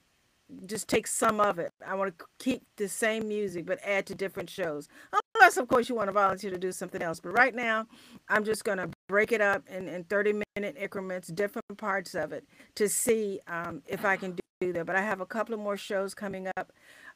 just 0.66 0.88
take 0.88 1.08
some 1.08 1.40
of 1.40 1.60
it. 1.60 1.72
I 1.86 1.96
want 1.96 2.18
to 2.18 2.26
keep 2.40 2.64
the 2.78 2.88
same 2.88 3.28
music 3.28 3.66
but 3.66 3.80
add 3.86 4.06
to 4.08 4.16
different 4.16 4.50
shows. 4.50 4.88
Unless, 5.36 5.58
of 5.58 5.68
course, 5.68 5.90
you 5.90 5.96
want 5.96 6.08
to 6.08 6.14
volunteer 6.14 6.52
to 6.52 6.58
do 6.58 6.72
something 6.72 7.02
else. 7.02 7.20
But 7.20 7.34
right 7.34 7.56
now, 7.56 7.88
I'm 8.30 8.44
just 8.44 8.64
going 8.64 8.78
to 8.78 8.90
break 9.08 9.32
it 9.32 9.42
up 9.42 9.64
in, 9.70 9.88
in 9.88 10.04
30 10.06 10.42
minute 10.56 10.76
increments, 10.80 11.30
different 11.30 11.78
parts 11.78 12.16
of 12.16 12.32
it 12.32 12.46
to 12.76 12.88
see 12.88 13.40
um, 13.48 13.82
if 13.88 14.06
I 14.06 14.18
can 14.18 14.38
do 14.60 14.74
that. 14.74 14.86
But 14.86 14.96
I 14.96 15.02
have 15.02 15.22
a 15.22 15.26
couple 15.26 15.54
of 15.54 15.60
more 15.60 15.78
shows 15.78 16.14
coming 16.14 16.48
up 16.58 16.72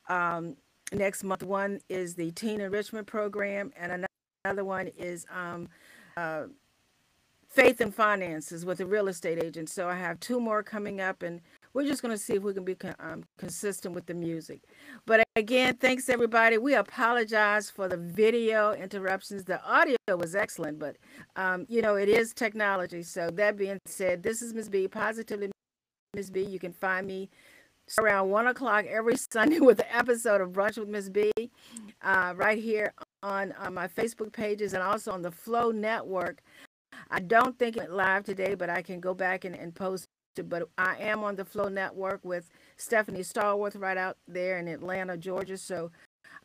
um, 0.10 0.56
next 0.92 1.24
month. 1.24 1.44
One 1.44 1.80
is 1.90 2.16
the 2.16 2.32
Teen 2.32 2.62
Enrichment 2.62 3.08
Program, 3.08 3.72
and 3.78 4.06
another 4.44 4.64
one 4.64 4.88
is 4.88 5.26
um, 5.34 5.68
uh, 6.18 6.44
Faith 7.48 7.80
and 7.80 7.94
Finances 7.94 8.66
with 8.66 8.82
a 8.82 8.86
real 8.86 9.08
estate 9.08 9.42
agent. 9.42 9.70
So 9.70 9.88
I 9.88 9.96
have 9.96 10.20
two 10.20 10.40
more 10.40 10.64
coming 10.64 11.00
up, 11.00 11.24
and 11.24 11.42
we're 11.76 11.86
just 11.86 12.02
going 12.02 12.14
to 12.14 12.18
see 12.18 12.36
if 12.36 12.44
we 12.44 12.54
can 12.54 12.64
be 12.64 12.78
um, 13.00 13.26
consistent 13.38 13.94
with 13.94 14.06
the 14.06 14.14
music. 14.14 14.62
But 15.06 15.26
again, 15.36 15.76
thanks 15.76 16.08
everybody. 16.08 16.58
We 16.58 16.74
apologize 16.74 17.70
for 17.70 17.90
the 17.90 17.98
video 17.98 18.72
interruptions. 18.72 19.44
The 19.44 19.62
audio 19.62 19.98
was 20.08 20.36
excellent, 20.36 20.80
but 20.80 20.96
um, 21.36 21.66
you 21.68 21.82
know, 21.82 21.96
it 21.96 22.08
is 22.08 22.34
technology. 22.34 23.04
So 23.04 23.30
that 23.34 23.58
being 23.58 23.78
said, 23.86 24.24
this 24.24 24.42
is 24.42 24.54
Ms. 24.54 24.70
B, 24.70 24.88
Positively 24.88 25.52
Ms. 26.16 26.32
B. 26.32 26.44
You 26.44 26.60
can 26.60 26.72
find 26.72 27.06
me 27.06 27.30
around 28.00 28.30
one 28.30 28.48
o'clock 28.48 28.86
every 28.86 29.18
Sunday 29.32 29.60
with 29.60 29.80
an 29.80 29.88
episode 29.92 30.40
of 30.40 30.52
Brunch 30.52 30.78
with 30.78 30.88
Miss 30.88 31.10
B, 31.10 31.30
uh, 32.02 32.34
right 32.38 32.58
here 32.58 32.94
on, 33.22 33.52
on 33.60 33.74
my 33.74 33.90
Facebook 33.90 34.32
pages 34.32 34.74
and 34.74 34.82
also 34.82 35.12
on 35.12 35.22
the 35.22 35.32
Phlow 35.32 35.72
Network. 35.72 36.42
I 37.12 37.20
don't 37.20 37.60
think 37.60 37.76
it 37.76 37.92
live 37.92 38.24
today, 38.24 38.56
but 38.56 38.70
I 38.70 38.82
can 38.82 39.02
go 39.02 39.14
back 39.14 39.44
and, 39.44 39.56
and 39.56 39.76
post. 39.76 40.05
But 40.44 40.70
I 40.78 40.98
am 41.00 41.24
on 41.24 41.36
the 41.36 41.46
Phlow 41.46 41.70
Network 41.70 42.24
with 42.24 42.50
Stephanie 42.78 43.22
Stallworth 43.22 43.80
right 43.80 43.98
out 43.98 44.18
there 44.28 44.58
in 44.60 44.68
Atlanta, 44.68 45.18
Georgia. 45.18 45.58
So 45.58 45.92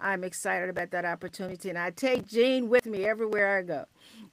I'm 0.01 0.24
excited 0.24 0.68
about 0.70 0.91
that 0.93 1.05
opportunity. 1.05 1.68
And 1.68 1.78
I 1.78 1.91
take 1.91 2.26
Gene 2.26 2.68
with 2.68 2.86
me 2.86 3.05
everywhere 3.05 3.59
I 3.59 3.62
go. 3.62 3.84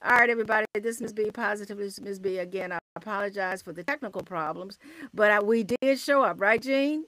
All 0.04 0.18
right, 0.18 0.30
everybody, 0.30 0.66
this 0.74 0.96
is 0.96 1.02
Ms. 1.02 1.14
B, 1.14 1.32
Positive 1.32 1.78
Ms. 1.78 2.20
B. 2.20 2.38
Again, 2.38 2.72
I 2.72 2.80
apologize 2.96 3.62
for 3.62 3.74
the 3.74 3.84
technical 3.84 4.22
problems, 4.22 4.78
but 5.14 5.32
I, 5.32 5.42
we 5.42 5.64
did 5.64 6.00
show 6.00 6.24
up, 6.24 6.40
right, 6.40 6.62
Gene? 6.62 7.06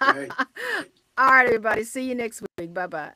Right. 0.00 0.30
All 1.18 1.28
right, 1.30 1.46
everybody. 1.46 1.84
See 1.84 2.08
you 2.08 2.14
next 2.14 2.42
week. 2.58 2.72
Bye 2.72 2.86
bye. 2.86 3.12